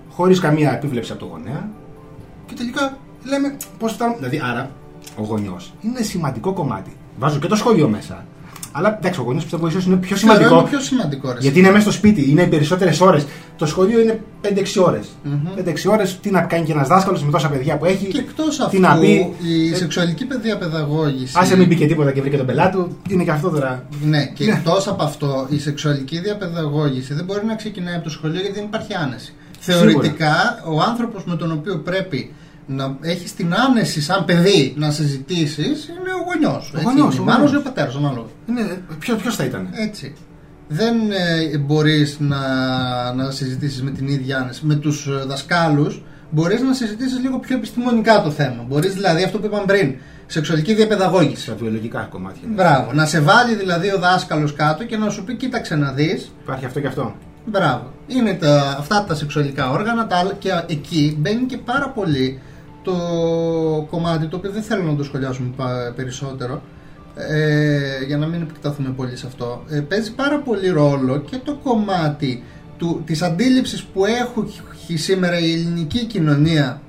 Χωρίς 0.10 0.40
καμία 0.40 0.72
επίβλεψη 0.74 1.12
από 1.12 1.20
το 1.22 1.26
γονέα. 1.28 1.70
Και 2.46 2.54
τελικά 2.54 2.98
λέμε 3.24 3.56
πώς 3.80 3.92
φτάνουμε. 3.94 4.18
Δηλαδή, 4.18 4.42
άρα, 4.44 4.70
ο 5.18 5.24
γονιός 5.24 5.74
είναι 5.82 6.02
σημαντικό 6.02 6.54
κομμάτι. 6.54 6.92
Βάζω 7.20 7.40
και 7.40 7.48
το 7.48 7.56
σχολείο 7.56 7.90
μέσα. 7.90 8.26
Αλλά 8.72 8.98
εντάξει, 8.98 9.20
ο 9.20 9.24
γονιός 9.24 9.44
πιστεύω 9.44 9.68
ίσως 9.68 9.86
είναι 9.86 9.96
πιο 9.96 10.16
Θεωρώ 10.16 10.34
σημαντικό. 10.36 10.60
είναι 10.60 10.70
πιο 10.70 10.80
σημαντικό. 10.80 11.32
Ρε. 11.32 11.38
Γιατί 11.40 11.60
είναι 11.60 11.70
μέσα 11.70 11.82
στο 11.82 11.92
σπίτι, 11.92 12.30
είναι 12.30 12.42
οι 12.42 12.48
περισσότερες 12.48 13.02
ώρες. 13.02 13.26
Το 13.58 13.66
σχολείο 13.66 14.00
είναι 14.00 14.22
5-6 14.42 14.82
ώρες. 14.86 15.08
Μμμ. 15.24 15.48
5-6 15.56 15.90
ώρες, 15.92 16.20
τι 16.22 16.30
να 16.32 16.42
κάνει 16.42 16.66
και 16.66 16.72
ένας 16.72 16.88
δάσκαλος 16.88 17.24
με 17.24 17.32
τόσα 17.32 17.50
παιδιά 17.50 17.78
που 17.78 17.86
έχει. 17.86 18.06
Και 18.06 18.18
εκτός 18.20 18.58
τι 18.58 18.64
αυτού, 18.64 18.80
να 18.80 18.98
πει. 18.98 19.34
η 19.44 19.72
ε, 19.74 19.76
σεξουαλική 19.76 20.26
παιδεία 20.26 20.58
παιδαγώγηση. 20.58 21.34
Άσε 21.38 21.58
μην 21.58 21.68
πει 21.68 21.76
και 21.76 21.86
τίποτα 21.88 22.12
και 22.12 22.22
βρήκε 22.22 22.38
τον 22.38 22.46
πελάτη 22.46 22.78
του. 22.78 22.98
Είναι 23.10 23.24
και 23.24 23.32
αυτό 23.32 23.50
τώρα. 23.50 23.86
Ναι, 24.04 24.26
και 24.26 24.46
Ναι. 24.46 24.52
εκτός 24.52 24.88
από 24.88 25.04
αυτό, 25.04 25.48
η 25.50 25.60
σεξουαλική 25.60 26.20
διαπαιδαγώγηση 26.20 27.14
δεν 27.14 27.26
μπορεί 27.26 27.46
να 27.46 27.56
ξεκινάει 27.56 27.96
από 27.96 28.04
το 28.04 28.10
σχολείο 28.10 28.42
γιατί 28.42 28.56
δεν 28.56 28.64
υπάρχει 28.64 28.94
άνεση. 28.94 29.34
Σίγουρα. 29.60 29.86
Θεωρητικά, 29.90 30.64
ο 30.66 30.82
άνθρωπος 30.82 31.24
με 31.26 31.36
τον 31.36 31.52
οποίο 31.52 31.78
πρέπει 31.78 32.34
να 32.68 32.98
έχεις 33.02 33.34
την 33.36 33.54
άνεση 33.56 34.02
σαν 34.02 34.26
παιδί 34.26 34.74
να 34.78 34.92
συζητήσεις 34.92 35.88
είναι 35.88 36.12
ο 36.20 36.24
γονιός. 36.34 36.74
Ο 36.78 36.82
γονιός, 36.82 37.16
Η 37.16 37.20
ο 37.20 37.24
μάνα 37.24 37.38
γονιός. 37.38 37.54
ή 37.54 37.56
ο 37.58 37.62
πατέρας, 37.62 37.96
ανάλογα. 37.96 38.28
Είναι, 38.50 38.82
ποιο 39.00 39.16
ποιος 39.16 39.36
θα 39.36 39.44
ήταν. 39.44 39.70
Έτσι. 39.74 40.14
Δεν 40.68 40.96
ε, 41.12 41.58
μπορείς 41.58 42.20
να, 42.20 42.38
να 43.14 43.32
συζητήσεις 43.32 43.84
με 43.84 43.92
την 43.92 44.08
ίδια 44.08 44.38
άνεση. 44.38 44.66
Με 44.66 44.76
τους 44.76 45.08
ε, 45.08 45.24
δασκάλους 45.28 46.04
μπορείς 46.32 46.62
να 46.62 46.74
συζητήσεις 46.74 47.20
λίγο 47.20 47.40
πιο 47.40 47.56
επιστημονικά 47.56 48.22
το 48.22 48.32
θέμα. 48.32 48.66
Μπορείς 48.68 48.94
δηλαδή 48.94 49.24
αυτό 49.24 49.40
που 49.40 49.46
είπαμε 49.46 49.64
πριν, 49.66 49.96
σεξουαλική 50.26 50.74
διαπαιδαγώγηση. 50.74 51.42
Σε 51.44 51.56
βιολογικά 51.60 52.08
κομμάτια. 52.12 52.42
ναι. 52.48 52.54
Μπράβο. 52.54 52.94
Να 52.94 53.06
σε 53.06 53.20
βάλει 53.20 53.56
δηλαδή 53.56 53.92
ο 53.92 53.98
δάσκαλος 54.00 54.54
κάτω 54.54 54.84
και 54.84 54.98
να 54.98 55.10
σου 55.10 55.24
πει 55.24 55.36
κοίταξε 55.36 55.76
να 55.76 55.92
δεις. 55.92 56.32
Υπάρχει 56.44 56.66
αυτό 56.66 56.80
και 56.80 56.88
αυτό. 56.88 57.16
Μπράβο. 57.46 57.94
Είναι 58.08 58.34
τα, 58.34 58.76
αυτά 58.80 59.04
τα 59.08 59.16
σεξουαλικά 59.16 59.70
όργανα 59.72 60.08
τα, 60.08 60.16
άλλα- 60.18 60.34
και 60.40 60.50
εκεί 60.68 61.18
μπαίνει 61.20 61.46
και 61.46 61.58
πάρα 61.58 61.90
πολύ 61.90 62.40
το 62.92 63.88
κομμάτι 63.90 64.26
το 64.28 64.36
οποίο 64.38 64.52
δεν 64.52 64.62
θέλω 64.62 64.84
να 64.84 64.96
το 64.96 65.04
σχολιάσουμε 65.04 65.50
πα- 65.56 65.94
περισσότερο 65.96 66.62
ε, 67.16 68.06
για 68.08 68.18
να 68.18 68.28
μην 68.28 68.42
επεκταθούμε 68.42 68.90
πολύ 68.90 69.18
σε 69.18 69.28
αυτό. 69.28 69.64
Ε, 69.70 69.80
παίζει 69.80 70.14
πάρα 70.14 70.40
πολύ 70.40 70.70
ρόλο 70.70 71.18
και 71.20 71.38
το 71.44 71.56
κομμάτι 71.64 72.44
του, 72.78 73.02
της 73.06 73.22
αντίληψης 73.22 73.84
που 73.84 74.06
έχει 74.06 74.98
σήμερα 74.98 75.40
η 75.40 75.52
ελληνική 75.54 76.06
κοινωνία 76.06 76.82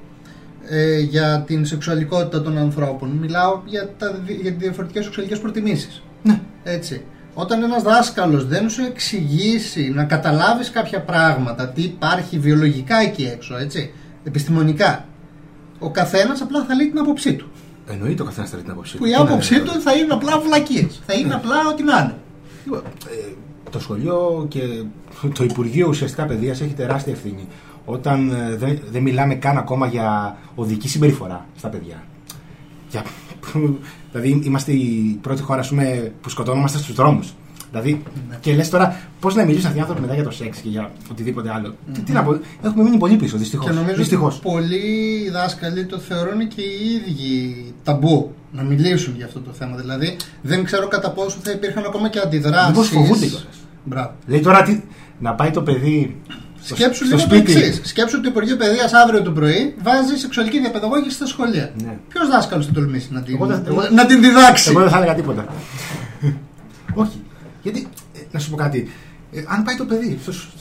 ε, 0.68 0.98
για 0.98 1.44
την 1.46 1.66
σεξουαλικότητα 1.66 2.42
των 2.42 2.58
ανθρώπων. 2.58 3.08
Μιλάω 3.08 3.60
για, 3.64 3.88
τα, 3.98 4.12
δι- 4.26 4.40
για 4.42 4.50
τις 4.52 4.60
διαφορετικές 4.60 5.04
σεξουαλικές 5.04 5.38
προτιμήσεις. 5.38 6.02
Ναι. 6.22 6.40
Έτσι. 6.64 7.02
Όταν 7.34 7.62
ένας 7.62 7.82
δάσκαλος 7.82 8.46
δεν 8.46 8.68
σου 8.68 8.82
εξηγήσει 8.84 9.90
να 9.94 10.04
καταλάβεις 10.04 10.70
κάποια 10.70 11.00
πράγματα, 11.00 11.68
τι 11.68 11.82
υπάρχει 11.82 12.38
βιολογικά 12.38 12.96
εκεί 13.00 13.30
έξω, 13.32 13.56
έτσι, 13.58 13.92
επιστημονικά, 14.24 15.04
ο 15.78 15.90
καθένας 15.90 16.40
απλά 16.40 16.64
θα 16.64 16.74
λέει 16.74 16.88
την 16.88 16.98
άποψή 16.98 17.34
του. 17.34 17.46
Εννοείται 17.86 18.22
ο 18.22 18.24
καθένας 18.24 18.50
θέλει 18.50 18.62
την 18.62 18.70
άποψή 18.70 18.96
Που 18.96 19.06
η 19.06 19.14
άποψή 19.14 19.60
του 19.60 19.80
θα 19.80 19.92
είναι 19.92 20.12
απλά 20.12 20.40
βλακίες. 20.40 21.02
Θα 21.06 21.14
είναι 21.14 21.34
απλά 21.34 21.56
ό,τι 21.72 21.82
να 21.82 21.98
είναι. 21.98 22.14
Λοιπόν, 22.64 22.82
ε, 23.06 23.32
το 23.70 23.80
σχολείο 23.80 24.46
και 24.48 24.60
το 25.34 25.44
Υπουργείο 25.44 25.88
ουσιαστικά 25.88 26.24
Παιδείας 26.24 26.60
έχει 26.60 26.74
τεράστια 26.74 27.12
ευθύνη. 27.12 27.48
Όταν 27.84 28.30
ε, 28.30 28.56
δεν, 28.56 28.78
δεν 28.90 29.02
μιλάμε 29.02 29.34
καν 29.34 29.58
ακόμα 29.58 29.86
για 29.86 30.36
οδική 30.54 30.88
συμπεριφορά 30.88 31.46
στα 31.56 31.68
παιδιά. 31.68 32.04
Για, 32.90 33.04
δηλαδή 34.12 34.40
είμαστε 34.44 34.72
η 34.72 35.18
πρώτη 35.22 35.42
χώρα 35.42 35.60
ας 35.60 35.68
πούμε, 35.68 36.12
που 36.20 36.28
σκοτώνομαστε 36.28 36.78
στους 36.78 36.94
δρόμους. 36.94 37.34
Δηλαδή, 37.70 38.02
και 38.40 38.54
λες 38.54 38.68
τώρα 38.70 39.00
πώς 39.20 39.34
να 39.34 39.44
μιλήσουν 39.44 39.66
αυτοί 39.66 39.78
οι 39.78 39.80
άνθρωποι 39.80 40.00
μετά 40.00 40.14
για 40.14 40.24
το 40.24 40.30
σεξ 40.30 40.58
και 40.58 40.68
για 40.68 40.90
οτιδήποτε 41.10 41.50
άλλο. 41.52 41.74
Τι, 41.92 42.00
τι 42.00 42.12
να 42.12 42.22
πω, 42.22 42.38
έχουμε 42.62 42.82
μείνει 42.82 42.96
πολύ 42.98 43.16
πίσω 43.16 43.36
δυστυχώς. 43.36 43.66
Και 43.66 43.72
νομίζω 43.72 43.96
Δυστυχώς. 43.96 44.34
ότι 44.34 44.42
πολλοί 44.42 45.30
δάσκαλοι 45.32 45.84
το 45.86 45.98
θεωρούν 45.98 46.48
και 46.48 46.60
οι 46.60 46.94
ίδιοι 46.94 47.74
ταμπού 47.84 48.34
να 48.52 48.62
μιλήσουν 48.62 49.14
για 49.16 49.26
αυτό 49.26 49.40
το 49.40 49.50
θέμα. 49.52 49.76
Δηλαδή 49.76 50.16
δεν 50.42 50.64
ξέρω 50.64 50.88
κατά 50.88 51.10
πόσο 51.10 51.38
θα 51.42 51.50
υπήρχαν 51.50 51.84
ακόμα 51.84 52.08
και 52.08 52.18
αντιδράσεις. 52.18 52.68
Μήπως 52.68 52.88
φοβούνται 52.88 53.26
κιόλας. 53.26 53.46
Μπράβο. 53.84 54.12
Λέει 54.26 54.40
τώρα 54.40 54.62
τι, 54.62 54.80
να 55.18 55.34
πάει 55.34 55.50
το 55.50 55.62
παιδί 55.62 56.16
Σκέψου 56.62 57.04
στο 57.06 57.16
λίγο 57.16 57.28
το 57.28 57.34
σπίτι. 57.36 57.52
εξής. 57.52 57.80
Σκέψου 57.88 58.14
ότι 58.14 58.24
το 58.24 58.30
Υπουργείο 58.30 58.56
Παιδείας 58.56 58.92
αύριο 58.92 59.22
το 59.22 59.30
πρωί 59.30 59.74
βάζει 59.82 60.16
σεξουαλική 60.16 60.60
διαπαιδαγώγηση 60.60 61.14
στα 61.14 61.26
σχολεία. 61.26 61.72
Ναι. 61.84 61.96
Ποιος 62.08 62.28
δάσκαλος 62.28 62.66
θα 62.66 62.72
τολμήσει 62.72 63.08
να 63.12 63.22
την, 63.22 63.34
Εγώ 63.34 63.46
δεν- 63.46 63.62
εγώ- 63.66 63.88
να 63.92 64.06
την 64.06 64.20
διδάξει; 64.20 64.70
Εγώ 64.70 64.80
δεν 64.80 64.90
θα 64.90 64.96
έλεγα 64.96 65.14
τίποτα. 65.14 65.46
Όχι. 66.94 67.22
Γιατί, 67.70 67.88
ε, 68.14 68.18
να 68.30 68.38
σου 68.38 68.50
πω 68.50 68.56
κάτι. 68.56 68.90
Ε, 69.32 69.42
αν 69.46 69.62
πάει 69.62 69.74
το 69.76 69.84
παιδί 69.84 70.18
στο, 70.22 70.32
στο, 70.32 70.54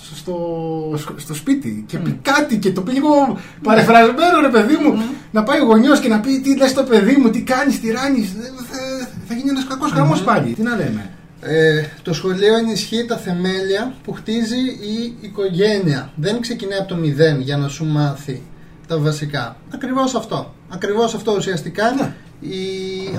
στο, 0.97 1.13
στο 1.17 1.33
σπίτι 1.33 1.83
και 1.87 1.97
πει 1.97 2.19
κάτι 2.21 2.57
και 2.57 2.71
το 2.71 2.81
πει 2.81 2.91
λίγο 2.91 3.39
παρεφρασμένο 3.63 4.39
ρε 4.41 4.49
παιδί 4.49 4.75
μου, 4.83 5.01
να 5.31 5.43
πάει 5.43 5.59
ο 5.59 5.63
γονιός 5.63 5.99
και 5.99 6.07
να 6.07 6.19
πει 6.19 6.39
τι 6.39 6.57
λες 6.57 6.73
το 6.73 6.83
παιδί 6.83 7.15
μου, 7.15 7.29
τι 7.29 7.41
κάνεις, 7.41 7.79
τι 7.79 7.91
ράνεις, 7.91 8.31
θα, 8.71 9.07
θα 9.27 9.33
γίνει 9.33 9.49
ένας 9.49 9.65
κακός 9.67 9.91
χαμό 9.91 10.15
πάλι. 10.25 10.53
Τι 10.53 10.61
να 10.61 10.75
λέμε. 10.75 11.11
Ε, 11.41 11.83
το 12.01 12.13
σχολείο 12.13 12.57
ενισχύει 12.57 13.05
τα 13.05 13.17
θεμέλια 13.17 13.93
που 14.03 14.13
χτίζει 14.13 14.59
η 14.65 15.17
οικογένεια. 15.21 16.11
Δεν 16.15 16.41
ξεκινάει 16.41 16.79
από 16.79 16.87
το 16.87 16.95
μηδέν 16.95 17.41
για 17.41 17.57
να 17.57 17.67
σου 17.67 17.85
μάθει 17.85 18.41
τα 18.87 18.97
βασικά. 18.97 19.55
Ακριβώς 19.73 20.15
αυτό. 20.15 20.53
Ακριβώς 20.69 21.13
αυτό 21.13 21.33
ουσιαστικά. 21.37 21.91
Ναι. 21.91 22.13
Η... 22.39 22.57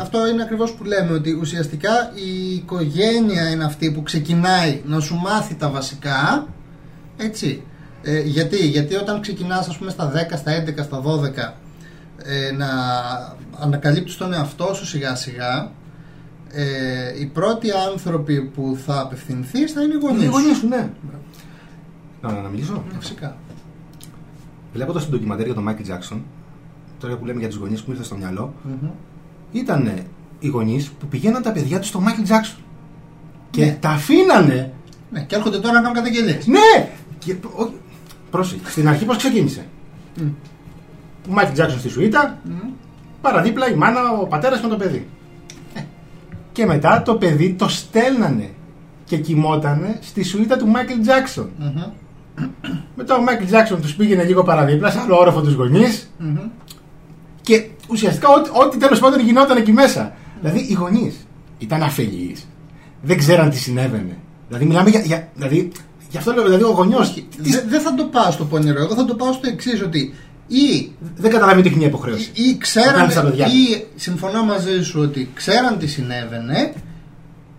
Αυτό 0.01 0.29
είναι 0.29 0.43
ακριβώς 0.43 0.73
που 0.73 0.85
λέμε 0.85 1.13
ότι 1.13 1.33
ουσιαστικά 1.33 2.13
η 2.15 2.55
οικογένεια 2.55 3.51
είναι 3.51 3.65
αυτή 3.65 3.91
που 3.91 4.03
ξεκινάει 4.03 4.83
να 4.87 5.01
σου 5.01 5.15
μάθει 5.15 5.55
τα 5.55 5.69
βασικά. 5.71 6.47
Έτσι. 7.17 7.63
Ε, 8.03 8.21
γιατί, 8.21 8.57
γιατί 8.69 8.95
όταν 8.95 9.21
ξεκινάς 9.21 9.69
ας 9.69 9.79
πούμε 9.79 9.91
στα 9.91 10.13
10, 10.13 10.37
στα 10.37 10.65
11, 10.65 10.83
στα 10.83 11.03
12 11.03 11.55
ε, 12.23 12.53
να 12.53 12.67
ανακαλύπτεις 13.59 14.17
τον 14.17 14.33
εαυτό 14.33 14.75
σου 14.75 14.87
σιγά 14.87 15.15
σιγά 15.15 15.71
ε, 16.51 17.21
οι 17.21 17.27
πρώτοι 17.27 17.69
άνθρωποι 17.91 18.43
που 18.43 18.79
θα 18.87 19.01
απευθυνθείς 19.01 19.73
θα 19.73 19.83
είναι 19.83 19.95
οι 19.95 19.99
Είναι 20.01 20.09
γονείς 20.09 20.23
οι 20.23 20.27
σου. 20.27 20.31
γονείς 20.33 20.57
σου, 20.57 20.69
ναι. 20.69 20.91
Να, 22.23 22.33
να, 22.33 22.41
να 22.41 22.49
μιλήσω. 22.49 22.73
Ναι, 22.73 22.99
Φυσικά. 22.99 23.37
Βλέποντας 24.73 25.05
το 25.05 25.11
ντοκιμαντέρ 25.11 25.45
για 25.45 25.55
τον 25.55 25.63
Μάικλ 25.63 25.83
Τζάξον, 25.83 26.25
τώρα 27.01 27.17
που 27.17 27.25
λέμε 27.27 27.39
για 27.39 27.49
τους 27.49 27.57
γονείς 27.59 27.79
που 27.81 27.85
μου 27.87 27.93
ήρθε 27.93 28.05
στο 28.07 28.17
μυαλό, 28.17 28.55
Μμμ. 28.63 28.91
Ήταν 29.53 29.93
οι 30.39 30.49
γονείς 30.49 30.89
που 30.89 31.07
πηγαίναν 31.07 31.43
τα 31.43 31.53
παιδιά 31.53 31.79
τους 31.79 31.89
στο 31.89 32.01
Μάικλ 32.01 32.23
Τζάξον. 32.23 32.57
Και 33.51 33.65
Ναι. 33.65 33.77
τα 33.81 33.89
αφήνανε 33.89 34.73
Ναι, 35.11 35.21
και 35.23 35.35
έρχονται 35.35 35.59
τώρα 35.59 35.73
να 35.75 35.81
κάνουν 35.81 35.95
καταγγελίες. 35.97 36.47
Ναι! 36.47 36.91
Και, 37.19 37.37
όχι, 37.57 37.73
πρόσεχε. 38.31 38.71
Στην 38.71 38.89
αρχή 38.89 39.05
πώς 39.05 39.17
ξεκίνησε. 39.17 39.67
Μμ. 40.21 40.27
Ο 41.29 41.33
Μάικλ 41.33 41.53
Τζάξον 41.53 41.79
στη 41.79 41.89
σουίτα, 41.89 42.39
Μμ. 42.45 42.53
παραδίπλα 43.21 43.71
η 43.71 43.75
μάνα, 43.75 44.11
ο 44.13 44.27
πατέρας 44.27 44.61
με 44.63 44.69
το 44.69 44.77
παιδί. 44.77 45.07
Ε. 45.75 45.81
Και 46.53 46.67
μετά 46.67 47.03
το 47.03 47.15
παιδί 47.15 47.53
το 47.55 47.69
στέλνανε 47.69 48.51
και 49.05 49.17
κοιμότανε 49.19 49.99
στη 50.03 50.23
σουίτα 50.23 50.57
του 50.57 50.67
Μάικλ 50.67 51.01
Τζάξον. 51.01 51.51
Μμμ. 51.59 51.83
Μετά 52.97 53.17
ο 53.17 53.23
Μάικλ 53.23 53.45
Τζάξον 53.45 53.81
τους 53.81 53.95
πήγαινε 53.95 54.23
λίγο 54.25 54.43
παραδίπλα, 54.43 54.91
σε 54.91 54.99
άλλο 55.01 55.19
όροφο 55.19 55.41
τους 55.43 55.53
γονείς. 55.55 56.11
Μμμ. 56.19 56.39
Και 57.41 57.69
ουσιαστικά 57.89 58.29
ό,τι, 58.29 58.51
ό,τι 58.53 58.77
τέλος 58.79 58.99
πάντων 58.99 59.21
γινόταν 59.21 59.57
εκεί 59.57 59.73
μέσα. 59.73 60.13
Δηλαδή 60.41 60.67
οι 60.69 60.73
γονείς 60.73 61.15
ήταν 61.59 61.83
αφελείς. 61.83 62.47
Δεν 63.03 63.19
ξέραν 63.19 63.51
τι 63.51 63.57
συνέβαινε. 63.57 64.17
Δηλαδή 64.49 64.65
μιλάμε 64.67 64.91
για. 64.91 65.01
για 65.01 65.29
δηλαδή, 65.35 65.73
γι' 66.11 66.17
αυτό 66.17 66.33
λέω, 66.33 66.45
δηλαδή 66.45 66.63
ο 66.63 66.71
γονιός. 66.71 67.25
Δε- 67.39 67.63
Δεν 67.69 67.81
θα 67.81 67.95
το 67.95 68.05
πάω 68.05 68.31
στο 68.31 68.45
πονηρό. 68.45 68.81
Εγώ 68.81 68.95
θα 68.95 69.05
το 69.05 69.15
πάω 69.15 69.33
στο 69.33 69.49
εξής 69.49 69.83
ότι 69.83 70.15
ή, 70.47 70.91
Δεν 71.17 71.31
καταλαβαίνει 71.31 71.59
ότι 71.61 71.69
έχει 71.69 71.79
μια 71.79 71.87
υποχρέωση. 71.87 72.31
ή, 72.35 72.43
ή 72.43 72.51
Να 72.53 72.59
ξέραν 72.59 72.95
κάνεις 72.95 73.15
τα 73.15 73.23
παιδιά. 73.23 73.47
ή 73.47 73.85
συμφωνώ 73.97 74.45
μαζί 74.45 74.83
σου 74.83 75.01
ότι 75.01 75.31
ξέραν 75.35 75.79
τι 75.79 75.87
συνέβαινε 75.87 76.73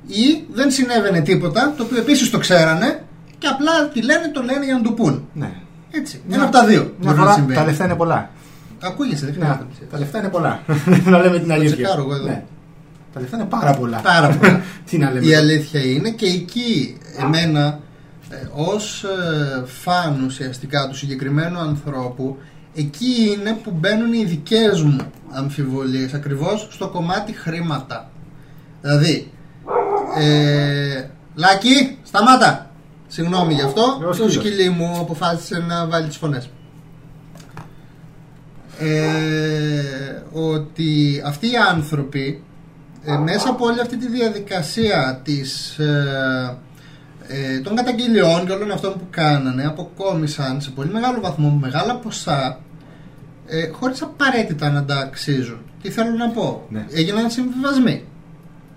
ή 0.07 0.43
δεν 0.53 0.71
συνέβαινε 0.71 1.21
τίποτα 1.21 1.73
το 1.77 1.83
οποίο 1.83 1.97
επίσης 1.97 2.29
το 2.29 2.37
ξέρανε 2.37 3.03
και 3.37 3.47
απλά 3.47 3.87
τι 3.93 4.01
λένε 4.01 4.31
το 4.33 4.41
λένε 4.41 4.65
για 4.65 4.73
να 4.73 4.81
το 4.81 4.91
πούν. 4.91 5.27
Ναι. 5.33 5.51
Έτσι. 5.91 6.21
Ένα 6.31 6.43
από 6.43 6.51
τα 6.51 6.65
δύο 6.65 6.81
Μια 6.81 6.93
μπορεί 6.99 7.15
να 7.17 7.21
φορά 7.23 7.33
συμβαίνει. 7.33 7.59
τα 7.59 7.65
λεφτά 7.65 7.85
είναι 7.85 7.95
πολλά. 7.95 8.29
Ακούγεσαι, 8.81 9.25
δεν 9.25 9.35
Ναι, 9.37 9.45
χρειάζεται. 9.45 9.65
τα 9.91 9.97
λεφτά 9.99 10.17
είναι 10.19 10.29
πολλά. 10.29 10.59
να 11.05 11.17
λέμε 11.19 11.39
την 11.39 11.51
αλήθεια. 11.51 11.75
τσεκάρω 11.75 12.01
εγώ 12.01 12.13
εδώ. 12.15 12.25
Ναι. 12.27 12.43
Τα 13.13 13.19
λεφτά 13.19 13.35
είναι 13.37 13.45
πάρα 13.45 13.73
πολλά. 13.73 13.97
Πάρα 13.99 14.29
πολλά. 14.29 14.61
Τι 14.89 14.97
να 14.97 15.11
λέμε. 15.11 15.25
Η 15.25 15.35
αλήθεια 15.35 15.81
είναι 15.81 16.09
και 16.09 16.25
εκεί 16.25 16.97
εμένα 17.19 17.79
ε, 18.29 18.35
ως 18.55 19.03
ε, 19.03 19.63
φαν 19.65 20.23
ουσιαστικά 20.25 20.87
του 20.87 20.95
συγκεκριμένου 20.95 21.59
ανθρώπου 21.59 22.37
εκεί 22.75 23.35
είναι 23.39 23.57
που 23.63 23.71
μπαίνουν 23.71 24.13
οι 24.13 24.23
δικές 24.25 24.81
μου 24.81 24.97
αμφιβολίες 25.31 26.13
ακριβώς 26.13 26.67
στο 26.71 26.87
κομμάτι 26.89 27.33
χρήματα. 27.33 28.09
Δηλαδή, 28.81 29.31
ε, 30.17 31.03
Λάκη, 31.35 31.97
σταμάτα! 32.03 32.71
Συγγνώμη 33.07 33.53
γι' 33.53 33.61
αυτό, 33.61 33.81
Εγώ 34.01 34.09
το 34.09 34.13
σκύλος. 34.15 34.33
σκυλί 34.33 34.69
μου 34.69 34.97
αποφάσισε 34.99 35.63
να 35.67 35.87
βάλεις 35.87 36.07
τις 36.07 36.17
φωνές. 36.17 36.49
Ε, 38.81 40.23
ότι 40.31 41.21
αυτοί 41.25 41.47
οι 41.51 41.57
άνθρωποι 41.71 42.43
ε, 43.03 43.17
μέσα 43.17 43.49
από 43.49 43.65
όλη 43.65 43.79
αυτή 43.79 43.97
τη 43.97 44.07
διαδικασία 44.07 45.21
της, 45.23 45.77
ε, 45.79 46.57
ε, 47.27 47.59
των 47.59 47.75
καταγγελιών 47.75 48.45
και 48.45 48.51
όλων 48.51 48.71
αυτών 48.71 48.93
που 48.93 49.07
κάνανε 49.09 49.65
αποκόμισαν 49.65 50.61
σε 50.61 50.69
πολύ 50.69 50.89
μεγάλο 50.89 51.19
βαθμό 51.21 51.59
μεγάλα 51.61 51.95
ποσά 51.95 52.59
ε, 53.47 53.67
χωρίς 53.67 54.01
απαραίτητα 54.01 54.69
να 54.69 54.85
τα 54.85 54.95
αξίζουν. 54.95 55.59
Τι 55.81 55.89
θέλω 55.89 56.11
να 56.11 56.29
πω; 56.29 56.65
Ναι. 56.69 56.85
Έγιναν 56.91 57.29
συμβιβασμοί. 57.29 58.03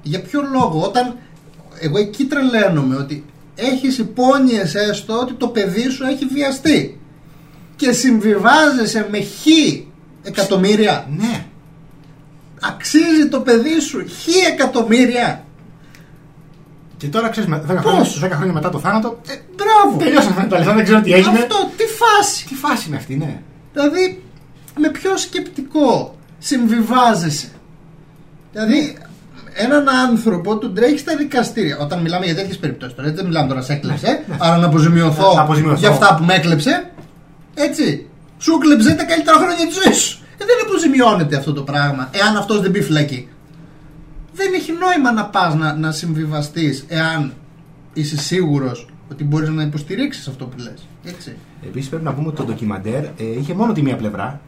Για 0.02 0.20
ποιο 0.20 0.42
λόγο; 0.52 0.82
Όταν 0.82 1.16
εγώ 1.80 1.98
εκεί 1.98 2.24
τρελαίνομαι 2.24 2.96
ότι 2.96 3.24
έχεις 3.54 3.98
υπόνοιες 3.98 4.74
έστω 4.74 5.18
ότι 5.18 5.32
το 5.32 5.48
παιδί 5.48 5.88
σου 5.88 6.04
έχει 6.04 6.24
βιαστεί 6.24 7.00
και 7.76 7.92
συμβιβάζεσαι 7.92 9.08
με 9.10 9.20
χ 9.20 9.46
εκατομμύρια 10.22 11.06
Ναι. 11.16 11.44
αξίζει 12.60 13.28
το 13.28 13.40
παιδί 13.40 13.80
σου 13.80 14.06
χι 14.06 14.38
εκατομμύρια. 14.52 15.44
Και 16.96 17.08
τώρα 17.08 17.28
ξέρεις, 17.28 17.50
10 17.50 17.82
Πώς; 17.82 17.82
χρόνια, 17.82 18.04
10 18.20 18.36
χρόνια 18.36 18.52
μετά 18.52 18.70
το 18.70 18.78
θάνατο, 18.78 19.20
Ε, 19.28 19.32
μπράβο. 19.56 19.98
τελειώσαν 19.98 20.48
τα 20.48 20.58
λεφτά, 20.58 20.74
δεν 20.74 20.84
ξέρω 20.84 21.00
τι 21.00 21.12
έγινε. 21.12 21.38
Αυτό, 21.38 21.70
τι 21.76 21.84
φάση. 21.84 22.46
Τι 22.46 22.54
φάση 22.54 22.88
είναι 22.88 22.96
αυτή, 22.96 23.16
ναι. 23.16 23.40
Δηλαδή, 23.72 24.22
με 24.80 24.88
ποιο 24.88 25.16
σκεπτικό 25.16 26.16
συμβιβάζεσαι; 26.38 27.48
Δηλαδή, 28.52 28.96
έναν 29.54 29.88
άνθρωπο 29.88 30.58
του 30.58 30.72
τρέχει 30.72 30.98
στα 30.98 31.16
δικαστήρια. 31.16 31.78
Όταν 31.78 32.00
μιλάμε 32.00 32.24
για 32.24 32.34
τέτοιες 32.34 32.58
περιπτώσεις 32.58 32.94
τώρα, 32.94 33.08
έτσι 33.08 33.20
δεν 33.20 33.30
μιλάμε 33.30 33.48
τώρα 33.48 33.62
σε 33.62 33.72
έκλεψε. 33.72 34.24
Άρα 34.38 34.56
να 34.56 34.66
αποζημιωθώ 34.66 35.34
Να 35.34 35.40
αποζημιωθώ. 35.40 35.78
για 35.78 35.88
αυτά 35.88 36.14
που 36.14 36.24
με 36.24 36.34
έκλεψε. 36.34 36.90
Έτσι. 37.54 38.06
Σου 38.42 38.52
έκλεψε 38.52 38.94
τα 38.94 39.04
καλύτερα 39.04 39.36
χρόνια 39.36 39.66
της 39.66 39.74
ζωής 39.82 39.96
σου. 39.96 40.18
Ε, 40.38 40.44
δεν 40.44 40.56
αποζημιώνεται 40.66 41.36
αυτό 41.36 41.52
το 41.52 41.62
πράγμα, 41.62 42.10
εάν 42.12 42.36
αυτός 42.36 42.60
δεν 42.60 42.70
μπει 42.70 42.82
φυλακή. 42.82 43.28
Δεν 44.34 44.52
έχει 44.54 44.72
νόημα 44.72 45.12
να 45.12 45.24
πας 45.24 45.54
να, 45.54 45.74
να 45.74 45.92
συμβιβαστείς 45.92 46.84
εάν 46.88 47.32
είσαι 47.92 48.16
σίγουρος 48.16 48.86
ότι 49.10 49.24
μπορείς 49.24 49.48
να 49.48 49.62
υποστηρίξεις 49.62 50.28
αυτό 50.28 50.44
που 50.44 50.56
λες. 50.58 50.88
Έτσι. 51.04 51.36
Επίσης 51.66 51.88
πρέπει 51.88 52.04
να 52.04 52.14
πούμε 52.14 52.26
ότι 52.26 52.36
το 52.36 52.44
ντοκιμαντέρ 52.44 53.04
ε, 53.04 53.38
είχε 53.38 53.54
μόνο 53.54 53.72
τη 53.72 53.82
μία 53.82 53.96
πλευρά, 53.96 54.40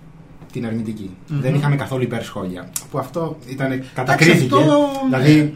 την 0.52 0.66
αρνητικη 0.66 1.16
Δεν 1.26 1.54
είχαμε 1.54 1.76
καθόλου 1.76 2.02
υπερσχόλια. 2.02 2.68
Που 2.90 2.98
αυτό 2.98 3.38
ήταν 3.48 3.82
κατακρίθηκε. 3.94 4.56
αυτό, 4.56 4.90
Δηλαδή, 5.04 5.34
ναι. 5.34 5.52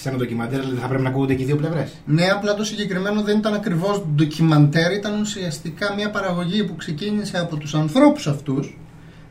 Σε 0.00 0.08
ένα 0.08 0.18
ντοκιμαντέρ 0.18 0.60
δεν 0.60 0.78
θα 0.80 0.86
πρέπει 0.86 1.02
να 1.02 1.08
ακούγονται 1.08 1.34
και 1.34 1.42
οι 1.42 1.46
δύο 1.46 1.56
πλευρές. 1.56 1.90
Ναι, 2.04 2.26
απλά 2.26 2.54
το 2.54 2.64
συγκεκριμένο 2.64 3.22
δεν 3.22 3.38
ήταν 3.38 3.54
ακριβώς 3.54 4.02
ντοκιμαντέρ, 4.14 4.92
ήταν 4.92 5.20
ουσιαστικά 5.20 5.94
μια 5.94 6.10
παραγωγή 6.10 6.64
που 6.64 6.76
ξεκίνησε 6.76 7.38
από 7.38 7.56
τους 7.56 7.74
ανθρώπους 7.74 8.26
αυτούς. 8.26 8.78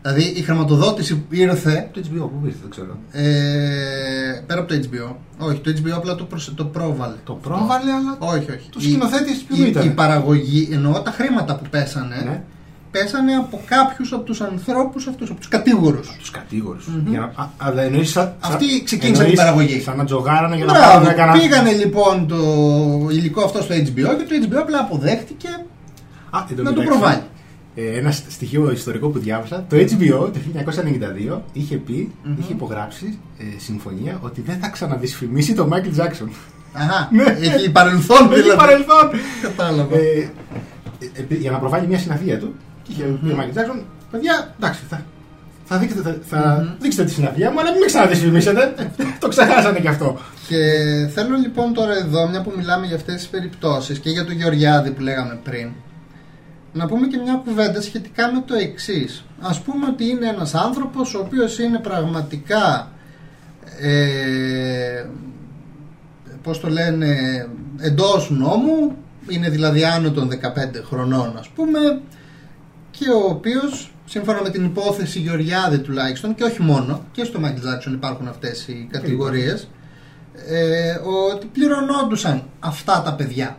Δηλαδή 0.02 0.22
η 0.24 0.42
χρηματοδότηση 0.42 1.24
ήρθε 1.30 1.90
Το 1.94 2.02
HBO 2.04 2.20
που 2.20 2.42
ήρθε, 2.46 2.58
δεν 2.62 2.70
ξέρω. 2.70 2.98
ε, 3.12 4.44
πέρα 4.48 4.60
από 4.60 4.70
το 4.74 4.80
HBO. 4.84 5.16
Όχι, 5.38 5.60
το 5.60 5.72
HBO 5.72 5.90
απλά 5.96 6.16
το, 6.16 6.24
προσε- 6.24 6.56
το 6.56 6.66
πρόβαλε. 6.66 7.14
Το 7.24 7.34
πρόβαλε, 7.34 7.92
αλλά. 7.92 8.18
Όχι, 8.20 8.52
όχι. 8.52 8.70
Το 8.70 8.80
Η- 8.82 8.84
σκηνοθέτη 8.84 9.32
ποιου 9.48 9.64
η, 9.64 9.68
ήταν; 9.70 9.86
η 9.86 9.90
παραγωγή, 9.90 10.70
εννοώ 10.72 11.02
τα 11.02 11.12
χρήματα 11.12 11.56
που 11.56 11.70
πέσανε, 11.70 12.16
Ναι. 12.26 12.42
Πέσανε 12.92 13.34
από 13.36 13.62
κάποιους 13.66 14.14
από 14.14 14.24
τους 14.24 14.42
ανθρώπους 14.42 15.08
αυτούς, 15.08 15.30
από 15.30 15.40
τους 15.40 15.48
κατήγορους. 15.48 16.16
Τους 16.20 16.32
κατηγορου 16.32 16.78
Αλλά 17.58 17.82
εννοείς 17.82 18.10
σαν. 18.12 18.34
Αυτοί 18.40 18.84
ξεκίνησαν 18.84 19.26
εννοείς 19.26 19.40
την 19.40 19.48
παραγωγή. 19.48 19.82
Σαν 19.82 19.98
να 19.98 20.06
τζογάρανε 20.06 20.56
για 20.56 20.66
να 20.66 20.74
Μπράβο, 20.74 20.94
πάρουν 21.06 21.16
κανένα. 21.16 21.40
πήγανε 21.40 21.72
λοιπόν 21.72 22.28
το 22.28 22.38
υλικό 23.12 23.44
αυτό 23.44 23.62
στο 23.62 23.76
HBO 23.76 24.10
και 24.18 24.40
το 24.40 24.48
HBO 24.50 24.56
απλά 24.62 24.80
αποδέχτηκε 24.80 25.48
Α, 26.30 26.40
εν 26.50 26.56
τω 26.56 26.64
να 26.64 26.70
το 26.74 26.80
μεταξύ, 26.80 27.00
προβάλλει. 27.00 27.22
Ε, 27.76 27.98
ένα 27.98 28.12
στοιχείο 28.12 28.72
ιστορικό 28.72 29.08
που 29.10 29.20
διάβασα, 29.20 29.66
το 29.70 29.76
HBO 29.78 30.32
το 30.34 30.40
1992 31.36 31.40
είχε 31.54 31.76
πει, 31.78 32.12
Μμμ. 32.24 32.36
είχε 32.40 32.52
υπογράψει 32.54 33.20
ε, 33.38 33.44
συμφωνία 33.60 34.18
ότι 34.22 34.42
δεν 34.42 34.58
θα 34.62 34.70
ξαναδυσφημίσει 34.70 35.54
τον 35.54 35.68
Μάικλ 35.68 35.90
Τζάξον. 35.90 36.30
Αχα, 36.74 37.10
Ναι. 37.12 37.24
έχει 37.40 37.72
παρελθόν 37.72 38.32
Έχει 38.32 38.42
δηλαδή. 38.42 38.58
παρελθόν. 38.60 39.10
Κατάλαβα. 39.42 39.96
Ε, 39.96 40.32
ε, 41.00 41.26
ε, 41.30 41.36
για 41.36 41.52
να 41.52 41.58
προβάλλει 41.58 41.88
μια 41.88 41.98
συναυλία 42.00 42.40
του, 42.40 42.56
και 42.58 42.69
είχε 42.90 43.04
πει 43.04 43.32
ο 43.32 43.36
Μάικλ 43.36 43.52
Τζάξον, 43.52 43.86
παιδιά, 44.12 44.56
εντάξει, 44.58 44.82
θα, 44.90 45.06
θα, 45.66 45.78
δείξετε, 45.78 46.02
θα, 46.02 46.18
θα 46.38 46.62
Μμμ. 46.62 46.76
δείξετε 46.80 47.04
τη 47.04 47.12
συναυλία 47.12 47.52
μου, 47.52 47.60
αλλά 47.60 47.72
μην 47.72 47.80
με 47.80 47.86
ξαναδυσφημίσετε. 47.86 48.74
το 49.20 49.28
ξεχάσανε 49.28 49.80
κι 49.80 49.88
αυτό. 49.88 50.18
Και 50.48 50.58
θέλω 51.14 51.36
λοιπόν 51.38 51.74
τώρα 51.74 51.98
εδώ, 51.98 52.30
μια 52.30 52.42
που 52.42 52.54
μιλάμε 52.58 52.86
για 52.86 52.96
αυτές 52.96 53.16
τις 53.16 53.28
περιπτώσεις 53.28 54.00
και 54.00 54.10
για 54.10 54.26
τον 54.26 54.36
Γεωργιάδη 54.36 54.92
που 54.92 55.02
λέγαμε 55.02 55.40
πριν, 55.44 55.70
να 56.74 56.86
πούμε 56.86 57.08
και 57.08 57.18
μια 57.18 57.42
κουβέντα 57.46 57.82
σχετικά 57.82 58.32
με 58.34 58.44
το 58.46 58.56
εξής. 58.56 59.26
Ας 59.40 59.62
πούμε 59.62 59.86
ότι 59.86 60.10
είναι 60.10 60.28
ένας 60.28 60.56
άνθρωπος 60.56 61.14
ο 61.16 61.20
οποίος 61.20 61.60
είναι 61.60 61.80
πραγματικά 61.80 62.92
ε, 63.82 65.06
πώς 66.44 66.60
το 66.60 66.70
λένε 66.70 67.16
εντός 67.80 68.30
νόμου 68.32 68.96
είναι 69.30 69.50
δηλαδή 69.50 69.84
άνω 69.84 70.12
των 70.12 70.30
15 70.32 70.36
χρονών 70.84 71.36
ας 71.40 71.48
πούμε 71.48 71.80
και 73.00 73.10
ο 73.10 73.30
οποίος 73.30 73.92
σύμφωνα 74.06 74.42
με 74.42 74.50
την 74.50 74.66
υπόθεση 74.66 75.20
Γεωργιάδη 75.20 75.80
τουλάχιστον 75.80 76.36
και 76.36 76.44
όχι 76.44 76.62
μόνο 76.62 77.06
και 77.12 77.24
στο 77.24 77.40
Michael 77.44 77.90
Jackson 77.90 77.94
υπάρχουν 77.94 78.28
αυτές 78.28 78.68
οι 78.68 78.88
κατηγορίες 78.92 79.70
ε, 80.48 80.92
ότι 81.34 81.46
πληρωνόντουσαν 81.46 82.44
αυτά 82.60 83.02
τα 83.02 83.14
παιδιά 83.14 83.58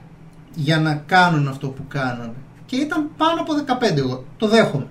για 0.54 0.78
να 0.78 0.94
κάνουν 1.06 1.48
αυτό 1.48 1.68
που 1.68 1.82
κάνανε 1.88 2.32
και 2.66 2.76
ήταν 2.76 3.10
πάνω 3.16 3.40
από 3.40 3.52
15 3.92 3.96
εγώ 3.96 4.24
το 4.36 4.48
δέχομαι 4.48 4.86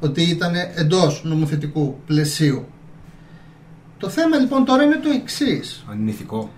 ότι 0.00 0.22
ήταν 0.22 0.52
εντός 0.74 1.22
νομοθετικού 1.24 1.96
πλαισίου 2.06 2.66
το 3.98 4.08
θέμα 4.08 4.36
λοιπόν 4.36 4.64
τώρα 4.64 4.82
είναι 4.82 4.96
το 4.96 5.08
εξής. 5.08 5.84
Αν 5.90 6.00
είναι 6.00 6.10
ηθικό. 6.10 6.50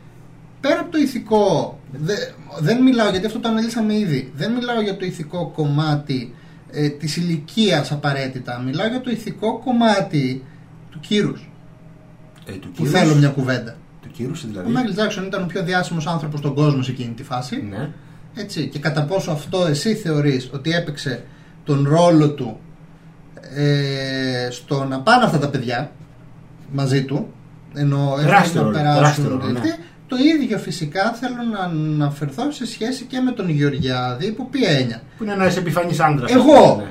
Πέρα 0.60 0.80
από 0.80 0.90
το 0.90 0.98
ηθικό, 0.98 1.78
δε, 1.92 2.14
δεν 2.58 2.82
μιλάω 2.82 3.10
γιατί 3.10 3.26
αυτό 3.26 3.38
το 3.38 3.48
αναλύσαμε 3.48 3.94
ήδη. 3.94 4.32
Δεν 4.36 4.52
μιλάω 4.52 4.80
για 4.80 4.96
το 4.96 5.04
ηθικό 5.04 5.52
κομμάτι 5.54 6.34
ε, 6.72 6.88
της 6.88 7.16
ηλικίας 7.16 7.92
απαραίτητα. 7.92 8.58
Μιλάω 8.66 8.88
για 8.88 9.00
το 9.00 9.10
ηθικό 9.10 9.58
κομμάτι 9.58 10.44
του 10.90 11.00
κύρους. 11.00 11.50
Ε, 12.46 12.52
του 12.52 12.70
που 12.70 12.84
θέλω 12.84 13.14
μια 13.14 13.28
κουβέντα. 13.28 13.76
Του 14.02 14.08
κύρους, 14.12 14.46
δηλαδή; 14.46 14.68
Ο 14.68 14.72
Μάικλ 14.72 14.92
Τζάξον 14.92 15.24
ήταν 15.24 15.42
ο 15.42 15.46
πιο 15.46 15.62
διάσημος 15.62 16.06
άνθρωπος 16.06 16.38
στον 16.38 16.54
κόσμο 16.54 16.82
σε 16.82 16.90
εκείνη 16.90 17.14
τη 17.14 17.22
φάση. 17.22 17.64
Ναι. 17.70 17.90
Έτσι. 18.34 18.68
Και 18.68 18.78
κατά 18.78 19.02
πόσο 19.04 19.30
αυτό 19.30 19.66
εσύ 19.66 19.94
θεωρείς 19.94 20.50
ότι 20.52 20.70
έπαιξε 20.70 21.24
τον 21.64 21.86
ρόλο 21.88 22.30
του 22.30 22.60
ε, 23.54 24.48
στο 24.50 24.84
να 24.84 25.00
πάνε 25.00 25.24
αυτά 25.24 25.38
τα 25.38 25.48
παιδιά 25.48 25.90
μαζί 26.72 27.04
του, 27.04 27.32
ενώ 27.74 28.14
Τεράστιο 28.20 28.60
να 28.60 28.66
ρόλο, 28.66 28.76
περάσουν. 28.76 29.02
τεράστιο 29.02 29.28
ρόλο, 29.28 29.46
ναι. 29.52 29.60
Αυτοί. 30.14 30.24
Το 30.32 30.42
ίδιο 30.42 30.58
φυσικά 30.58 31.12
θέλω 31.12 31.42
να 31.52 31.58
αναφερθώ 31.58 32.50
σε 32.50 32.66
σχέση 32.66 33.04
και 33.04 33.20
με 33.20 33.32
τον 33.32 33.48
Γεωργιάδη, 33.50 34.26
υπό 34.26 34.44
ποια 34.50 34.68
έννοια. 34.70 35.02
Που 35.16 35.22
είναι 35.24 35.32
ένας 35.32 35.56
επιφανής 35.56 36.00
άντρας. 36.00 36.32
Εγώ. 36.34 36.82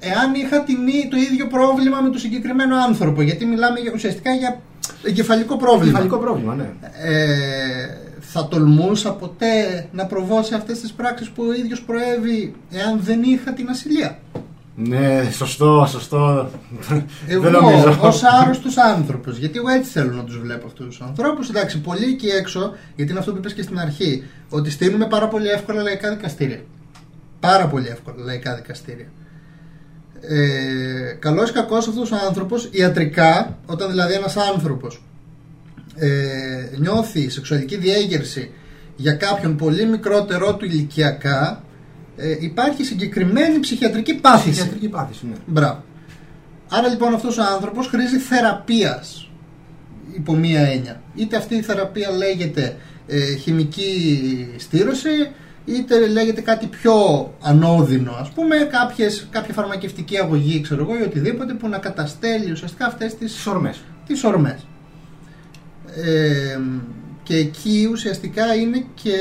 Εάν 0.00 0.34
είχα 0.34 0.62
την, 0.62 0.86
ί- 0.86 1.08
το 1.10 1.16
ίδιο 1.16 1.46
πρόβλημα 1.46 2.00
με 2.00 2.08
τον 2.10 2.18
συγκεκριμένο 2.18 2.76
άνθρωπο, 2.76 3.22
γιατί 3.22 3.44
μιλάμε 3.44 3.78
για- 3.80 3.92
ουσιαστικά 3.94 4.34
για 4.34 4.60
εγκεφαλικό 5.02 5.56
πρόβλημα. 5.56 5.90
Κεφαλικό 5.92 6.16
πρόβλημα, 6.18 6.54
ναι. 6.54 6.68
Ε, 7.02 7.96
θα 8.20 8.48
τολμούσα 8.48 9.12
ποτέ 9.12 9.86
να 9.92 10.06
προβώ 10.06 10.42
σε 10.42 10.54
αυτές 10.54 10.80
τις 10.80 10.92
πράξεις 10.92 11.28
που 11.30 11.42
ο 11.48 11.52
ίδιος 11.52 11.82
προέβη 11.82 12.54
εάν 12.70 12.98
δεν 13.02 13.22
είχα 13.22 13.52
την 13.52 13.68
ασυλία. 13.68 14.18
Ναι, 14.80 15.30
σωστό, 15.32 15.86
σωστό. 15.88 16.50
Εγώ 17.26 17.42
Δεν 17.42 17.52
νομίζω. 17.52 17.98
ως 18.00 18.22
άρρωστος 18.22 18.76
άνθρωπος, 18.76 19.36
γιατί 19.38 19.58
εγώ 19.58 19.68
έτσι 19.68 19.90
θέλω 19.90 20.12
να 20.12 20.24
τους 20.24 20.38
βλέπω 20.38 20.66
αυτούς 20.66 20.86
τους 20.86 21.00
ανθρώπους. 21.00 21.48
Εντάξει, 21.48 21.80
πολλοί 21.80 22.04
εκεί 22.04 22.26
έξω, 22.26 22.72
γιατί 22.96 23.10
είναι 23.10 23.20
αυτό 23.20 23.32
που 23.32 23.38
είπες 23.38 23.54
και 23.54 23.62
στην 23.62 23.78
αρχή, 23.78 24.24
ότι 24.48 24.70
στείλουμε 24.70 25.06
πάρα 25.06 25.28
πολύ 25.28 25.48
εύκολα 25.48 25.82
λαϊκά 25.82 26.10
δικαστήρια. 26.10 26.60
Πάρα 27.40 27.66
πολύ 27.66 27.88
εύκολα 27.88 28.24
λαϊκά 28.24 28.54
δικαστήρια. 28.54 29.06
Ε, 30.20 31.12
Καλός 31.18 31.50
ή 31.50 31.52
κακός 31.52 31.88
αυτός 31.88 32.12
ο 32.12 32.16
άνθρωπος, 32.28 32.68
ιατρικά, 32.72 33.58
όταν 33.66 33.90
δηλαδή 33.90 34.14
ένας 34.14 34.36
άνθρωπος 34.36 35.02
ε, 35.94 36.08
νιώθει 36.78 37.28
σεξουαλική 37.30 37.76
διέγερση 37.76 38.50
για 38.96 39.12
κάποιον 39.12 39.56
πολύ 39.56 39.86
μικρότερό 39.86 40.54
του 40.56 40.64
ηλικιακά, 40.64 41.62
ε, 42.18 42.36
υπάρχει 42.40 42.84
συγκεκριμένη 42.84 43.60
ψυχιατρική 43.60 44.14
πάθηση. 44.14 44.50
Ψυχιατρική 44.50 44.88
πάθηση, 44.88 45.26
ναι. 45.26 45.36
Μπράβο. 45.46 45.82
Άρα 46.68 46.88
λοιπόν 46.88 47.14
αυτός 47.14 47.38
ο 47.38 47.42
άνθρωπος 47.54 47.86
χρήζει 47.86 48.18
θεραπείας 48.18 49.30
υπό 50.14 50.34
μία 50.34 50.60
έννοια. 50.60 51.02
Είτε 51.14 51.36
αυτή 51.36 51.54
η 51.54 51.62
θεραπεία 51.62 52.10
λέγεται 52.10 52.76
ε, 53.06 53.34
χημική 53.34 54.54
στήρωση, 54.56 55.30
είτε 55.64 56.06
λέγεται 56.06 56.40
κάτι 56.40 56.66
πιο 56.66 56.94
ανώδυνο, 57.42 58.12
ας 58.20 58.30
πούμε, 58.30 58.56
κάποιες, 58.56 59.26
κάποια 59.30 59.54
φαρμακευτική 59.54 60.18
αγωγή, 60.18 60.60
ξέρω 60.60 60.82
εγώ, 60.82 60.98
ή 60.98 61.02
οτιδήποτε 61.02 61.52
που 61.54 61.68
να 61.68 61.78
καταστέλει 61.78 62.50
ουσιαστικά 62.50 62.86
αυτές 62.86 63.14
τις, 63.16 63.32
Τις 63.32 63.46
ορμές. 63.46 63.80
τις 64.06 64.24
ορμές. 64.24 64.66
Ε, 66.04 66.58
και 67.28 67.36
εκεί 67.36 67.88
ουσιαστικά 67.92 68.54
είναι 68.54 68.84
και 68.94 69.12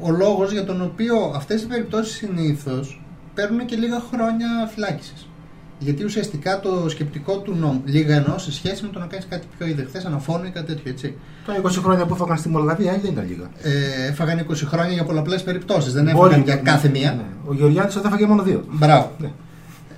ο 0.00 0.10
λόγος 0.10 0.52
για 0.52 0.64
τον 0.64 0.82
οποίο 0.82 1.32
αυτές 1.36 1.62
οι 1.62 1.66
περιπτώσεις 1.66 2.14
συνήθως 2.16 3.02
παίρνουν 3.34 3.66
και 3.66 3.76
λίγα 3.76 4.02
χρόνια 4.12 4.48
φυλάκισης. 4.74 5.28
Γιατί 5.78 6.04
ουσιαστικά 6.04 6.60
το 6.60 6.88
σκεπτικό 6.88 7.38
του 7.38 7.54
νόμου, 7.54 7.82
λίγα 7.84 8.14
εννοώ 8.16 8.38
σε 8.38 8.52
σχέση 8.52 8.82
με 8.82 8.88
το 8.92 8.98
να 8.98 9.06
κάνεις 9.06 9.26
κάτι 9.28 9.46
πιο 9.58 9.66
ιδεχθέ, 9.66 10.02
αναφώνει 10.06 10.46
ή 10.46 10.50
κάτι 10.50 10.66
τέτοιο, 10.74 10.90
έτσι. 10.92 11.14
Τα 11.46 11.56
20 11.62 11.68
χρόνια 11.82 12.06
που 12.06 12.14
έφαγαν 12.14 12.36
στη 12.38 12.48
Μολδαβία 12.48 12.98
δεν 13.02 13.10
ήταν 13.12 13.26
λίγα. 13.28 13.50
Ε, 13.62 14.06
έφαγαν 14.08 14.38
20 14.50 14.54
χρόνια 14.66 14.92
για 14.92 15.04
πολλαπλές 15.04 15.42
περιπτώσεις, 15.42 15.92
δεν 15.92 16.02
Μπορεί- 16.04 16.16
έφαγαν 16.16 16.42
για 16.42 16.56
κάθε 16.56 16.88
μία. 16.88 17.12
Ναι. 17.12 17.22
Ο 17.50 17.54
Γεωργιάδης 17.54 17.94
δεν 17.94 18.04
έφαγε 18.06 18.26
μόνο 18.26 18.42
δύο. 18.42 18.64
Μπράβο. 18.70 19.10
Ναι. 19.18 19.30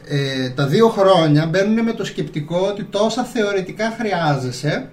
Ε, 0.08 0.50
τα 0.50 0.66
δύο 0.66 0.88
χρόνια 0.88 1.46
μπαίνουν 1.46 1.84
με 1.84 1.92
το 1.92 2.04
σκεπτικό 2.04 2.58
ότι 2.70 2.84
τόσα 2.84 3.22
θεωρητικά 3.24 3.94
χρειάζεσαι 3.98 4.88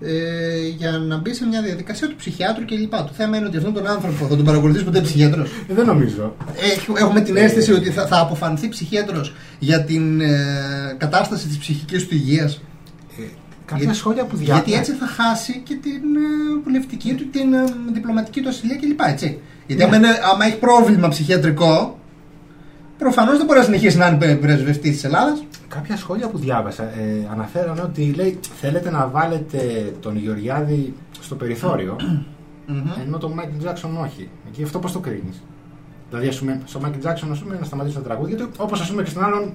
ε, 0.00 0.66
για 0.76 0.90
να 0.90 1.16
μπει 1.16 1.34
σε 1.34 1.46
μια 1.46 1.62
διαδικασία 1.62 2.08
του 2.08 2.14
ψυχιάτρου 2.16 2.64
κλπ. 2.64 2.90
Το 2.90 3.10
θέμα 3.16 3.36
είναι 3.36 3.46
ότι 3.46 3.56
αυτόν 3.56 3.72
τον 3.74 3.86
άνθρωπο 3.86 4.26
θα 4.26 4.36
τον 4.36 4.44
παρακολουθήσει 4.44 4.84
ποτέ 4.84 5.00
ψυχίατρο. 5.00 5.42
Ε, 5.68 5.74
δεν 5.74 5.86
νομίζω. 5.86 6.36
Έχουμε 6.98 7.20
την 7.20 7.36
Ε. 7.36 7.40
αίσθηση 7.40 7.72
ότι 7.72 7.90
θα, 7.90 8.06
θα 8.06 8.18
αποφανθεί 8.20 8.68
ψυχίατρο 8.68 9.20
για 9.58 9.84
την 9.84 10.20
ε, 10.20 10.36
κατάσταση 10.98 11.46
της 11.46 11.58
ψυχικής 11.58 12.06
του 12.08 12.14
υγείας. 12.14 12.54
Ε, 13.18 13.22
κάποια 13.64 13.84
Γιατί- 13.84 13.98
σχόλια 13.98 14.24
που 14.24 14.36
διάβασα. 14.36 14.62
Γιατί 14.64 14.80
έτσι 14.80 14.92
θα 14.92 15.06
χάσει 15.06 15.60
και 15.64 15.74
την 15.82 15.92
ε, 15.92 16.60
βουλευτική 16.64 17.14
του, 17.14 17.28
την 17.30 17.52
ε, 17.52 17.64
διπλωματική 17.92 18.40
του 18.40 18.48
ασυλία 18.48 18.76
κλπ. 18.76 19.00
Έτσι. 19.08 19.38
Γιατί 19.66 19.82
Ναι. 19.82 19.88
άμα, 19.88 19.96
είναι- 19.96 20.18
άμα 20.32 20.44
έχει 20.44 20.56
πρόβλημα 20.58 21.08
ψυχιατρικό, 21.08 21.98
προφανώς 22.98 23.36
δεν 23.36 23.46
μπορεί 23.46 23.58
να 23.58 23.64
συνεχίσει 23.64 23.96
να 23.96 24.06
είναι 24.06 24.34
πρεσβευτής 24.36 24.90
της 24.92 25.04
Ελλάδας. 25.04 25.44
Κάποια 25.68 25.96
σχόλια 25.96 26.28
που 26.28 26.38
διάβασα 26.38 26.82
ε, 26.82 27.28
αναφέρανε 27.32 27.80
ότι 27.80 28.12
λέει 28.16 28.38
θέλετε 28.60 28.90
να 28.90 29.06
βάλετε 29.08 29.58
τον 30.00 30.16
Γεωργιάδη 30.16 30.94
στο 31.20 31.34
περιθώριο 31.34 31.96
ενώ 33.06 33.18
τον 33.18 33.32
Μάικλ 33.32 33.56
Τζάξον 33.58 33.96
όχι. 33.96 34.28
Εκεί 34.48 34.62
αυτό 34.62 34.78
πώς 34.78 34.92
το 34.92 34.98
κρίνεις; 34.98 35.42
Δηλαδή, 36.10 36.28
ας 36.28 36.38
πούμε, 36.38 36.60
στο 36.64 36.80
Μάικλ 36.80 36.98
Τζάξον 36.98 37.32
ας 37.32 37.38
πούμε, 37.38 37.56
να 37.58 37.64
σταματήσει 37.64 37.94
τα 37.96 38.02
τραγούδια 38.02 38.36
του, 38.36 38.48
όπως 38.56 38.80
ας 38.80 38.90
πούμε 38.90 39.02
και 39.02 39.10
στον 39.10 39.24
άλλον 39.24 39.52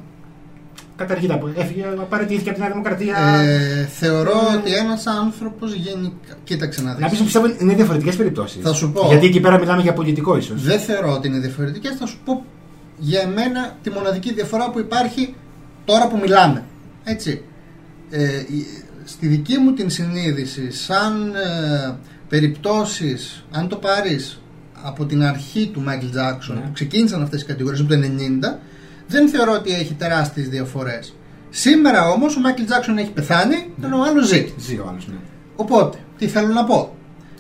καταργείται 0.95 1.33
από. 1.33 1.49
Έφυγε, 1.55 1.83
παραιτήθηκε 2.09 2.49
από 2.49 2.57
τη 2.57 2.63
Νέα 2.63 2.71
Δημοκρατία. 2.71 3.17
Ε, 3.17 3.85
θεωρώ 3.85 4.31
Ε, 4.53 4.57
ότι 4.57 4.73
ένας 4.75 5.07
άνθρωπος 5.07 5.73
γενικά. 5.73 6.33
Κοίταξε 6.43 6.81
να 6.81 6.97
να 6.99 7.07
πεις 7.09 7.17
δει. 7.17 7.23
πιστεύω 7.23 7.45
είναι 7.59 7.73
διαφορετικές 7.73 8.15
περιπτώσεις. 8.15 8.61
Θα 8.63 8.73
σου 8.73 8.91
πω. 8.91 9.07
Γιατί 9.07 9.25
εκεί 9.25 9.39
πέρα 9.39 9.59
μιλάμε 9.59 9.81
για 9.81 9.93
πολιτικό 9.93 10.37
ίσως. 10.37 10.61
Δεν 10.63 10.79
θεωρώ 10.79 11.13
ότι 11.13 11.27
είναι 11.27 11.39
διαφορετικές. 11.39 11.95
Θα 11.99 12.05
σου 12.05 12.17
πω 12.25 12.43
για 12.97 13.21
εμένα 13.21 13.77
τη 13.83 13.89
μοναδική 13.89 14.33
διαφορά 14.33 14.69
που 14.69 14.79
υπάρχει 14.79 15.35
τώρα 15.85 16.07
που 16.07 16.17
μιλάμε. 16.17 16.63
Έτσι. 17.03 17.43
Ε, 18.09 18.39
η- 18.39 18.67
στη 19.05 19.27
δική 19.27 19.57
μου 19.57 19.73
την 19.73 19.89
συνείδηση, 19.89 20.71
σαν 20.71 21.33
ε, 21.35 21.95
περιπτώσεις, 22.29 23.45
αν 23.51 23.67
το 23.67 23.75
πάρεις 23.75 24.41
από 24.83 25.05
την 25.05 25.23
αρχή 25.23 25.69
του 25.73 25.83
Michael 25.87 26.17
Jackson, 26.17 26.53
Ναι. 26.53 26.59
που 26.61 26.71
ξεκίνησαν 26.73 27.21
αυτές 27.21 27.41
οι 27.41 27.45
κατηγορίες 27.45 27.79
από 27.81 27.89
το 27.89 27.95
90, 27.95 28.59
δεν 29.07 29.29
θεωρώ 29.29 29.51
ότι 29.53 29.73
έχει 29.73 29.93
τεράστιες 29.93 30.49
διαφορές. 30.49 31.15
Σήμερα 31.49 32.09
όμως 32.09 32.35
ο 32.35 32.39
Michael 32.45 32.61
Jackson 32.71 32.97
έχει 32.97 33.11
πεθάνει, 33.11 33.73
ενώ 33.83 33.97
ο 33.97 34.03
άλλος 34.03 34.27
ζει. 34.27 34.53
Ζει 34.57 34.75
ο 34.77 34.85
άλλος, 34.89 35.07
ναι. 35.07 35.15
Οπότε, 35.55 35.97
τι 36.17 36.27
θέλω 36.27 36.53
να 36.53 36.63
πω; 36.63 36.95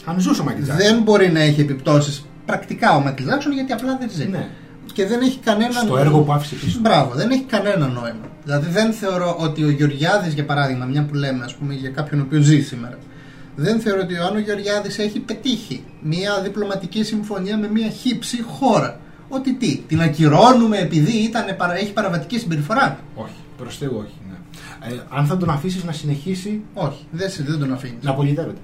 Αν 0.05 0.19
ζούσε 0.19 0.41
ο 0.41 0.43
Μάικλ 0.43 0.61
Τζάξον. 0.61 0.85
Δεν 0.87 1.01
μπορεί 1.01 1.31
να 1.31 1.39
έχει 1.41 1.61
επιπτώσεις 1.61 2.25
πρακτικά 2.45 2.95
ο 2.95 3.03
Michael 3.05 3.21
Jackson 3.21 3.53
γιατί 3.53 3.71
απλά 3.73 3.97
δεν 3.99 4.09
ζει. 4.11 4.25
Ναι. 4.27 4.47
Και 4.93 5.05
δεν 5.05 5.21
έχει 5.21 5.37
κανένα 5.37 5.71
Στο 5.79 5.97
έργο 5.97 6.19
που 6.19 6.33
άφησε 6.33 6.55
πίσω. 6.55 6.79
Μπράβο, 6.81 7.13
δεν 7.15 7.31
έχει 7.31 7.43
κανένα 7.43 7.87
νόημα. 7.87 8.25
Δηλαδή 8.43 8.69
δεν 8.69 8.91
θεωρώ 8.93 9.35
ότι 9.39 9.63
ο 9.63 9.69
Γεωργιάδης 9.69 10.33
για 10.33 10.45
παράδειγμα, 10.45 10.85
μια 10.85 11.03
που 11.03 11.13
λέμε 11.15 11.43
ας 11.43 11.53
πούμε 11.55 11.73
για 11.73 11.89
κάποιον 11.89 12.19
ο 12.19 12.23
οποίος 12.27 12.43
ζει 12.45 12.61
σήμερα, 12.61 12.97
δεν 13.55 13.79
θεωρώ 13.79 14.01
ότι 14.01 14.13
ο 14.17 14.25
Άνω 14.25 14.39
Γεωργιάδης 14.39 14.97
έχει 14.99 15.19
πετύχει 15.19 15.83
μια 16.01 16.41
διπλωματική 16.43 17.03
συμφωνία 17.03 17.57
με 17.57 17.67
μια 17.69 17.89
χύψη 17.89 18.41
χώρα. 18.41 18.99
Ότι 19.29 19.53
τι, 19.53 19.77
την 19.87 20.01
ακυρώνουμε 20.01 20.77
επειδή 20.77 21.11
ήταν, 21.17 21.55
παρα- 21.57 21.77
έχει 21.77 21.93
παραβατική 21.93 22.39
συμπεριφορά; 22.39 22.99
Όχι, 23.15 23.33
προς 23.57 23.77
Θεού 23.77 23.95
όχι. 23.97 24.13
Ναι. 24.29 24.93
Ε, 24.93 24.99
αν 25.09 25.25
θα 25.25 25.37
τον 25.37 25.49
αφήσεις 25.49 25.83
να 25.83 25.91
συνεχίσει 25.91 26.61
Όχι, 26.73 27.05
δεν, 27.11 27.29
σε- 27.29 27.43
δεν 27.43 27.59
τον 27.59 27.73
αφήνεις. 27.73 28.03
να 28.03 28.13
πολιτεύεται. 28.13 28.57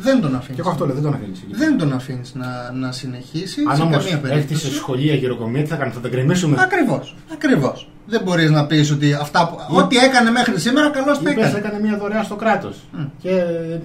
Δεν 0.00 0.20
τον 0.20 0.34
αφήνεις. 0.34 0.54
Και 0.54 0.60
εγώ 0.60 0.70
αυτό 0.70 0.86
λέω, 0.86 0.94
δεν 0.94 1.02
τον 1.04 1.14
αφήνεις. 1.14 1.40
Δεν 1.50 1.78
τον 1.78 1.92
αφήνεις 1.92 2.34
να, 2.34 2.70
να 2.72 2.92
συνεχίσει 2.92 3.60
Αν 3.68 3.76
σε 3.76 3.82
όμως 3.82 3.96
καμία 3.96 4.10
έρθεις 4.12 4.30
περίπτωση. 4.30 4.66
σε 4.66 4.72
σχολεία 4.74 5.14
γεροκομεία, 5.14 5.62
τι 5.62 5.68
θα 5.68 5.76
κάνει, 5.76 5.92
θα 5.92 6.00
τον 6.00 6.10
γκρεμίσουμε. 6.10 6.56
Ακριβώς. 6.60 7.14
Ακριβώς. 7.32 7.88
Δεν 8.06 8.20
μπορείς 8.24 8.50
να 8.50 8.66
πεις 8.66 8.90
ότι 8.90 9.12
αυτά 9.12 9.48
που. 9.48 9.74
Ή- 9.74 9.78
Ό,τι 9.78 9.96
έκανε 9.96 10.30
μέχρι 10.30 10.60
σήμερα, 10.60 10.90
καλώς 10.90 11.22
τα 11.22 11.30
Είπε, 11.30 11.40
έκανε. 11.40 11.58
έκανε 11.58 11.80
μια 11.82 11.96
δωρεά 11.98 12.22
στο 12.22 12.36
κράτος. 12.36 12.76
Μμ. 12.92 13.04
Και 13.22 13.30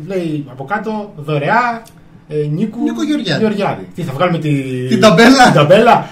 λέει 0.07 0.45
από 0.51 0.65
κάτω 0.65 1.13
δωρεά 1.17 1.81
ε, 2.27 2.35
Νίκου 2.35 2.79
Νίκο 2.83 3.03
Γεωργιάδη. 3.03 3.87
Τι 3.95 4.01
θα 4.03 4.13
βγάλουμε 4.13 4.37
τη... 4.37 4.51
Την 4.87 4.99
ταμπέλα; 4.99 5.43
την 5.45 5.53
ταμπέλα; 5.53 6.07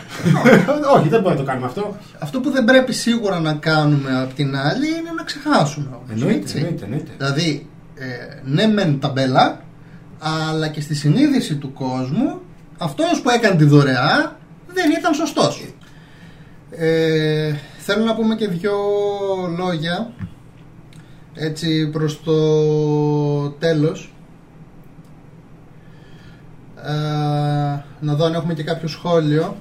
Όχι, 0.96 1.08
δεν 1.14 1.22
μπορούμε 1.22 1.30
να 1.30 1.36
το 1.36 1.44
κάνουμε 1.44 1.66
αυτό. 1.66 1.96
Αυτό 2.20 2.40
που 2.40 2.50
δεν 2.50 2.66
πρέπει 2.66 2.94
σίγουρα 2.94 3.40
να 3.40 3.54
κάνουμε 3.54 4.22
απ' 4.22 4.34
την 4.34 4.56
άλλη 4.58 4.88
είναι 4.88 5.12
να 5.18 5.24
ξεχάσουμε. 5.24 5.88
όμως, 5.90 6.10
Εννοείται, 6.12 6.40
έτσι. 6.40 6.58
εννοείται, 6.58 6.84
εννοείται. 6.84 7.12
Δηλαδή, 7.18 7.68
ε, 7.96 8.06
ναι 8.44 8.68
μεν 8.68 9.00
ταμπέλα, 9.00 9.60
αλλά 10.20 10.68
και 10.68 10.82
στη 10.82 10.96
συνείδηση 10.96 11.56
του 11.56 11.74
κόσμου, 11.74 12.42
αυτός 12.78 13.22
που 13.22 13.30
έκανε 13.30 13.56
τη 13.56 13.64
δωρεά 13.64 14.38
δεν 14.68 14.92
ήταν 15.00 15.14
σωστός. 15.14 15.74
Ε, 16.72 17.54
θέλω 17.78 18.04
να 18.04 18.16
πούμε 18.16 18.36
και 18.36 18.48
δυο 18.48 18.78
λόγια 19.58 20.14
έτσι 21.34 21.90
προς 21.90 22.22
το 22.24 23.50
τέλος. 23.50 24.14
Ε, 26.84 27.84
να 28.00 28.14
δω 28.16 28.26
αν 28.26 28.34
έχουμε 28.34 28.54
και 28.54 28.64
κάποιο 28.64 28.88
σχόλιο. 28.88 29.58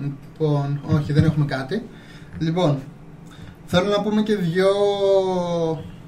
Λοιπόν 0.00 0.80
όχι 0.94 1.12
δεν 1.12 1.24
έχουμε 1.24 1.44
κάτι. 1.44 1.82
Λοιπόν 2.38 2.78
θέλω 3.66 3.88
να 3.88 4.02
πούμε 4.02 4.22
και 4.22 4.36
δυο 4.36 4.68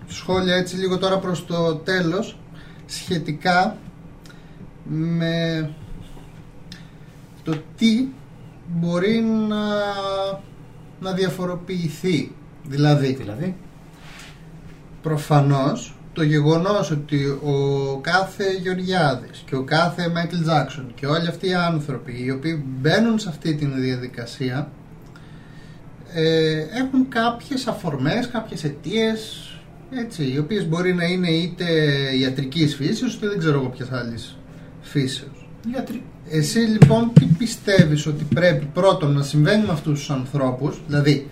σχόλια 0.06 0.54
έτσι 0.54 0.76
λίγο 0.76 0.98
τώρα 0.98 1.18
προς 1.18 1.46
το 1.46 1.74
τέλος 1.74 2.38
σχετικά 2.86 3.76
με 4.88 5.70
το 7.42 7.54
τι 7.76 8.06
μπορεί 8.66 9.20
να, 9.48 9.64
να 11.00 11.12
διαφοροποιηθεί. 11.12 12.32
Δηλαδή 12.64 13.12
Δηλαδή, 13.12 13.56
προφανώς 15.02 15.98
το 16.12 16.22
γεγονός 16.22 16.90
ότι 16.90 17.24
ο 17.26 17.98
κάθε 18.00 18.44
Γεωργιάδης 18.62 19.42
και 19.46 19.56
ο 19.56 19.62
κάθε 19.62 20.08
Μάικλ 20.08 20.36
Τζάξον 20.42 20.92
και 20.94 21.06
όλοι 21.06 21.28
αυτοί 21.28 21.48
οι 21.48 21.54
άνθρωποι 21.54 22.22
οι 22.24 22.30
οποίοι 22.30 22.64
μπαίνουν 22.66 23.18
σε 23.18 23.28
αυτή 23.28 23.54
τη 23.54 23.66
διαδικασία 23.66 24.70
ε, 26.12 26.58
έχουν 26.58 27.08
κάποιες 27.08 27.66
αφορμές, 27.66 28.28
κάποιες 28.28 28.64
αιτίες 28.64 29.42
έτσι, 29.90 30.32
οι 30.32 30.38
οποίες 30.38 30.68
μπορεί 30.68 30.94
να 30.94 31.04
είναι 31.04 31.30
είτε 31.30 31.66
ιατρικής 32.20 32.74
φύσεως 32.74 33.14
είτε 33.14 33.28
δεν 33.28 33.38
ξέρω 33.38 33.58
εγώ 33.58 33.68
ποιες 33.68 33.92
άλλες 33.92 34.37
φύσεως. 34.88 35.48
γιατροί. 35.70 36.02
Εσύ 36.30 36.58
λοιπόν 36.58 37.12
τι 37.12 37.24
πιστεύεις 37.24 38.06
ότι 38.06 38.24
πρέπει 38.34 38.64
πρώτον 38.64 39.12
να 39.12 39.22
συμβαίνει 39.22 39.66
με 39.66 39.72
αυτούς 39.72 39.98
τους 39.98 40.10
ανθρώπους 40.10 40.80
Δηλαδή 40.86 41.30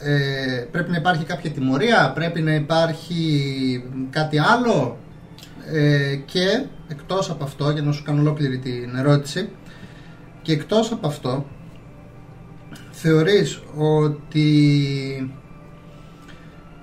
ε, 0.00 0.66
πρέπει 0.70 0.90
να 0.90 0.96
υπάρχει 0.96 1.24
κάποια 1.24 1.50
τιμωρία, 1.50 2.12
πρέπει 2.14 2.40
να 2.42 2.54
υπάρχει 2.54 3.84
κάτι 4.10 4.38
άλλο 4.38 4.98
ε, 5.72 6.16
και 6.24 6.64
εκτός 6.88 7.30
από 7.30 7.44
αυτό 7.44 7.70
για 7.70 7.82
να 7.82 7.92
σου 7.92 8.02
κάνω 8.02 8.20
ολόκληρη 8.20 8.58
την 8.58 8.96
ερώτηση 8.96 9.48
και 10.42 10.52
εκτός 10.52 10.92
από 10.92 11.06
αυτό 11.06 11.46
θεωρείς 12.90 13.62
ότι 13.76 14.50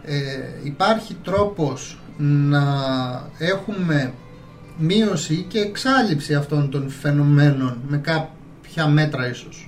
ε, 0.04 0.16
υπάρχει 0.64 1.18
τρόπος 1.24 2.00
να 2.18 2.64
έχουμε 3.38 4.14
μείωση 4.78 5.46
και 5.48 5.60
εξάλληψη 5.60 6.36
αυτών 6.36 6.70
των 6.70 6.90
φαινομένων 6.90 7.78
με 7.88 7.98
κάποια 7.98 8.88
μέτρα 8.88 9.30
ίσως. 9.30 9.68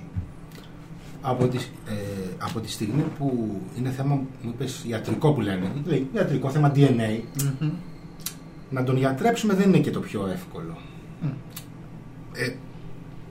Από 1.20 1.46
τη, 1.48 1.56
ε, 1.88 1.92
από 2.38 2.60
τη 2.60 2.70
στιγμή 2.70 3.04
που 3.18 3.60
είναι 3.78 3.90
θέμα, 3.90 4.14
μου 4.14 4.26
είπες, 4.54 4.84
ιατρικό 4.88 5.32
που 5.32 5.40
λένε, 5.40 5.72
δηλαδή 5.84 6.08
ιατρικό 6.14 6.50
θέμα 6.50 6.72
DNA, 6.74 7.20
Μμμ. 7.60 7.70
να 8.70 8.84
τον 8.84 8.96
γιατρέψουμε 8.96 9.54
δεν 9.54 9.68
είναι 9.68 9.78
και 9.78 9.90
το 9.90 10.00
πιο 10.00 10.26
εύκολο. 10.32 10.76
Μμ. 11.22 11.26
Ε, 12.32 12.54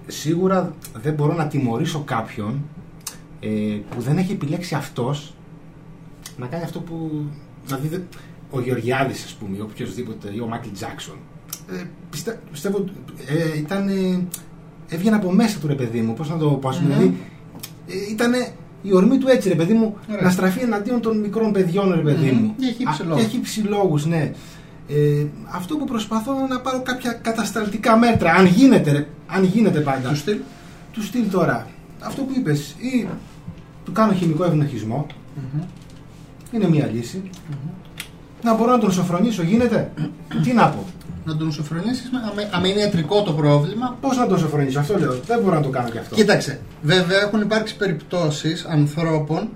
σίγουρα 0.07 0.73
δεν 1.01 1.13
μπορώ 1.13 1.33
να 1.33 1.47
τιμωρήσω 1.47 1.99
κάποιον 1.99 2.61
ε, 3.39 3.49
που 3.89 4.01
δεν 4.01 4.17
έχει 4.17 4.31
επιλέξει 4.31 4.75
αυτός 4.75 5.33
να 6.37 6.45
κάνει 6.47 6.63
αυτό 6.63 6.79
που... 6.79 7.25
Δηλαδή 7.65 7.87
δεν- 7.87 8.03
ο 8.51 8.61
Γεωργιάδης 8.61 9.23
ας 9.23 9.33
πούμε 9.33 9.57
ή 9.57 9.59
οποιοδήποτε 9.61 10.33
ή 10.33 10.39
ο 10.39 10.47
Μάικλ 10.47 10.69
Τζάξον 10.73 11.15
ε, 11.15 11.34
πιστε, 12.09 12.39
πιστεύω 12.51 12.77
ότι, 12.77 12.91
ε, 13.27 13.57
ήταν 13.57 13.87
ε, 13.87 14.27
έβγαινε 14.89 15.15
από 15.15 15.31
μέσα 15.31 15.59
του 15.59 15.67
ρε 15.67 15.73
παιδί 15.75 16.01
μου 16.01 16.13
πώς 16.13 16.29
να 16.29 16.37
το 16.37 16.49
πω 16.49 16.69
ας 16.69 16.77
πούμε, 16.79 16.89
Μμμ. 16.93 16.97
δηλαδή 16.99 17.17
ε, 17.87 18.11
ήταν 18.11 18.31
η 18.81 18.93
ορμή 18.93 19.17
του 19.17 19.27
έτσι 19.27 19.49
ρε 19.49 19.55
παιδί 19.55 19.73
μου 19.73 19.95
Ωραία. 20.11 20.21
να 20.23 20.29
στραφεί 20.29 20.59
εναντίον 20.59 21.01
των 21.01 21.19
μικρών 21.19 21.51
παιδιών 21.51 21.93
ρε 21.95 22.01
παιδί 22.01 22.31
Μμμ. 22.31 22.41
μου 22.43 22.55
Και 22.59 22.65
έχει 22.65 22.83
Α, 22.83 22.89
υψηλόγους. 22.89 23.21
και 23.21 23.27
έχει 23.27 23.37
υψηλόγους, 23.37 24.05
ναι 24.05 24.31
ε, 24.87 25.25
αυτό 25.51 25.75
που 25.77 25.85
προσπαθώ 25.85 26.33
είναι 26.37 26.47
να 26.47 26.59
πάρω 26.59 26.81
κάποια 26.81 27.11
κατασταλτικά 27.13 27.97
μέτρα 27.97 28.33
αν 28.33 28.45
γίνεται 28.45 28.91
ρε, 28.91 29.07
αν 29.27 29.43
γίνεται 29.43 29.79
πάντα 29.79 30.09
Του 30.09 30.15
στυλ; 30.15 30.37
του 30.91 31.03
στυλ 31.03 31.29
τώρα 31.29 31.67
αυτό 31.99 32.21
που 32.21 32.33
είπες 32.37 32.75
ή 32.77 33.07
του 33.85 33.91
κάνω 33.91 34.13
χημικό 34.13 34.43
ευνοχισμό 34.43 35.05
Μμμ. 35.35 35.61
είναι 36.51 36.69
μία 36.69 36.89
λύση 36.93 37.21
να 38.43 38.53
μπορώ 38.55 38.71
να 38.71 38.77
τον 38.79 38.91
σοφρονήσω 38.91 39.43
γίνεται 39.43 39.91
τι 40.43 40.53
να 40.53 40.69
πω 40.69 40.83
Να 41.25 41.35
τον 41.37 41.51
σοφρονήσεις 41.51 42.09
με- 42.11 42.17
άμα- 42.31 42.49
άμα 42.51 42.67
είναι 42.67 42.79
ιατρικό 42.79 43.21
το 43.21 43.33
πρόβλημα 43.33 43.97
πώς 44.01 44.17
να 44.17 44.27
τον 44.27 44.37
σοφρονήσω 44.39 44.79
αυτό 44.79 44.97
λέω 44.99 45.13
δεν 45.27 45.39
μπορώ 45.43 45.55
να 45.55 45.61
το 45.61 45.69
κάνω 45.69 45.89
και 45.89 45.99
αυτό 45.99 46.15
Κοίταξε, 46.15 46.59
βέβαια 46.81 47.21
έχουν 47.21 47.41
υπάρξει 47.41 47.75
περιπτώσεις 47.75 48.65
ανθρώπων 48.65 49.49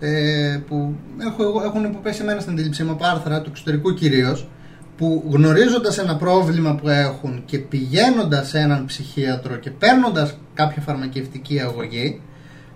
ε, 0.00 0.58
που 0.68 0.94
έχω, 1.18 1.42
εγώ- 1.42 1.62
έχουν 1.64 1.84
υποπέσει 1.84 2.22
εμένα 2.22 2.40
στην 2.40 2.52
αντίληψή 2.52 2.82
μου 2.84 2.90
από 2.92 3.04
άρθρα 3.06 3.40
του 3.40 3.50
εξωτερικού 3.50 3.94
κυρίως, 3.94 4.48
που 4.96 5.24
γνωρίζοντας 5.30 5.98
ένα 5.98 6.16
πρόβλημα 6.16 6.74
που 6.74 6.88
έχουν 6.88 7.42
και 7.44 7.58
πηγαίνοντας 7.58 8.48
σε 8.48 8.58
έναν 8.58 8.84
ψυχίατρο 8.84 9.56
και 9.56 9.70
παίρνοντας 9.70 10.34
κάποια 10.54 10.82
φαρμακευτική 10.82 11.60
αγωγή 11.60 12.20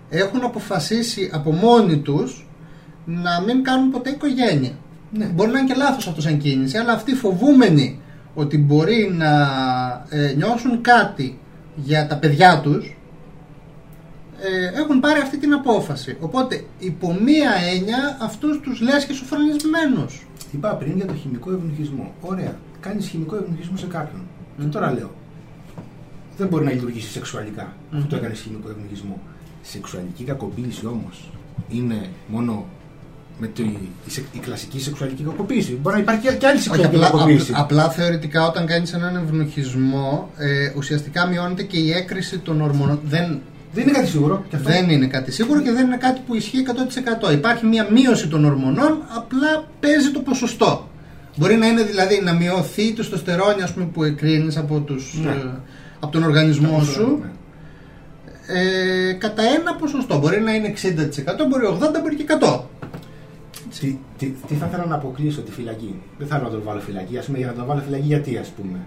έχουν 0.09 0.43
αποφασίσει 0.43 1.29
από 1.33 1.51
μόνοι 1.51 1.97
τους 1.97 2.47
να 3.05 3.41
μην 3.45 3.63
κάνουν 3.63 3.91
ποτέ 3.91 4.09
οικογένεια. 4.09 4.71
Ναι. 5.11 5.25
Μπορεί 5.25 5.51
να 5.51 5.59
είναι 5.59 5.67
και 5.67 5.77
λάθος 5.79 6.07
αυτό 6.07 6.21
σαν 6.21 6.37
κίνηση, 6.37 6.77
αλλά 6.77 6.91
αυτοί 6.93 7.13
φοβούμενοι 7.13 7.99
ότι 8.39 8.57
μπορεί 8.57 9.13
να 9.17 9.31
ε, 10.09 10.33
νιώσουν 10.37 10.81
κάτι 10.81 11.39
για 11.75 12.07
τα 12.07 12.17
παιδιά 12.17 12.59
τους 12.63 12.97
ε, 14.41 14.79
έχουν 14.81 14.99
πάρει 14.99 15.19
αυτή 15.19 15.37
την 15.37 15.53
απόφαση. 15.53 16.17
Οπότε 16.19 16.63
υπό 16.79 17.17
μία 17.25 17.51
έννοια 17.75 18.17
αυτούς 18.21 18.59
τους 18.59 18.81
λες 18.81 19.05
και 19.05 19.13
σοφρονισμένους. 19.13 20.27
Είπα 20.51 20.69
πριν 20.75 20.95
για 20.95 21.05
το 21.05 21.13
χημικό 21.13 21.51
ευνοχισμό. 21.51 22.13
Ωραία. 22.21 22.55
Κάνεις 22.79 23.07
χημικό 23.07 23.35
ευνοχισμό 23.35 23.77
σε 23.77 23.85
κάποιον. 23.85 24.21
Και 24.57 24.63
Μμμ. 24.63 24.69
τώρα 24.71 24.91
λέω. 24.93 25.11
Δεν 26.37 26.47
μπορεί 26.47 26.65
να 26.65 26.71
λειτουργήσει 26.71 27.09
σεξουαλικά 27.11 27.73
Μμμ. 27.91 27.97
αυτό 27.97 28.09
το 28.09 28.15
έκανες 28.15 28.39
χημικό 28.39 28.69
ευνοχισμό. 28.69 29.19
Σεξουαλική 29.61 30.23
κακοποίηση 30.23 30.85
όμως 30.85 31.29
είναι 31.69 32.09
μόνο 32.27 32.65
με 33.41 33.47
τη, 33.47 33.61
η, 33.61 33.89
σε- 34.07 34.23
η 34.33 34.37
κλασική 34.39 34.79
σεξουαλική 34.81 35.23
κακοποίηση. 35.23 35.79
Μπορεί 35.81 35.95
να 35.95 36.01
υπάρχει 36.01 36.27
και, 36.27 36.33
και 36.35 36.45
άλλη 36.47 36.55
Όχι, 36.55 36.63
σεξουαλική 36.63 36.95
απλά, 36.95 37.09
κακοποίηση. 37.09 37.51
απλά, 37.55 37.83
απλά 37.83 37.89
θεωρητικά 37.89 38.47
όταν 38.47 38.65
κάνεις 38.65 38.93
έναν 38.93 39.15
ευνοχισμό 39.15 40.29
ε, 40.37 40.71
ουσιαστικά 40.77 41.25
μειώνεται 41.27 41.63
και 41.63 41.77
η 41.77 41.91
έκρηση 41.91 42.37
των 42.37 42.61
ορμονών. 42.61 42.99
Δεν, 43.05 43.41
Δεν 43.73 43.83
είναι 43.87 43.91
κάτι 43.91 44.07
σίγουρο. 44.07 44.43
Και 44.49 44.55
αυτό. 44.55 44.69
δεν 44.69 44.89
είναι 44.89 45.07
κάτι 45.07 45.31
σίγουρο 45.31 45.61
και 45.61 45.71
δεν 45.71 45.85
είναι 45.85 45.97
κάτι 45.97 46.21
που 46.27 46.35
ισχύει 46.35 46.63
100%. 47.29 47.33
Υπάρχει 47.33 47.65
μια 47.65 47.87
μείωση 47.91 48.27
των 48.27 48.45
ορμονών, 48.45 48.97
απλά 49.15 49.67
παίζει 49.79 50.11
το 50.11 50.19
ποσοστό. 50.19 50.89
Μπορεί 51.35 51.55
να 51.55 51.67
είναι 51.67 51.83
δηλαδή 51.83 52.21
να 52.23 52.33
μειωθεί 52.33 52.93
το 52.93 53.03
στοστερόνι 53.03 53.61
ας 53.61 53.71
πούμε, 53.73 53.85
που 53.85 54.03
εκρίνεις 54.03 54.57
από, 54.57 54.79
τους, 54.79 55.19
Ναι. 55.23 55.29
ε, 55.31 55.35
από 55.99 56.11
τον 56.11 56.23
οργανισμό 56.23 56.83
σου 56.83 57.21
Ναι. 57.21 58.59
ε, 58.59 59.13
κατά 59.13 59.43
ένα 59.59 59.75
ποσοστό. 59.75 60.17
Μπορεί 60.19 60.41
να 60.41 60.53
είναι 60.53 60.67
60%, 60.67 61.45
μπορεί 61.49 61.65
80%, 61.65 61.99
μπορεί 62.01 62.15
και 62.15 62.25
100%. 62.39 62.59
Τι, 63.79 63.97
τι, 64.17 64.25
τι 64.47 64.53
θα 64.53 64.65
ήθελα 64.65 64.85
να 64.85 64.95
αποκλείσω 64.95 65.41
τη 65.41 65.51
φυλακή; 65.51 65.95
Δεν 66.17 66.27
θέλω 66.27 66.43
να 66.43 66.49
τον 66.49 66.61
βάλω 66.63 66.79
φυλακή. 66.79 67.17
Ας 67.17 67.25
πούμε, 67.25 67.37
για 67.37 67.47
να 67.47 67.53
τον 67.53 67.65
βάλω 67.65 67.81
φυλακή 67.85 68.05
γιατί, 68.05 68.37
ας 68.37 68.47
πούμε; 68.47 68.77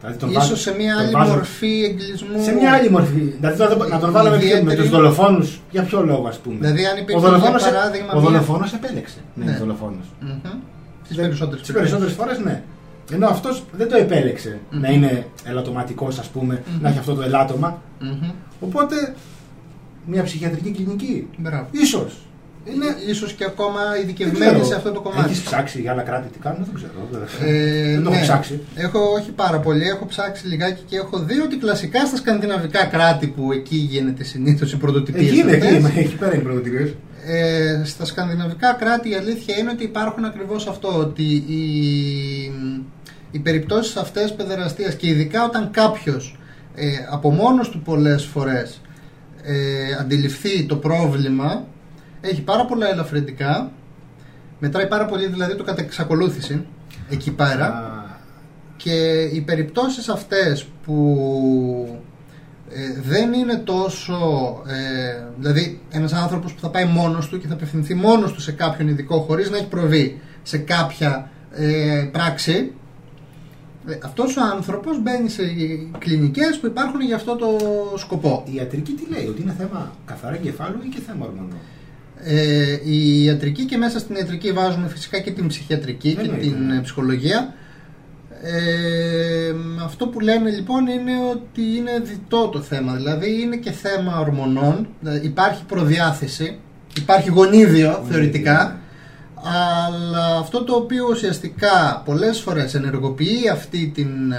Δηλαδή, 0.00 0.18
τον 0.18 0.28
Ίσως 0.30 0.42
βάζω- 0.42 0.56
σε 0.56 0.74
μια 0.74 0.94
τον 0.94 1.02
άλλη 1.04 1.12
βάζω- 1.12 1.34
μορφή 1.34 1.84
εγκλισμού. 1.84 2.42
Σε 2.42 2.52
μια 2.52 2.72
άλλη 2.72 2.90
μορφή. 2.90 3.20
Δηλαδή 3.20 3.58
να 3.58 3.68
τον- 3.68 3.88
να 3.88 3.98
τον 3.98 4.12
βάλω 4.12 4.30
με, 4.30 4.36
ποιο- 4.38 4.46
με 4.48 4.54
Ιδιαίτερη. 4.54 4.80
τους 4.80 4.90
δολοφόνους. 4.90 5.60
Για 5.70 5.82
ποιο 5.82 6.02
λόγο, 6.04 6.26
ας 6.28 6.38
πούμε; 6.38 6.56
Δηλαδή, 6.60 6.84
αν 6.86 6.96
υπήρχε, 6.98 7.16
ο 7.16 7.20
δολοφόνος, 7.20 7.62
για 7.62 7.70
παράδειγμα, 7.72 8.12
ο 8.12 8.20
μια- 8.20 8.30
δολοφόνος 8.30 8.72
επέλεξε. 8.72 9.18
Ναι, 9.34 9.44
Ναι. 9.44 9.50
ο 9.56 9.58
δολοφόνος. 9.58 10.06
Στι 11.04 11.14
περισσότερες 11.14 11.60
Τις 11.62 11.72
περισσότερες 11.72 12.12
φορές 12.12 12.38
ναι. 12.38 12.62
Ενώ 13.12 13.26
αυτός 13.26 13.64
δεν 13.76 13.88
το 13.88 13.96
επέλεξε 13.96 14.58
Μμμ. 14.70 14.80
να 14.80 14.88
είναι 14.90 15.26
ελαττωματικός 15.44 16.18
ας 16.18 16.28
πούμε, 16.28 16.62
Μμμ. 16.72 16.82
να 16.82 16.88
έχει 16.88 16.98
αυτό 16.98 17.14
το 17.14 17.22
ελάττωμα. 17.22 17.82
Οπότε 18.60 19.14
μια 20.06 20.22
ψυχιατρική 20.22 20.70
κλινική. 20.70 21.28
Μπράβο. 21.36 21.66
Ίσως. 21.70 22.26
Είναι... 22.64 22.96
Ίσως 23.08 23.32
και 23.32 23.44
ακόμα 23.44 23.80
δεν 23.92 24.02
ειδικευμένη 24.02 24.52
ξέρω. 24.52 24.64
σε 24.64 24.74
αυτό 24.74 24.90
το 24.90 25.00
κομμάτι. 25.00 25.30
Έχεις 25.30 25.42
ψάξει 25.42 25.80
για 25.80 25.92
άλλα 25.92 26.02
κράτη 26.02 26.28
τι 26.28 26.38
κάνουν, 26.38 26.64
δεν 26.64 26.74
ξέρω. 26.74 26.92
Ε, 27.44 27.92
δεν 27.94 28.02
το 28.02 28.10
ναι. 28.10 28.16
έχω 28.16 28.24
ψάξει. 28.24 28.60
Έχω 28.74 28.98
όχι 29.18 29.30
πάρα 29.30 29.58
πολύ, 29.60 29.88
έχω 29.88 30.06
ψάξει 30.06 30.46
λιγάκι 30.46 30.82
και 30.86 30.96
έχω 30.96 31.18
δει 31.18 31.40
ότι 31.40 31.56
κλασικά 31.56 32.06
στα 32.06 32.16
σκανδιναβικά 32.16 32.84
κράτη 32.84 33.26
που 33.26 33.52
εκεί 33.52 33.76
γίνεται 33.76 34.24
συνήθως 34.24 34.72
η 34.72 34.76
πρωτοτυπία. 34.76 35.28
Εκεί 35.28 35.38
είναι, 35.38 35.52
εκεί, 35.52 35.74
είμαι, 35.74 35.92
εκεί 35.96 36.14
πέρα 36.14 36.34
είναι 36.34 36.42
πρωτοτυπίες. 36.42 36.94
Ε, 37.26 37.82
στα 37.84 38.04
σκανδιναβικά 38.04 38.72
κράτη 38.72 39.10
η 39.10 39.14
αλήθεια 39.14 39.56
είναι 39.58 39.70
ότι 39.70 39.84
υπάρχουν 39.84 40.24
ακριβώς 40.24 40.66
αυτό 40.66 40.98
ότι 40.98 41.22
η, 41.32 41.62
οι 43.30 43.38
περιπτώσεις 43.38 43.96
αυτές 43.96 44.34
παιδεραστίας 44.34 44.94
και 44.94 45.08
ειδικά 45.08 45.44
όταν 45.44 45.70
κάποιος 45.70 46.38
ε, 46.74 46.86
από 47.10 47.30
μόνος 47.30 47.70
του 47.70 47.82
πολλές 47.82 48.24
φορές 48.24 48.80
ε, 49.42 49.54
αντιληφθεί 50.00 50.64
το 50.64 50.76
πρόβλημα 50.76 51.64
έχει 52.22 52.42
πάρα 52.42 52.64
πολλά 52.64 52.88
ελαφρυντικά 52.88 53.72
μετράει 54.58 54.86
πάρα 54.86 55.06
πολύ 55.06 55.26
δηλαδή 55.26 55.54
το 55.54 55.64
κατά 55.64 55.82
εξακολούθηση 55.82 56.66
εκεί 57.10 57.30
πέρα 57.30 57.90
και 58.76 59.22
οι 59.22 59.40
περιπτώσεις 59.40 60.08
αυτές 60.08 60.66
που 60.84 61.98
ε, 62.70 63.00
δεν 63.00 63.32
είναι 63.32 63.56
τόσο 63.56 64.16
ε, 64.66 65.24
δηλαδή 65.38 65.80
ένας 65.90 66.12
άνθρωπος 66.12 66.52
που 66.54 66.60
θα 66.60 66.70
πάει 66.70 66.84
μόνος 66.84 67.28
του 67.28 67.40
και 67.40 67.46
θα 67.46 67.54
απευθυνθεί 67.54 67.94
μόνος 67.94 68.32
του 68.32 68.40
σε 68.40 68.52
κάποιον 68.52 68.88
ειδικό 68.88 69.18
χωρίς 69.18 69.50
να 69.50 69.56
έχει 69.56 69.68
προβεί 69.68 70.20
σε 70.42 70.58
κάποια 70.58 71.30
ε, 71.50 72.08
πράξη 72.12 72.72
ε, 73.86 73.98
αυτός 74.04 74.36
ο 74.36 74.40
άνθρωπος 74.52 75.02
μπαίνει 75.02 75.28
σε 75.28 75.42
κλινικές 75.98 76.58
που 76.60 76.66
υπάρχουν 76.66 77.00
για 77.00 77.16
αυτό 77.16 77.36
το 77.36 77.58
σκοπό. 77.96 78.44
Η 78.46 78.54
ιατρική 78.54 78.92
τι 78.92 79.14
λέει, 79.14 79.26
ότι 79.26 79.42
είναι 79.42 79.54
θέμα 79.58 79.92
καθαρά 80.04 80.34
εγκεφάλου 80.34 80.78
ή 80.84 80.88
και 80.88 81.00
θέμα 81.06 81.26
ορμονών; 81.26 81.58
Ε, 82.24 82.78
η 82.84 83.24
ιατρική 83.24 83.64
και 83.64 83.76
μέσα 83.76 83.98
στην 83.98 84.14
ιατρική 84.14 84.52
βάζουμε 84.52 84.88
φυσικά 84.88 85.20
και 85.20 85.30
την 85.30 85.46
ψυχιατρική 85.46 86.14
και 86.14 86.28
την 86.28 86.66
ναι. 86.66 86.80
ψυχολογία. 86.80 87.54
Ε, 88.42 89.54
αυτό 89.84 90.06
που 90.06 90.20
λένε 90.20 90.50
λοιπόν 90.50 90.86
είναι 90.86 91.12
ότι 91.30 91.62
είναι 91.76 92.00
διτό 92.02 92.48
το 92.48 92.60
θέμα, 92.60 92.94
δηλαδή 92.94 93.40
είναι 93.42 93.56
και 93.56 93.70
θέμα 93.70 94.18
ορμονών, 94.18 94.88
δηλαδή 95.00 95.26
υπάρχει 95.26 95.64
προδιάθεση, 95.64 96.58
υπάρχει 96.96 97.30
γονίδιο 97.30 98.04
θεωρητικά, 98.10 98.80
αλλά 99.34 100.36
αυτό 100.36 100.64
το 100.64 100.74
οποίο 100.74 101.06
ουσιαστικά 101.10 102.02
πολλές 102.04 102.40
φορές 102.40 102.74
ενεργοποιεί 102.74 103.48
αυτή 103.52 103.92
την, 103.94 104.34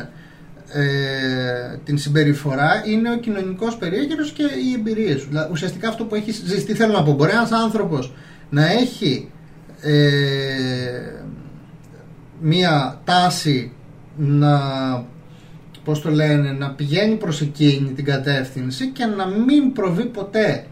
ε, 0.74 1.78
την 1.84 1.98
συμπεριφορά 1.98 2.84
είναι 2.86 3.12
ο 3.12 3.18
κοινωνικός 3.18 3.78
περίγυρος 3.78 4.32
και 4.32 4.44
οι 4.44 4.74
εμπειρίες 4.74 5.20
σου. 5.20 5.28
Δηλαδή, 5.28 5.52
ουσιαστικά 5.52 5.88
αυτό 5.90 6.06
που 6.06 6.16
έχεις 6.16 6.44
ζήσει, 6.46 6.66
τι 6.66 6.74
θέλω 6.74 6.94
να 6.94 7.04
πω, 7.04 7.12
μπορεί 7.14 7.32
ένας 7.32 7.52
άνθρωπος 7.52 8.14
να 8.50 8.72
έχει 8.72 9.30
ε, 9.82 11.24
μία 12.42 13.02
τάση 13.04 13.72
να 14.16 14.62
πώς 15.84 16.02
το 16.02 16.10
λένε, 16.10 16.52
να 16.52 16.70
πηγαίνει 16.70 17.16
προς 17.16 17.42
εκείνη 17.42 17.90
την 17.90 18.06
κατεύθυνση 18.06 18.88
και 18.88 19.06
να 19.06 19.28
μην 19.28 19.74
προβεί 19.74 20.06
ποτέ 20.06 20.66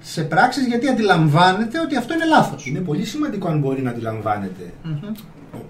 σε 0.00 0.22
πράξεις 0.22 0.66
γιατί 0.66 0.88
αντιλαμβάνεται 0.88 1.80
ότι 1.80 1.96
αυτό 1.96 2.14
είναι 2.14 2.24
λάθος. 2.24 2.66
Είναι 2.66 2.78
πολύ 2.78 3.04
σημαντικό 3.04 3.48
αν 3.48 3.58
μπορεί 3.58 3.82
να 3.82 3.90
αντιλαμβάνεται. 3.90 4.72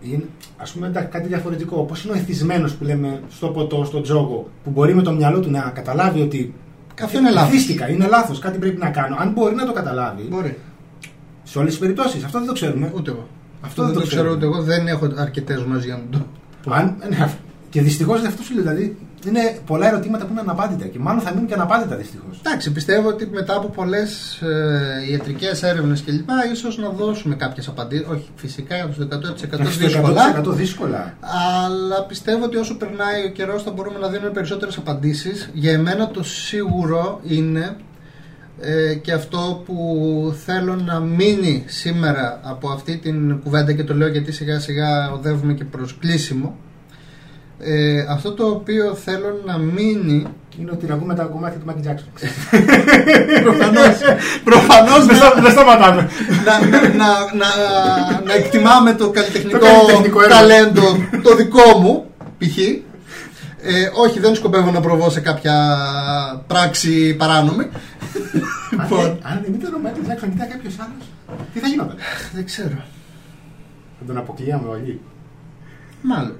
Είναι, 0.03 0.25
ας 0.57 0.73
πούμε 0.73 1.09
κάτι 1.11 1.29
διαφορετικό, 1.29 1.81
όπως 1.81 2.05
είναι 2.05 2.13
ο 2.13 2.17
εθισμένος 2.17 2.75
που 2.75 2.85
λέμε 2.85 3.21
στο 3.31 3.49
ποτό, 3.49 3.85
στο 3.85 4.01
τζόγο, 4.01 4.49
που 4.65 4.71
μπορεί 4.71 4.95
με 4.95 5.03
το 5.03 5.13
μυαλό 5.13 5.41
του 5.41 5.51
να 5.51 5.61
καταλάβει 5.61 6.21
ότι 6.21 6.55
αυτό 7.03 7.19
είναι 7.19 7.31
λάθος. 7.31 7.69
είναι 7.69 8.07
λάθος, 8.07 8.39
κάτι 8.39 8.59
πρέπει 8.59 8.79
να 8.79 8.91
κάνω. 8.91 9.17
Αν 9.19 9.31
μπορεί 9.31 9.55
να 9.55 9.67
το 9.67 9.73
καταλάβει, 9.73 10.23
μπορεί. 10.23 10.59
σε 11.43 11.59
όλες 11.59 11.71
τις 11.71 11.81
περιπτώσεις, 11.81 12.25
αυτό 12.25 12.39
δεν 12.39 12.47
το 12.47 12.53
ξέρουμε. 12.53 12.93
Ούτε 12.95 13.11
εγώ. 13.11 13.29
Αυτό, 13.61 13.85
δεν, 13.85 13.95
το, 13.95 14.07
ξέρω 14.07 14.31
ούτε 14.33 14.45
εγώ, 14.45 14.63
δεν 14.63 14.87
έχω 14.87 15.09
αρκετές 15.17 15.65
μαζί 15.65 15.87
για 15.87 16.01
να 16.11 16.19
το 16.63 16.73
αν, 16.73 16.97
ναι, 17.09 17.31
και 17.71 17.83
δυστυχώς 17.83 18.25
αυτό 18.25 18.43
σου 18.43 18.55
λέει. 18.55 18.63
Δηλαδή 18.63 18.97
είναι 19.29 19.59
πολλά 19.67 19.89
ερωτήματα 19.89 20.25
που 20.25 20.31
είναι 20.31 20.41
αναπάντητα 20.41 20.87
και 20.87 20.99
μάλλον 20.99 21.21
θα 21.21 21.31
μείνουν 21.31 21.47
και 21.47 21.55
αναπάντητα 21.55 21.97
δυστυχώς. 21.97 22.41
Εντάξει, 22.45 22.73
πιστεύω 22.73 23.09
ότι 23.09 23.27
μετά 23.33 23.57
από 23.57 23.69
πολλές 23.69 24.41
ε, 24.43 25.11
ιατρικές 25.11 25.63
έρευνες 25.63 26.03
κλπ. 26.03 26.29
ίσως 26.53 26.79
να 26.79 26.89
δώσουμε 26.89 27.35
κάποιες 27.35 27.69
απαντήσεις. 27.69 28.07
Όχι, 28.07 28.29
φυσικά 28.37 28.77
για 28.77 28.87
του 28.87 29.09
100% 29.11 29.61
δύσκολα. 29.79 30.43
100% 30.43 30.53
δύσκολα. 30.55 31.15
Αλλά 31.21 32.05
πιστεύω 32.05 32.45
ότι 32.45 32.57
όσο 32.57 32.77
περνάει 32.77 33.25
ο 33.25 33.29
καιρός 33.29 33.63
θα 33.63 33.71
μπορούμε 33.71 33.99
να 33.99 34.09
δίνουμε 34.09 34.31
περισσότερες 34.31 34.77
απαντήσεις. 34.77 35.51
Για 35.53 35.73
εμένα 35.73 36.09
το 36.09 36.23
σίγουρο 36.23 37.21
είναι 37.23 37.77
ε, 38.61 38.95
και 38.95 39.13
αυτό 39.13 39.63
που 39.65 40.35
θέλω 40.45 40.75
να 40.77 41.01
μείνει 41.01 41.65
σήμερα 41.67 42.41
από 42.43 42.69
αυτή 42.69 42.97
την 42.97 43.41
κουβέντα 43.41 43.73
και 43.73 43.85
το 43.85 43.95
λέω 43.95 44.09
γιατί 44.09 44.33
σιγά 44.33 44.61
σιγά 44.61 45.11
οδεύουμε 45.13 45.53
και 45.55 45.65
προς 45.65 45.99
κλείσιμο 45.99 46.57
ε, 47.65 48.07
αυτό 48.09 48.33
το 48.33 48.47
οποίο 48.47 48.95
θέλω 48.95 49.41
να 49.45 49.59
μείνει 49.59 50.27
είναι 50.59 50.71
ότι 50.71 50.87
να 50.87 50.95
ακούμε 50.95 51.15
τα 51.15 51.25
κομμάτια 51.25 51.59
του 51.59 51.67
Μάκη 51.67 51.81
Τζάξον. 51.81 52.09
προφανώς, 53.45 53.99
προφανώς 54.45 55.07
δεν 55.43 55.51
σταματάμε. 55.51 56.11
να, 56.45 56.67
να, 56.89 57.07
να, 57.35 57.47
να 58.27 58.35
εκτιμάμε 58.35 58.95
το 58.95 59.11
καλλιτεχνικό, 59.11 60.21
ταλέντο 60.29 60.83
το 61.23 61.37
δικό 61.37 61.79
μου, 61.79 62.07
π.χ. 62.39 62.59
Ε, 63.65 63.91
όχι, 63.95 64.21
δεν 64.21 64.35
σκοπεύω 64.35 64.71
να 64.71 64.81
προβώ 64.81 65.11
σε 65.11 65.21
κάποια 65.21 65.77
πράξη 66.47 67.15
παράνομη. 67.15 67.69
Λοιπόν. 68.71 69.19
Αν 69.23 69.41
δεν 69.45 69.55
ήταν 69.55 69.75
ο 69.75 69.79
Μάικλ 69.79 70.01
Τζάξον 70.03 70.29
και 70.29 70.35
ήταν 70.35 70.49
κάποιος 70.49 70.75
άλλος, 70.79 71.39
τι 71.53 71.59
θα 71.59 71.69
γινόταν; 71.69 71.97
Δεν 72.35 72.45
ξέρω. 72.45 72.85
Θα 73.99 74.05
τον 74.07 74.17
αποκλείαμε 74.17 74.69
όλοι. 74.69 75.01
Μάλλον. 76.03 76.37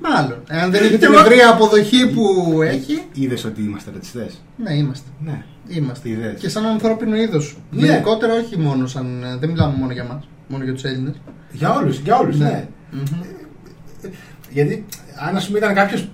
Μάλλον. 0.00 0.42
Εάν 0.48 0.70
δεν 0.70 0.84
είχε 0.84 0.98
την 0.98 1.12
ευρεία 1.12 1.48
αποδοχή 1.50 2.08
που 2.08 2.58
έχει. 2.62 3.02
Είδες 3.12 3.44
ότι 3.44 3.62
είμαστε 3.62 3.90
ρατσιστές; 3.94 4.42
Ναι, 4.56 4.74
είμαστε. 4.74 5.08
Ναι. 5.24 5.44
Είμαστε. 5.68 6.08
Είδες. 6.08 6.40
Και 6.40 6.48
σαν 6.48 6.64
ανθρώπινο 6.64 7.16
είδος. 7.16 7.56
Ναι. 7.70 7.86
Γενικότερα, 7.86 8.34
όχι 8.34 8.58
μόνο 8.58 8.86
σαν. 8.86 9.24
Δεν 9.40 9.50
μιλάμε 9.50 9.74
μόνο 9.76 9.92
για 9.92 10.04
μας. 10.04 10.28
Μόνο 10.48 10.64
για 10.64 10.72
τους 10.72 10.84
Έλληνες. 10.84 11.14
Για 11.50 11.74
όλους. 11.74 11.98
Για 11.98 12.18
όλους, 12.18 12.38
ναι. 12.38 12.44
ναι. 12.44 12.66
Mm-hmm. 12.92 14.10
Γιατί 14.50 14.84
αν 15.28 15.36
ας 15.36 15.46
πούμε 15.46 15.58
ήταν 15.58 15.74
κάποιος 15.74 16.08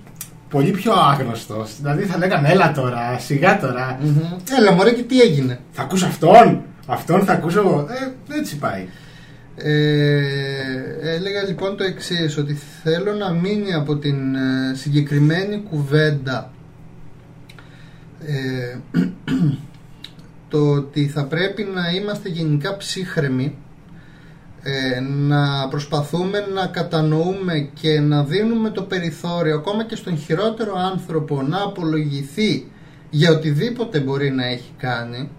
πολύ 0.49 0.71
πιο 0.71 0.93
άγνωστος. 0.93 1.75
Δηλαδή 1.77 2.03
θα 2.03 2.17
λέγαμε, 2.17 2.49
έλα 2.49 2.71
τώρα, 2.71 3.17
σιγά 3.19 3.59
τώρα. 3.59 3.99
Mm-hmm. 4.01 4.57
Έλα, 4.59 4.71
μωρέ, 4.71 4.91
και 4.91 5.03
τι 5.03 5.21
έγινε; 5.21 5.59
Θα 5.71 5.81
ακούσω 5.81 6.05
αυτόν, 6.05 6.61
αυτόν 6.87 7.23
θα 7.23 7.33
ακούσω 7.33 7.59
εγώ. 7.59 7.87
Ε, 7.89 8.37
έτσι 8.37 8.57
πάει. 8.57 8.87
Ε, 9.57 10.21
έλεγα 11.01 11.43
λοιπόν 11.43 11.77
το 11.77 11.83
εξής 11.83 12.37
ότι 12.37 12.53
θέλω 12.83 13.13
να 13.13 13.31
μείνει 13.31 13.73
από 13.73 13.97
την 13.97 14.35
ε, 14.35 14.75
συγκεκριμένη 14.75 15.63
κουβέντα 15.69 16.51
ε, 18.25 18.77
το 20.49 20.71
ότι 20.71 21.07
θα 21.07 21.25
πρέπει 21.25 21.63
να 21.63 21.89
είμαστε 21.89 22.29
γενικά 22.29 22.77
ψύχρεμοι 22.77 23.57
ε, 24.63 24.99
να 24.99 25.67
προσπαθούμε 25.67 26.39
να 26.53 26.65
κατανοούμε 26.67 27.69
και 27.73 27.99
να 27.99 28.23
δίνουμε 28.23 28.69
το 28.69 28.81
περιθώριο 28.81 29.55
ακόμα 29.55 29.85
και 29.85 29.95
στον 29.95 30.17
χειρότερο 30.17 30.75
άνθρωπο 30.77 31.41
να 31.41 31.61
απολογηθεί 31.61 32.71
για 33.09 33.31
οτιδήποτε 33.31 33.99
μπορεί 33.99 34.31
να 34.31 34.45
έχει 34.45 34.71
κάνει 34.77 35.29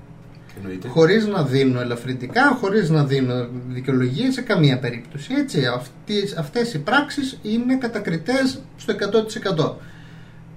Εννοείται. 0.56 0.88
χωρίς 0.88 1.26
να 1.26 1.42
δίνω 1.42 1.80
ελαφρυντικά, 1.80 2.56
χωρίς 2.60 2.90
να 2.90 3.04
δίνω 3.04 3.48
δικαιολογίες 3.68 4.34
σε 4.34 4.40
καμία 4.40 4.78
περίπτωση. 4.78 5.34
Έτσι, 5.38 5.66
αυτές, 5.66 6.36
αυτές 6.36 6.74
οι 6.74 6.78
πράξεις 6.78 7.38
είναι 7.42 7.76
κατακριτές 7.76 8.60
στο 8.76 8.92
100%. 8.92 9.76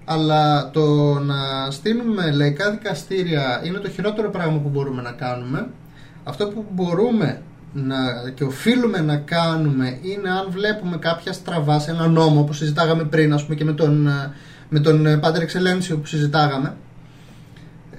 Αλλά 0.05 0.71
το 0.71 0.85
να 1.19 1.71
στείλουμε 1.71 2.31
λαϊκά 2.31 2.71
δικαστήρια 2.71 3.61
είναι 3.63 3.77
το 3.77 3.89
χειρότερο 3.89 4.29
πράγμα 4.29 4.57
που 4.59 4.69
μπορούμε 4.69 5.01
να 5.01 5.11
κάνουμε. 5.11 5.67
Αυτό 6.23 6.47
που 6.47 6.65
μπορούμε 6.71 7.41
να, 7.73 7.95
και 8.33 8.43
οφείλουμε 8.43 9.01
να 9.01 9.17
κάνουμε 9.17 9.99
είναι 10.01 10.29
αν 10.29 10.47
βλέπουμε 10.49 10.97
κάποια 10.97 11.33
στραβά 11.33 11.79
σε 11.79 11.91
ένα 11.91 12.07
νόμο 12.07 12.43
που 12.43 12.53
συζητάγαμε 12.53 13.03
πριν 13.03 13.33
ας 13.33 13.43
πούμε 13.43 13.55
και 13.55 13.65
με 13.65 13.73
τον, 13.73 14.09
με 14.69 14.79
τον 14.79 15.19
Πάτερ 15.19 15.41
Εξελένσιο 15.41 15.97
που 15.97 16.05
συζητάγαμε 16.05 16.75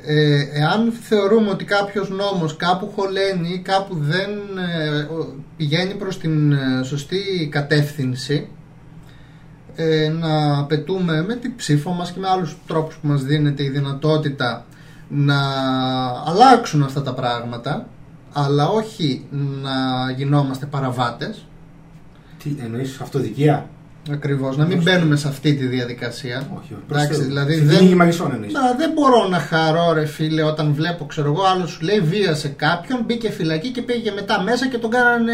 ε, 0.07 0.41
εάν 0.53 0.93
θεωρούμε 0.93 1.51
ότι 1.51 1.65
κάποιος 1.65 2.11
νόμος 2.11 2.57
κάπου 2.57 2.93
χωλαίνει 2.97 3.49
ή 3.49 3.59
κάπου 3.59 3.97
δεν 3.99 4.31
ε, 4.59 5.09
πηγαίνει 5.57 5.95
προς 5.95 6.19
την 6.19 6.53
ε, 6.53 6.83
σωστή 6.83 7.49
κατεύθυνση 7.51 8.49
ε, 9.75 10.09
να 10.09 10.59
απαιτούμε 10.59 11.23
με 11.23 11.35
την 11.35 11.57
ψήφο 11.57 11.93
μας 11.93 12.11
και 12.11 12.21
με 12.21 12.29
άλλους 12.29 12.57
τρόπους 12.67 12.97
που 12.97 13.07
μας 13.07 13.23
δίνεται 13.23 13.63
η 13.63 13.69
δυνατότητα 13.69 14.65
να 15.09 15.39
αλλάξουν 16.27 16.83
αυτά 16.83 17.03
τα 17.03 17.15
πράγματα 17.15 17.87
αλλά 18.33 18.69
όχι 18.69 19.27
να 19.63 20.11
γινόμαστε 20.17 20.67
παραβάτες. 20.67 21.47
Τι 22.43 22.57
εννοείς 22.61 23.01
αυτοδικία; 23.01 23.69
Ακριβώς, 24.13 24.57
να 24.57 24.67
μην 24.67 24.83
μπαίνουμε 24.83 25.17
σε 25.17 25.29
αυτή 25.29 25.55
τη 25.55 25.67
διαδικασία. 25.67 26.49
Όχι, 26.59 26.77
όχι. 27.13 27.23
δηλαδή 27.23 27.55
δεν, 27.61 27.87
να, 27.87 28.75
δεν 28.77 28.91
μπορώ 28.95 29.29
να 29.29 29.39
χαρώ, 29.39 29.93
ρε 29.93 30.05
φίλε, 30.05 30.43
όταν 30.43 30.73
βλέπω, 30.73 31.05
ξέρω 31.05 31.33
εγώ, 31.33 31.43
άλλο 31.45 31.67
σου 31.67 31.85
λέει 31.85 32.01
βίασε 32.01 32.49
κάποιον, 32.49 33.03
μπήκε 33.07 33.31
φυλακή 33.31 33.71
και 33.71 33.83
πήγε 33.83 34.13
μετά 34.13 34.43
μέσα 34.43 34.69
και 34.69 34.79
τον 34.79 34.91
κάνανε 34.91 35.33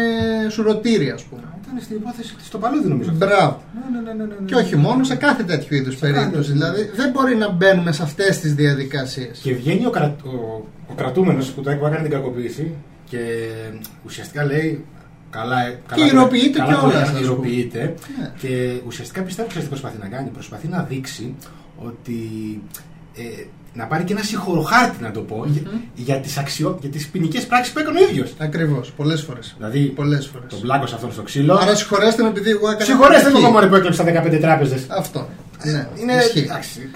σουρωτήρι, 0.49 1.09
ας 1.09 1.23
πούμε. 1.23 1.41
Ήταν 1.63 1.81
στην 1.81 1.95
υπόθεση 1.95 2.35
στο 2.43 2.57
παλούδι, 2.57 2.87
νομίζω. 2.87 3.11
Μπράβο. 3.13 3.61
Ναι, 3.73 3.99
ναι, 3.99 4.13
ναι, 4.13 4.13
ναι, 4.13 4.23
ναι, 4.23 4.45
Και 4.45 4.55
όχι 4.55 4.75
μόνο 4.75 5.03
σε 5.03 5.15
κάθε 5.15 5.43
τέτοιου 5.43 5.75
είδους 5.75 5.95
περίπτωση. 5.95 6.51
Δηλαδή 6.51 6.89
δεν 6.95 7.11
μπορεί 7.11 7.35
να 7.35 7.51
μπαίνουμε 7.51 7.91
σε 7.91 8.03
αυτές 8.03 8.39
τις 8.39 8.53
διαδικασίες. 8.53 9.39
Και 9.43 9.53
βγαίνει 9.53 9.85
ο, 9.85 9.89
κρα... 9.89 10.15
ο, 10.23 10.29
ο 10.87 10.93
κρατούμενος 10.95 11.51
που 11.51 11.61
το 11.61 11.69
έκανε 11.69 12.01
την 12.01 12.11
κακοποίηση 12.11 12.73
και 13.09 13.19
ουσιαστικά 14.05 14.45
λέει 14.45 14.85
Καλά, 15.29 15.65
ε, 15.67 15.79
Και 15.95 16.03
υλοποιείται 16.03 16.59
καλά, 16.59 16.73
κιόλας, 16.73 16.93
καλά, 16.93 17.01
ας 17.03 17.09
πούμε. 17.09 17.19
υλοποιείται. 17.19 17.93
Ναι. 18.19 18.31
Και 18.39 18.81
ουσιαστικά 18.87 19.21
πιστεύω 19.21 19.47
ξέρεις 19.47 19.67
τι 19.67 19.73
προσπαθεί 19.73 19.97
να 20.01 20.07
κάνει. 20.07 20.29
Προσπαθεί 20.29 20.67
να 20.67 20.83
δείξει 20.89 21.35
ότι. 21.77 22.19
Ε, 23.15 23.21
να 23.73 23.85
πάρει 23.85 24.03
και 24.03 24.13
ένα 24.13 24.21
συγχωροχάρτη, 24.23 25.03
να 25.03 25.11
το 25.11 25.19
πω, 25.21 25.45
για, 25.47 25.61
για 25.95 26.15
τις 26.19 26.37
αξιο... 26.37 26.77
για 26.81 26.89
τις 26.89 27.07
ποινικές 27.07 27.45
πράξεις 27.45 27.73
που 27.73 27.79
έκανε 27.79 27.99
ο 27.99 28.03
ίδιος. 28.09 28.33
Ακριβώς, 28.37 28.91
πολλές 28.91 29.21
φορές. 29.21 29.53
Δηλαδή, 29.57 29.79
Πολλές 29.79 30.27
φορές. 30.27 30.49
τον 30.49 30.61
πλάκωσε 30.61 30.95
αυτόν 30.95 31.11
στο 31.11 31.21
ξύλο. 31.21 31.53
Άρα 31.61 31.75
συγχωρέστε 31.75 32.23
με 32.23 32.29
επειδή 32.29 32.49
εγώ 32.49 32.67
έκανα. 32.69 32.85
Συγχωρέστε 32.85 33.17
με 33.23 33.23
κατοχή. 33.29 33.43
εγώ 33.43 33.53
μόνο 33.53 33.67
που 33.67 33.75
έκλεψα 33.75 34.03
15 34.03 34.37
τράπεζες. 34.41 34.85
Αυτό. 34.87 35.29
Ναι, 35.63 35.87
Είναι. 36.01 36.13
ισχύει. 36.13 36.39
εντάξει. 36.39 36.89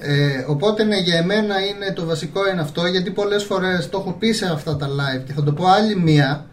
Ε, 0.00 0.44
οπότε 0.46 0.84
ναι, 0.84 0.96
για 0.96 1.16
εμένα 1.18 1.54
είναι 1.66 1.92
το 1.94 2.04
βασικό 2.04 2.48
είναι 2.52 2.60
αυτό, 2.60 2.86
γιατί 2.86 3.10
πολλές 3.10 3.44
φορές 3.44 3.88
το 3.88 3.98
έχω 3.98 4.12
πει 4.18 4.32
σε 4.32 4.46
αυτά 4.46 4.76
τα 4.76 4.86
live 4.86 5.22
και 5.26 5.32
θα 5.32 5.42
το 5.42 5.52
πω 5.52 5.66
άλλη 5.66 5.96
μία. 6.00 6.46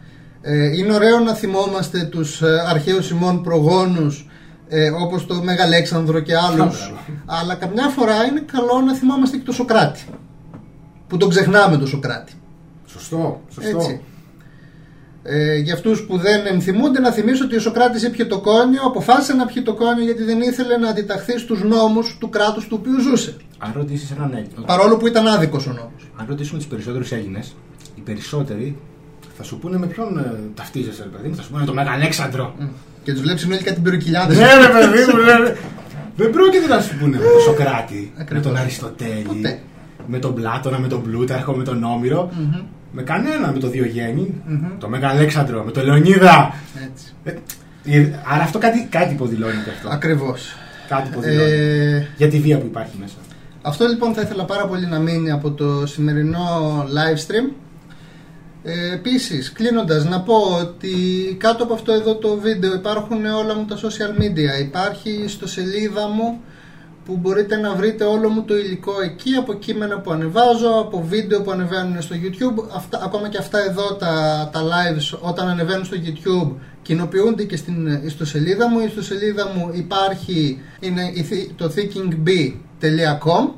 Ε, 0.48 0.76
είναι 0.76 0.94
ωραίο 0.94 1.18
να 1.18 1.34
θυμόμαστε 1.34 2.02
τους 2.04 2.42
ε, 2.42 2.64
αρχαίους 2.68 3.10
ημών 3.10 3.42
προγόνους 3.42 4.26
ε, 4.68 4.90
όπως 4.90 5.26
το 5.26 5.34
Μεγαλέξανδρο 5.42 6.20
και 6.20 6.36
άλλους 6.36 6.56
Μπράβο. 6.86 6.98
αλλά 7.26 7.54
καμιά 7.54 7.88
φορά 7.88 8.24
είναι 8.24 8.40
καλό 8.52 8.80
να 8.86 8.94
θυμάμαστε 8.94 9.36
και 9.36 9.42
τον 9.44 9.54
Σοκράτη 9.54 10.04
που 11.06 11.16
τον 11.16 11.28
ξεχνάμε 11.28 11.76
τον 11.76 11.86
Σοκράτη 11.86 12.32
Σωστό, 12.86 13.40
σωστό. 13.54 13.76
έτσι. 13.76 14.00
Ε, 15.22 15.56
για 15.56 15.74
αυτούς 15.74 16.06
που 16.06 16.18
δεν 16.18 16.46
ενθυμούνται 16.46 17.00
να 17.00 17.10
θυμίσω 17.12 17.44
ότι 17.44 17.56
ο 17.56 17.60
Σοκράτης 17.60 18.04
έπιε 18.04 18.24
το 18.24 18.40
κόνιο 18.40 18.82
αποφάσισε 18.84 19.32
να 19.34 19.46
πιει 19.46 19.62
το 19.62 19.74
κόνιο 19.74 20.04
γιατί 20.04 20.22
δεν 20.22 20.40
ήθελε 20.40 20.76
να 20.76 20.88
αντιταχθεί 20.88 21.38
στους 21.38 21.62
νόμους 21.62 22.16
του 22.20 22.28
κράτους 22.28 22.66
του 22.66 22.76
οποίου 22.80 23.00
ζούσε 23.00 23.36
Αν 23.58 23.72
ρωτήσεις 23.76 24.10
έναν 24.10 24.32
Έλληνα. 24.32 24.62
παρόλο 24.66 24.96
που 24.96 25.06
ήταν 25.06 25.26
άδικος 25.26 25.66
ο 25.66 25.72
νόμος 25.72 26.10
Αν 26.16 26.26
ρωτήσουμε 26.28 26.58
του 26.60 26.66
περισσότερου 26.68 27.04
Έλληνες, 27.10 27.54
οι 27.94 28.00
περισσότεροι 28.00 28.76
θα 29.36 29.42
σου 29.42 29.58
πούνε 29.58 29.78
με 29.78 29.86
ποιον 29.86 30.18
ε, 30.18 30.22
ταυτίζεσαι, 30.54 31.02
ρε 31.02 31.08
παιδί 31.08 31.28
μου. 31.28 31.34
Θα 31.36 31.42
σου 31.42 31.48
πούνε 31.48 31.60
με 31.60 31.66
τον 31.66 31.74
Μεγαλέξανδρο. 31.74 32.54
Και 33.02 33.12
τους 33.12 33.20
βλέπεις 33.20 33.40
συνολικά 33.42 33.72
την 33.72 33.82
πυροκυλιάδε. 33.82 34.34
Ναι, 34.34 34.40
ρε 34.40 34.72
παιδί 34.72 35.12
μου, 35.12 35.22
ναι, 35.24 35.36
ρε. 35.48 35.56
Δεν 36.16 36.30
πρόκειται 36.30 36.66
να 36.66 36.80
σου 36.80 36.96
πούνε 36.98 37.16
με 37.16 37.22
τον 37.24 37.40
Σοκράτη, 37.40 38.12
με 38.16 38.22
Ακριβώς. 38.22 38.46
τον 38.46 38.56
Αριστοτέλη, 38.56 39.22
Ποτέ. 39.26 39.58
με 40.06 40.18
τον 40.18 40.34
Πλάτωνα, 40.34 40.78
με 40.78 40.88
τον 40.88 41.02
Πλούταρχο, 41.02 41.52
με 41.52 41.64
τον 41.64 41.84
Όμηρο. 41.84 42.30
Με 42.92 43.02
κανένα, 43.02 43.52
με 43.52 43.58
τον 43.58 43.70
Διογέννη, 43.70 44.34
τον 44.78 44.90
Μεγαλέξανδρο, 44.90 45.62
με 45.64 45.70
τον 45.70 45.84
Λεωνίδα. 45.84 46.54
Έτσι. 46.90 47.12
Ε, 47.24 47.30
ε, 47.98 48.12
άρα 48.26 48.42
αυτό 48.42 48.58
κάτι, 48.58 48.86
κάτι 48.90 49.12
υποδηλώνει 49.12 49.62
και 49.64 49.70
αυτό. 49.70 49.88
Ακριβώς. 49.88 50.56
Κάτι 50.88 51.08
υποδηλώνει. 51.08 51.50
Ε, 51.50 52.06
Για 52.16 52.28
τη 52.28 52.38
βία 52.38 52.58
που 52.58 52.66
υπάρχει 52.66 52.96
μέσα. 53.00 53.14
αυτό 53.62 53.86
λοιπόν 53.86 54.14
θα 54.14 54.20
ήθελα 54.20 54.44
πάρα 54.44 54.66
πολύ 54.66 54.86
να 54.86 54.98
μείνει 54.98 55.30
από 55.30 55.50
το 55.50 55.86
σημερινό 55.86 56.38
live 56.88 57.18
stream. 57.26 57.52
Ε, 58.68 58.92
Επίσης, 58.94 59.52
κλείνοντας, 59.52 60.04
να 60.04 60.20
πω 60.20 60.34
ότι 60.60 60.94
κάτω 61.38 61.64
από 61.64 61.74
αυτό 61.74 61.92
εδώ 61.92 62.14
το 62.14 62.36
βίντεο 62.36 62.74
υπάρχουν 62.74 63.24
όλα 63.26 63.54
μου 63.54 63.64
τα 63.64 63.76
social 63.76 64.20
media. 64.20 64.60
Υπάρχει 64.60 65.24
στο 65.26 65.46
σελίδα 65.48 66.08
μου 66.08 66.40
που 67.04 67.16
μπορείτε 67.16 67.56
να 67.56 67.74
βρείτε 67.74 68.04
όλο 68.04 68.28
μου 68.28 68.42
το 68.42 68.56
υλικό 68.56 68.92
εκεί 69.04 69.34
από 69.34 69.54
κείμενα 69.54 70.00
που 70.00 70.10
ανεβάζω, 70.10 70.68
από 70.80 71.04
βίντεο 71.08 71.42
που 71.42 71.50
ανεβαίνουν 71.50 72.02
στο 72.02 72.14
YouTube. 72.22 72.64
Αυτά, 72.74 73.00
ακόμα 73.04 73.28
και 73.28 73.38
αυτά 73.38 73.58
εδώ 73.58 73.94
τα, 73.94 74.48
τα 74.52 74.60
lives 74.62 75.18
όταν 75.20 75.48
ανεβαίνουν 75.48 75.84
στο 75.84 75.96
YouTube 76.04 76.54
κοινοποιούνται 76.82 77.44
και 77.44 77.56
στην 77.56 77.86
ιστοσελίδα 78.04 78.68
μου. 78.68 78.80
Η 78.80 78.84
ιστοσελίδα 78.84 79.52
μου 79.54 79.70
υπάρχει, 79.72 80.60
είναι 80.80 81.10
η 81.14 81.22
θη- 81.22 81.50
το 81.56 81.72
thinkingb.com 81.76 83.50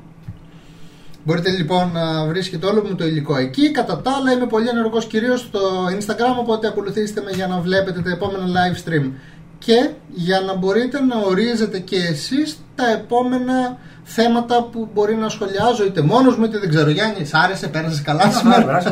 Μπορείτε 1.28 1.50
λοιπόν 1.50 1.90
να 1.92 2.24
βρίσκετε 2.24 2.66
όλο 2.66 2.84
μου 2.84 2.94
το 2.94 3.06
υλικό 3.06 3.36
εκεί. 3.36 3.70
Κατά 3.70 4.00
τα 4.00 4.10
άλλα 4.10 4.32
είμαι 4.32 4.46
πολύ 4.46 4.68
ενεργός 4.68 5.06
κυρίως 5.06 5.40
στο 5.40 5.60
Instagram 5.98 6.36
οπότε 6.38 6.66
ακολουθήστε 6.66 7.22
με 7.24 7.30
για 7.30 7.46
να 7.46 7.58
βλέπετε 7.58 8.00
τα 8.00 8.10
επόμενα 8.10 8.44
live 8.44 8.76
stream 8.88 9.10
και 9.58 9.90
για 10.08 10.40
να 10.40 10.54
μπορείτε 10.54 11.00
να 11.00 11.16
ορίζετε 11.26 11.78
και 11.78 11.96
εσείς 11.96 12.58
τα 12.74 12.90
επόμενα 12.90 13.78
θέματα 14.04 14.62
που 14.62 14.88
μπορεί 14.94 15.14
να 15.14 15.28
σχολιάζω 15.28 15.84
είτε 15.84 16.02
μόνος 16.02 16.36
μου 16.36 16.44
είτε 16.44 16.58
δεν 16.58 16.68
ξέρω 16.68 16.90
Γιάννη, 16.90 17.24
σ' 17.24 17.34
άρεσε, 17.34 17.68
πέρασες 17.68 18.02
καλά 18.02 18.30
σήμερα; 18.30 18.82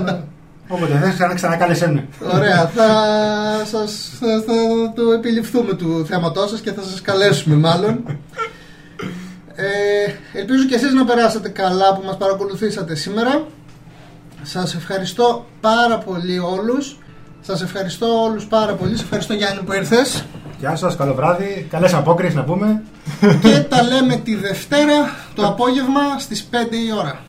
Όποτε 0.68 0.98
δεν 1.02 1.12
ξανά 1.12 1.34
ξανακάλεσέ 1.34 1.90
με. 1.90 2.08
Ωραία, 2.34 2.66
θα, 2.66 2.88
σας, 3.64 4.12
θα, 4.20 4.42
θα 4.46 4.52
το 4.94 5.12
επιληφθούμε 5.12 5.74
του 5.74 6.06
θέματός 6.06 6.50
σας 6.50 6.60
και 6.60 6.72
θα 6.72 6.82
σας 6.82 7.00
καλέσουμε 7.00 7.56
μάλλον. 7.56 8.04
Ε, 9.56 10.38
ελπίζω 10.38 10.64
και 10.64 10.74
εσείς 10.74 10.92
να 10.92 11.04
περάσατε 11.04 11.48
καλά 11.48 11.94
που 11.94 12.02
μας 12.06 12.16
παρακολουθήσατε 12.16 12.94
σήμερα. 12.94 13.46
Σας 14.42 14.74
ευχαριστώ 14.74 15.46
πάρα 15.60 15.98
πολύ 15.98 16.38
όλους. 16.38 16.98
Σας 17.40 17.62
ευχαριστώ 17.62 18.22
όλους 18.22 18.46
πάρα 18.46 18.72
πολύ. 18.72 18.96
Σε 18.96 19.02
ευχαριστώ 19.02 19.32
Γιάννη 19.32 19.62
που 19.62 19.72
ήρθες. 19.72 20.24
Γεια 20.58 20.76
σας, 20.76 20.96
καλό 20.96 21.14
βράδυ. 21.14 21.66
Καλές 21.70 21.94
απόκριε 21.94 22.30
να 22.30 22.44
πούμε. 22.44 22.82
και 23.42 23.60
τα 23.68 23.82
λέμε 23.82 24.16
τη 24.16 24.34
Δευτέρα 24.34 25.10
το 25.34 25.46
απόγευμα 25.46 26.18
στις 26.18 26.48
5 26.50 26.76
η 26.76 26.92
ώρα. 26.98 27.20